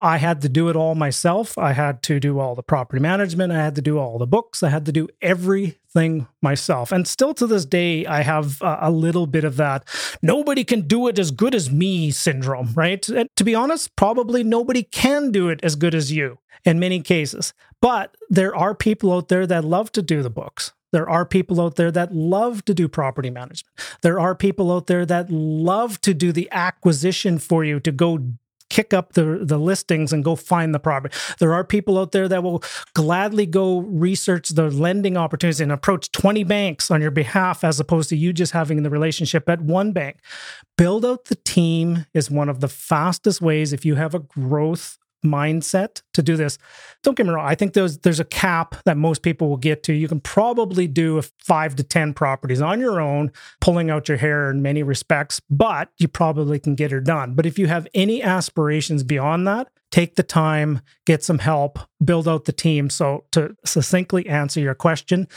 I 0.00 0.16
had 0.16 0.40
to 0.42 0.48
do 0.48 0.70
it 0.70 0.76
all 0.76 0.94
myself. 0.94 1.58
I 1.58 1.72
had 1.72 2.02
to 2.04 2.18
do 2.18 2.38
all 2.38 2.54
the 2.54 2.62
property 2.62 3.02
management. 3.02 3.52
I 3.52 3.56
had 3.56 3.74
to 3.74 3.82
do 3.82 3.98
all 3.98 4.16
the 4.16 4.26
books. 4.26 4.62
I 4.62 4.70
had 4.70 4.86
to 4.86 4.92
do 4.92 5.08
everything 5.20 6.26
myself. 6.40 6.90
And 6.90 7.06
still 7.06 7.34
to 7.34 7.46
this 7.46 7.66
day, 7.66 8.06
I 8.06 8.22
have 8.22 8.56
a 8.62 8.90
little 8.90 9.26
bit 9.26 9.44
of 9.44 9.56
that 9.56 9.86
nobody 10.22 10.64
can 10.64 10.82
do 10.82 11.06
it 11.08 11.18
as 11.18 11.30
good 11.30 11.54
as 11.54 11.70
me 11.70 12.10
syndrome, 12.12 12.72
right? 12.74 13.06
And 13.10 13.28
to 13.36 13.44
be 13.44 13.54
honest, 13.54 13.94
probably 13.94 14.42
nobody 14.42 14.82
can 14.82 15.30
do 15.30 15.50
it 15.50 15.60
as 15.62 15.76
good 15.76 15.94
as 15.94 16.10
you 16.10 16.38
in 16.64 16.78
many 16.78 17.00
cases. 17.00 17.52
But 17.82 18.16
there 18.30 18.56
are 18.56 18.74
people 18.74 19.12
out 19.12 19.28
there 19.28 19.46
that 19.46 19.66
love 19.66 19.92
to 19.92 20.02
do 20.02 20.22
the 20.22 20.30
books. 20.30 20.72
There 20.94 21.10
are 21.10 21.26
people 21.26 21.60
out 21.60 21.74
there 21.74 21.90
that 21.90 22.14
love 22.14 22.64
to 22.66 22.72
do 22.72 22.86
property 22.86 23.28
management. 23.28 23.76
There 24.02 24.20
are 24.20 24.36
people 24.36 24.70
out 24.70 24.86
there 24.86 25.04
that 25.04 25.28
love 25.28 26.00
to 26.02 26.14
do 26.14 26.30
the 26.30 26.48
acquisition 26.52 27.40
for 27.40 27.64
you 27.64 27.80
to 27.80 27.90
go 27.90 28.20
kick 28.70 28.94
up 28.94 29.14
the, 29.14 29.40
the 29.42 29.58
listings 29.58 30.12
and 30.12 30.22
go 30.22 30.36
find 30.36 30.72
the 30.72 30.78
property. 30.78 31.12
There 31.40 31.52
are 31.52 31.64
people 31.64 31.98
out 31.98 32.12
there 32.12 32.28
that 32.28 32.44
will 32.44 32.62
gladly 32.94 33.44
go 33.44 33.78
research 33.78 34.50
the 34.50 34.70
lending 34.70 35.16
opportunities 35.16 35.60
and 35.60 35.72
approach 35.72 36.12
20 36.12 36.44
banks 36.44 36.92
on 36.92 37.02
your 37.02 37.10
behalf 37.10 37.64
as 37.64 37.80
opposed 37.80 38.08
to 38.10 38.16
you 38.16 38.32
just 38.32 38.52
having 38.52 38.84
the 38.84 38.90
relationship 38.90 39.48
at 39.48 39.62
one 39.62 39.90
bank. 39.90 40.18
Build 40.78 41.04
out 41.04 41.24
the 41.24 41.34
team 41.34 42.06
is 42.14 42.30
one 42.30 42.48
of 42.48 42.60
the 42.60 42.68
fastest 42.68 43.40
ways 43.40 43.72
if 43.72 43.84
you 43.84 43.96
have 43.96 44.14
a 44.14 44.20
growth 44.20 44.98
mindset 45.24 46.02
to 46.12 46.22
do 46.22 46.36
this. 46.36 46.58
Don't 47.02 47.16
get 47.16 47.26
me 47.26 47.32
wrong. 47.32 47.46
I 47.46 47.54
think 47.54 47.72
there's 47.72 47.98
there's 47.98 48.20
a 48.20 48.24
cap 48.24 48.76
that 48.84 48.96
most 48.96 49.22
people 49.22 49.48
will 49.48 49.56
get 49.56 49.82
to. 49.84 49.92
You 49.92 50.08
can 50.08 50.20
probably 50.20 50.86
do 50.86 51.20
five 51.38 51.74
to 51.76 51.82
ten 51.82 52.14
properties 52.14 52.60
on 52.60 52.80
your 52.80 53.00
own, 53.00 53.32
pulling 53.60 53.90
out 53.90 54.08
your 54.08 54.18
hair 54.18 54.50
in 54.50 54.62
many 54.62 54.82
respects, 54.82 55.40
but 55.50 55.90
you 55.98 56.08
probably 56.08 56.58
can 56.58 56.74
get 56.74 56.92
it 56.92 57.04
done. 57.04 57.34
But 57.34 57.46
if 57.46 57.58
you 57.58 57.66
have 57.66 57.88
any 57.94 58.22
aspirations 58.22 59.02
beyond 59.02 59.46
that, 59.48 59.68
take 59.90 60.16
the 60.16 60.22
time, 60.22 60.80
get 61.06 61.24
some 61.24 61.38
help, 61.38 61.78
build 62.04 62.28
out 62.28 62.44
the 62.44 62.52
team. 62.52 62.90
So 62.90 63.24
to 63.32 63.56
succinctly 63.64 64.26
answer 64.28 64.60
your 64.60 64.74
question, 64.74 65.28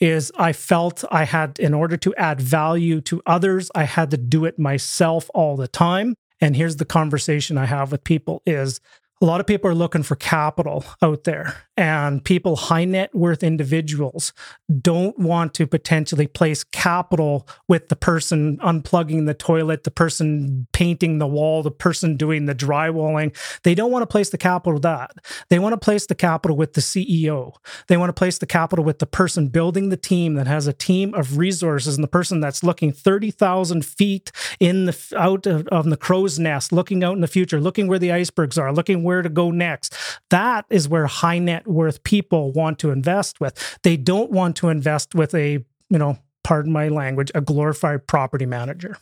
is 0.00 0.30
I 0.36 0.52
felt 0.52 1.04
I 1.10 1.24
had, 1.24 1.58
in 1.58 1.72
order 1.72 1.96
to 1.96 2.14
add 2.16 2.40
value 2.40 3.00
to 3.02 3.22
others, 3.24 3.70
I 3.74 3.84
had 3.84 4.10
to 4.10 4.16
do 4.16 4.44
it 4.44 4.58
myself 4.58 5.30
all 5.34 5.56
the 5.56 5.68
time. 5.68 6.14
And 6.40 6.54
here's 6.54 6.76
the 6.76 6.84
conversation 6.84 7.56
I 7.56 7.64
have 7.64 7.92
with 7.92 8.04
people 8.04 8.42
is 8.44 8.80
a 9.20 9.24
lot 9.24 9.40
of 9.40 9.46
people 9.46 9.70
are 9.70 9.74
looking 9.74 10.02
for 10.02 10.16
capital 10.16 10.84
out 11.02 11.24
there, 11.24 11.54
and 11.76 12.24
people, 12.24 12.56
high 12.56 12.84
net 12.84 13.14
worth 13.14 13.42
individuals, 13.42 14.32
don't 14.80 15.18
want 15.18 15.52
to 15.54 15.66
potentially 15.66 16.26
place 16.26 16.64
capital 16.64 17.46
with 17.68 17.88
the 17.88 17.96
person 17.96 18.56
unplugging 18.58 19.26
the 19.26 19.34
toilet, 19.34 19.84
the 19.84 19.90
person 19.90 20.66
painting 20.72 21.18
the 21.18 21.26
wall, 21.26 21.62
the 21.62 21.70
person 21.70 22.16
doing 22.16 22.46
the 22.46 22.54
drywalling. 22.54 23.36
They 23.62 23.74
don't 23.74 23.90
want 23.90 24.02
to 24.02 24.06
place 24.06 24.30
the 24.30 24.38
capital 24.38 24.74
with 24.74 24.82
that. 24.82 25.12
They 25.50 25.58
want 25.58 25.74
to 25.74 25.78
place 25.78 26.06
the 26.06 26.14
capital 26.14 26.56
with 26.56 26.72
the 26.72 26.80
CEO. 26.80 27.52
They 27.88 27.96
want 27.96 28.08
to 28.08 28.18
place 28.18 28.38
the 28.38 28.46
capital 28.46 28.84
with 28.84 28.98
the 28.98 29.06
person 29.06 29.48
building 29.48 29.90
the 29.90 29.96
team 29.96 30.34
that 30.34 30.46
has 30.46 30.66
a 30.66 30.72
team 30.72 31.12
of 31.14 31.36
resources 31.36 31.96
and 31.96 32.04
the 32.04 32.08
person 32.08 32.40
that's 32.40 32.62
looking 32.62 32.92
30,000 32.92 33.84
feet 33.84 34.32
in 34.60 34.86
the 34.86 35.14
out 35.16 35.46
of, 35.46 35.68
of 35.68 35.84
the 35.84 35.96
crow's 35.96 36.38
nest, 36.38 36.72
looking 36.72 37.04
out 37.04 37.14
in 37.14 37.20
the 37.20 37.26
future, 37.26 37.60
looking 37.60 37.86
where 37.86 37.98
the 37.98 38.12
icebergs 38.12 38.56
are, 38.56 38.72
looking 38.72 39.02
where 39.02 39.22
to 39.22 39.28
go 39.28 39.50
next. 39.50 39.94
That 40.30 40.64
is 40.70 40.88
where 40.88 41.06
high 41.06 41.38
net 41.66 41.74
worth 41.74 42.02
people 42.04 42.52
want 42.52 42.78
to 42.80 42.90
invest 42.90 43.40
with. 43.40 43.78
They 43.82 43.96
don't 43.96 44.30
want 44.30 44.56
to 44.56 44.68
invest 44.68 45.14
with 45.14 45.34
a, 45.34 45.64
you 45.90 45.98
know, 45.98 46.18
pardon 46.44 46.72
my 46.72 46.88
language, 46.88 47.30
a 47.34 47.40
glorified 47.40 48.06
property 48.06 48.46
manager. 48.46 48.96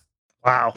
Wow. 0.44 0.74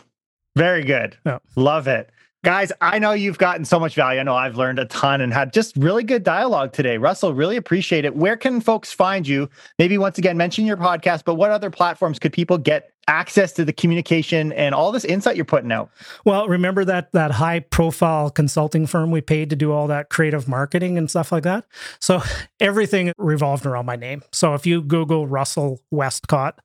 Very 0.56 0.84
good. 0.84 1.18
Yeah. 1.26 1.40
Love 1.56 1.88
it. 1.88 2.10
Guys, 2.44 2.72
I 2.82 3.00
know 3.00 3.12
you've 3.12 3.40
gotten 3.40 3.66
so 3.66 3.80
much 3.80 3.96
value. 3.96 4.20
I 4.20 4.24
know 4.24 4.36
I've 4.36 4.56
learned 4.56 4.80
a 4.80 4.86
ton 4.86 5.22
and 5.22 5.34
had 5.34 5.52
just 5.52 5.76
really 5.76 6.04
good 6.04 6.24
dialogue 6.24 6.72
today. 6.72 6.98
Russell, 6.98 7.34
really 7.34 7.58
appreciate 7.58 8.06
it. 8.06 8.16
Where 8.16 8.38
can 8.38 8.62
folks 8.62 8.94
find 8.94 9.28
you? 9.28 9.50
Maybe 9.80 9.98
once 9.98 10.18
again, 10.18 10.38
mention 10.38 10.66
your 10.66 10.78
podcast, 10.78 11.24
but 11.26 11.36
what 11.36 11.52
other 11.52 11.70
platforms 11.70 12.20
could 12.20 12.32
people 12.32 12.58
get 12.58 12.92
access 13.08 13.54
to 13.54 13.64
the 13.64 13.74
communication 13.74 14.52
and 14.54 14.76
all 14.76 14.92
this 14.92 15.06
insight 15.06 15.36
you're 15.36 15.46
putting 15.46 15.72
out. 15.72 15.90
Well, 16.26 16.48
remember 16.48 16.84
that 16.86 17.12
that 17.14 17.32
high 17.32 17.60
profile 17.60 18.30
consulting 18.30 18.86
firm 18.86 19.12
we 19.12 19.22
paid 19.22 19.50
to 19.50 19.56
do 19.56 19.72
all 19.72 19.88
that 19.88 20.10
creative 20.10 20.48
marketing 20.48 20.98
and 20.98 21.10
stuff 21.10 21.32
like 21.32 21.44
that? 21.44 21.66
So 22.00 22.22
everything 22.60 23.14
revolved 23.18 23.66
around 23.66 23.86
my 23.86 23.96
name. 23.96 24.24
So 24.32 24.54
if 24.54 24.66
you 24.66 24.82
Google 24.82 25.28
Russell 25.28 25.82
Westcott, 25.92 26.60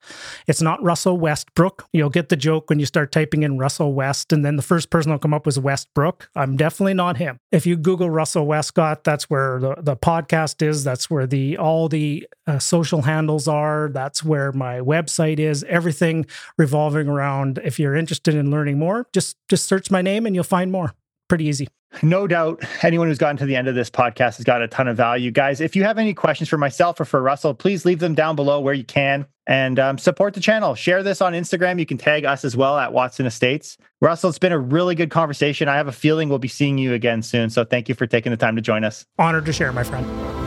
it's 0.46 0.60
not 0.60 0.82
Russell 0.82 1.16
Westbrook. 1.16 1.86
You'll 1.92 2.10
get 2.10 2.28
the 2.28 2.36
joke 2.36 2.68
when 2.68 2.80
you 2.80 2.86
start 2.86 3.12
typing 3.12 3.42
in 3.42 3.58
Russell 3.58 3.94
West, 3.94 4.32
and 4.32 4.44
then 4.44 4.56
the 4.56 4.62
first 4.62 4.90
person 4.90 5.12
will 5.12 5.18
come 5.18 5.34
up 5.34 5.46
was 5.46 5.58
Westbrook. 5.58 6.28
I'm 6.34 6.56
definitely 6.56 6.94
not 6.94 7.16
him. 7.18 7.38
If 7.52 7.66
you 7.66 7.76
Google 7.76 8.10
Russell 8.10 8.46
Westcott, 8.46 9.04
that's 9.04 9.30
where 9.30 9.60
the, 9.60 9.74
the 9.78 9.96
podcast 9.96 10.66
is. 10.66 10.84
That's 10.84 11.08
where 11.08 11.26
the 11.26 11.56
all 11.56 11.88
the 11.88 12.26
uh, 12.46 12.58
social 12.58 13.02
handles 13.02 13.46
are. 13.46 13.90
That's 13.92 14.24
where 14.24 14.52
my 14.52 14.80
website 14.80 15.38
is. 15.38 15.62
Everything 15.64 16.26
revolving 16.58 17.08
around 17.08 17.60
if 17.64 17.78
you're 17.78 17.96
interested 17.96 18.34
in 18.34 18.50
learning 18.50 18.78
more, 18.78 19.06
just 19.12 19.36
just 19.48 19.66
search 19.66 19.90
my 19.90 20.02
name 20.02 20.26
and 20.26 20.34
you'll 20.34 20.44
find 20.44 20.72
more. 20.72 20.94
Pretty 21.28 21.46
easy. 21.46 21.68
No 22.02 22.26
doubt 22.26 22.62
anyone 22.82 23.08
who's 23.08 23.18
gotten 23.18 23.36
to 23.38 23.44
the 23.44 23.56
end 23.56 23.68
of 23.68 23.74
this 23.74 23.90
podcast 23.90 24.36
has 24.36 24.44
got 24.44 24.62
a 24.62 24.68
ton 24.68 24.88
of 24.88 24.96
value. 24.96 25.30
Guys, 25.30 25.60
if 25.60 25.76
you 25.76 25.82
have 25.84 25.98
any 25.98 26.14
questions 26.14 26.48
for 26.48 26.56
myself 26.56 26.98
or 26.98 27.04
for 27.04 27.20
Russell, 27.20 27.52
please 27.52 27.84
leave 27.84 27.98
them 27.98 28.14
down 28.14 28.34
below 28.34 28.60
where 28.60 28.74
you 28.74 28.84
can 28.84 29.26
and 29.46 29.78
um, 29.78 29.98
support 29.98 30.34
the 30.34 30.40
channel. 30.40 30.74
Share 30.74 31.02
this 31.02 31.20
on 31.20 31.34
Instagram. 31.34 31.78
You 31.78 31.86
can 31.86 31.98
tag 31.98 32.24
us 32.24 32.44
as 32.44 32.56
well 32.56 32.78
at 32.78 32.92
Watson 32.92 33.26
Estates. 33.26 33.76
Russell, 34.00 34.30
it's 34.30 34.38
been 34.38 34.52
a 34.52 34.58
really 34.58 34.94
good 34.94 35.10
conversation. 35.10 35.68
I 35.68 35.76
have 35.76 35.88
a 35.88 35.92
feeling 35.92 36.28
we'll 36.28 36.38
be 36.38 36.48
seeing 36.48 36.78
you 36.78 36.94
again 36.94 37.22
soon. 37.22 37.50
So 37.50 37.64
thank 37.64 37.88
you 37.88 37.94
for 37.94 38.06
taking 38.06 38.30
the 38.30 38.38
time 38.38 38.56
to 38.56 38.62
join 38.62 38.84
us. 38.84 39.04
Honored 39.18 39.44
to 39.46 39.52
share, 39.52 39.72
my 39.72 39.84
friend. 39.84 40.41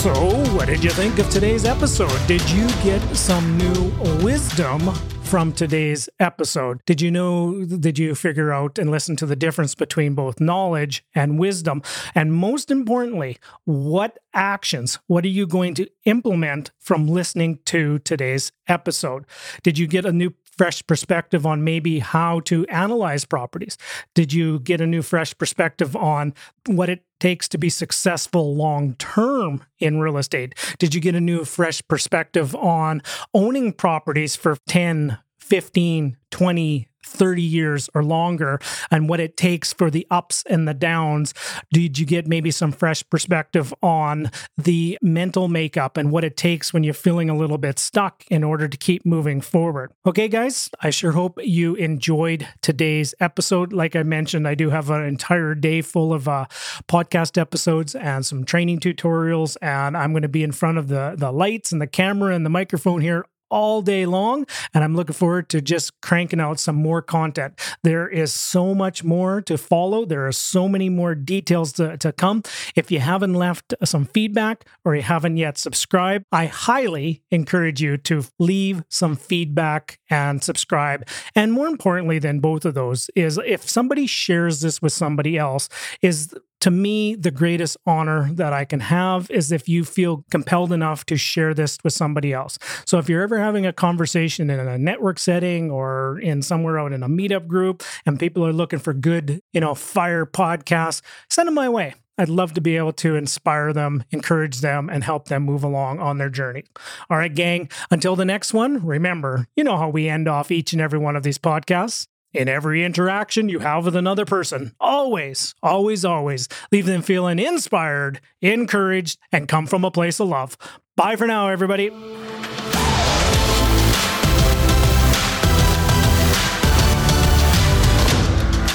So, 0.00 0.14
what 0.54 0.66
did 0.68 0.82
you 0.82 0.88
think 0.88 1.18
of 1.18 1.28
today's 1.28 1.66
episode? 1.66 2.26
Did 2.26 2.40
you 2.48 2.66
get 2.82 3.02
some 3.14 3.58
new 3.58 3.90
wisdom 4.24 4.94
from 5.24 5.52
today's 5.52 6.08
episode? 6.18 6.80
Did 6.86 7.02
you 7.02 7.10
know, 7.10 7.66
did 7.66 7.98
you 7.98 8.14
figure 8.14 8.50
out 8.50 8.78
and 8.78 8.90
listen 8.90 9.14
to 9.16 9.26
the 9.26 9.36
difference 9.36 9.74
between 9.74 10.14
both 10.14 10.40
knowledge 10.40 11.04
and 11.14 11.38
wisdom? 11.38 11.82
And 12.14 12.32
most 12.32 12.70
importantly, 12.70 13.36
what 13.64 14.18
actions, 14.32 14.98
what 15.06 15.22
are 15.26 15.28
you 15.28 15.46
going 15.46 15.74
to 15.74 15.90
implement 16.06 16.70
from 16.78 17.06
listening 17.06 17.58
to 17.66 17.98
today's 17.98 18.52
episode? 18.68 19.26
Did 19.62 19.78
you 19.78 19.86
get 19.86 20.06
a 20.06 20.12
new 20.12 20.32
fresh 20.60 20.86
perspective 20.86 21.46
on 21.46 21.64
maybe 21.64 22.00
how 22.00 22.40
to 22.40 22.66
analyze 22.66 23.24
properties? 23.24 23.78
Did 24.14 24.30
you 24.30 24.58
get 24.58 24.82
a 24.82 24.86
new 24.86 25.00
fresh 25.00 25.32
perspective 25.38 25.96
on 25.96 26.34
what 26.66 26.90
it 26.90 27.02
takes 27.18 27.48
to 27.48 27.56
be 27.56 27.70
successful 27.70 28.54
long 28.54 28.94
term 28.96 29.64
in 29.78 30.00
real 30.00 30.18
estate? 30.18 30.54
Did 30.78 30.94
you 30.94 31.00
get 31.00 31.14
a 31.14 31.20
new 31.20 31.46
fresh 31.46 31.80
perspective 31.88 32.54
on 32.54 33.00
owning 33.32 33.72
properties 33.72 34.36
for 34.36 34.58
10, 34.68 35.16
15, 35.38 36.18
20, 36.30 36.88
30 37.10 37.42
years 37.42 37.90
or 37.94 38.04
longer 38.04 38.60
and 38.90 39.08
what 39.08 39.20
it 39.20 39.36
takes 39.36 39.72
for 39.72 39.90
the 39.90 40.06
ups 40.10 40.44
and 40.48 40.66
the 40.66 40.74
downs. 40.74 41.34
Did 41.72 41.98
you 41.98 42.06
get 42.06 42.26
maybe 42.26 42.50
some 42.50 42.72
fresh 42.72 43.08
perspective 43.10 43.74
on 43.82 44.30
the 44.56 44.98
mental 45.02 45.48
makeup 45.48 45.96
and 45.96 46.10
what 46.10 46.24
it 46.24 46.36
takes 46.36 46.72
when 46.72 46.84
you're 46.84 46.94
feeling 46.94 47.28
a 47.28 47.36
little 47.36 47.58
bit 47.58 47.78
stuck 47.78 48.24
in 48.30 48.44
order 48.44 48.68
to 48.68 48.76
keep 48.76 49.04
moving 49.04 49.40
forward? 49.40 49.92
Okay, 50.06 50.28
guys, 50.28 50.70
I 50.80 50.90
sure 50.90 51.12
hope 51.12 51.38
you 51.42 51.74
enjoyed 51.74 52.46
today's 52.62 53.14
episode. 53.20 53.72
Like 53.72 53.96
I 53.96 54.02
mentioned, 54.02 54.46
I 54.46 54.54
do 54.54 54.70
have 54.70 54.90
an 54.90 55.04
entire 55.04 55.54
day 55.54 55.82
full 55.82 56.12
of 56.12 56.28
uh, 56.28 56.46
podcast 56.88 57.38
episodes 57.38 57.94
and 57.94 58.24
some 58.24 58.44
training 58.44 58.80
tutorials, 58.80 59.56
and 59.60 59.96
I'm 59.96 60.12
going 60.12 60.22
to 60.22 60.28
be 60.28 60.42
in 60.42 60.52
front 60.52 60.78
of 60.78 60.88
the, 60.88 61.14
the 61.16 61.32
lights 61.32 61.72
and 61.72 61.80
the 61.80 61.86
camera 61.86 62.34
and 62.34 62.46
the 62.46 62.50
microphone 62.50 63.00
here 63.00 63.24
all 63.50 63.82
day 63.82 64.06
long. 64.06 64.46
And 64.72 64.84
I'm 64.84 64.96
looking 64.96 65.14
forward 65.14 65.48
to 65.50 65.60
just 65.60 66.00
cranking 66.00 66.40
out 66.40 66.60
some 66.60 66.76
more 66.76 67.02
content. 67.02 67.58
There 67.82 68.08
is 68.08 68.32
so 68.32 68.74
much 68.74 69.04
more 69.04 69.40
to 69.42 69.58
follow. 69.58 70.04
There 70.04 70.26
are 70.26 70.32
so 70.32 70.68
many 70.68 70.88
more 70.88 71.14
details 71.14 71.72
to, 71.74 71.96
to 71.98 72.12
come. 72.12 72.42
If 72.74 72.90
you 72.90 73.00
haven't 73.00 73.34
left 73.34 73.74
some 73.84 74.06
feedback 74.06 74.64
or 74.84 74.94
you 74.94 75.02
haven't 75.02 75.36
yet 75.36 75.58
subscribed, 75.58 76.24
I 76.32 76.46
highly 76.46 77.22
encourage 77.30 77.80
you 77.80 77.96
to 77.98 78.24
leave 78.38 78.84
some 78.88 79.16
feedback 79.16 79.98
and 80.08 80.42
subscribe. 80.42 81.06
And 81.34 81.52
more 81.52 81.66
importantly 81.66 82.18
than 82.18 82.40
both 82.40 82.64
of 82.64 82.74
those 82.74 83.10
is 83.14 83.38
if 83.44 83.68
somebody 83.68 84.06
shares 84.06 84.60
this 84.60 84.80
with 84.82 84.92
somebody 84.92 85.36
else, 85.38 85.68
is 86.02 86.34
to 86.60 86.70
me, 86.70 87.14
the 87.14 87.30
greatest 87.30 87.76
honor 87.86 88.30
that 88.34 88.52
I 88.52 88.64
can 88.64 88.80
have 88.80 89.30
is 89.30 89.50
if 89.50 89.68
you 89.68 89.84
feel 89.84 90.24
compelled 90.30 90.72
enough 90.72 91.04
to 91.06 91.16
share 91.16 91.54
this 91.54 91.78
with 91.82 91.92
somebody 91.92 92.32
else. 92.32 92.58
So 92.84 92.98
if 92.98 93.08
you're 93.08 93.22
ever 93.22 93.38
having 93.38 93.66
a 93.66 93.72
conversation 93.72 94.50
in 94.50 94.60
a 94.60 94.78
network 94.78 95.18
setting 95.18 95.70
or 95.70 96.18
in 96.20 96.42
somewhere 96.42 96.78
out 96.78 96.92
in 96.92 97.02
a 97.02 97.08
meetup 97.08 97.46
group 97.46 97.82
and 98.06 98.20
people 98.20 98.46
are 98.46 98.52
looking 98.52 98.78
for 98.78 98.92
good, 98.92 99.40
you 99.52 99.60
know, 99.60 99.74
fire 99.74 100.26
podcasts, 100.26 101.02
send 101.28 101.46
them 101.46 101.54
my 101.54 101.68
way. 101.68 101.94
I'd 102.18 102.28
love 102.28 102.52
to 102.52 102.60
be 102.60 102.76
able 102.76 102.92
to 102.94 103.16
inspire 103.16 103.72
them, 103.72 104.04
encourage 104.10 104.60
them, 104.60 104.90
and 104.90 105.02
help 105.02 105.28
them 105.28 105.44
move 105.44 105.64
along 105.64 106.00
on 106.00 106.18
their 106.18 106.28
journey. 106.28 106.64
All 107.08 107.16
right, 107.16 107.34
gang, 107.34 107.70
until 107.90 108.14
the 108.14 108.26
next 108.26 108.52
one, 108.52 108.84
remember, 108.84 109.46
you 109.56 109.64
know 109.64 109.78
how 109.78 109.88
we 109.88 110.06
end 110.06 110.28
off 110.28 110.50
each 110.50 110.74
and 110.74 110.82
every 110.82 110.98
one 110.98 111.16
of 111.16 111.22
these 111.22 111.38
podcasts. 111.38 112.08
In 112.32 112.48
every 112.48 112.84
interaction 112.84 113.48
you 113.48 113.58
have 113.58 113.84
with 113.84 113.96
another 113.96 114.24
person, 114.24 114.72
always, 114.78 115.56
always, 115.64 116.04
always 116.04 116.48
leave 116.70 116.86
them 116.86 117.02
feeling 117.02 117.40
inspired, 117.40 118.20
encouraged, 118.40 119.18
and 119.32 119.48
come 119.48 119.66
from 119.66 119.84
a 119.84 119.90
place 119.90 120.20
of 120.20 120.28
love. 120.28 120.56
Bye 120.96 121.16
for 121.16 121.26
now, 121.26 121.48
everybody. 121.48 121.90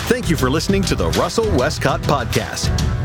Thank 0.07 0.29
you 0.29 0.35
for 0.35 0.49
listening 0.49 0.81
to 0.83 0.95
the 0.95 1.09
Russell 1.11 1.49
Westcott 1.57 2.01
Podcast. 2.01 3.04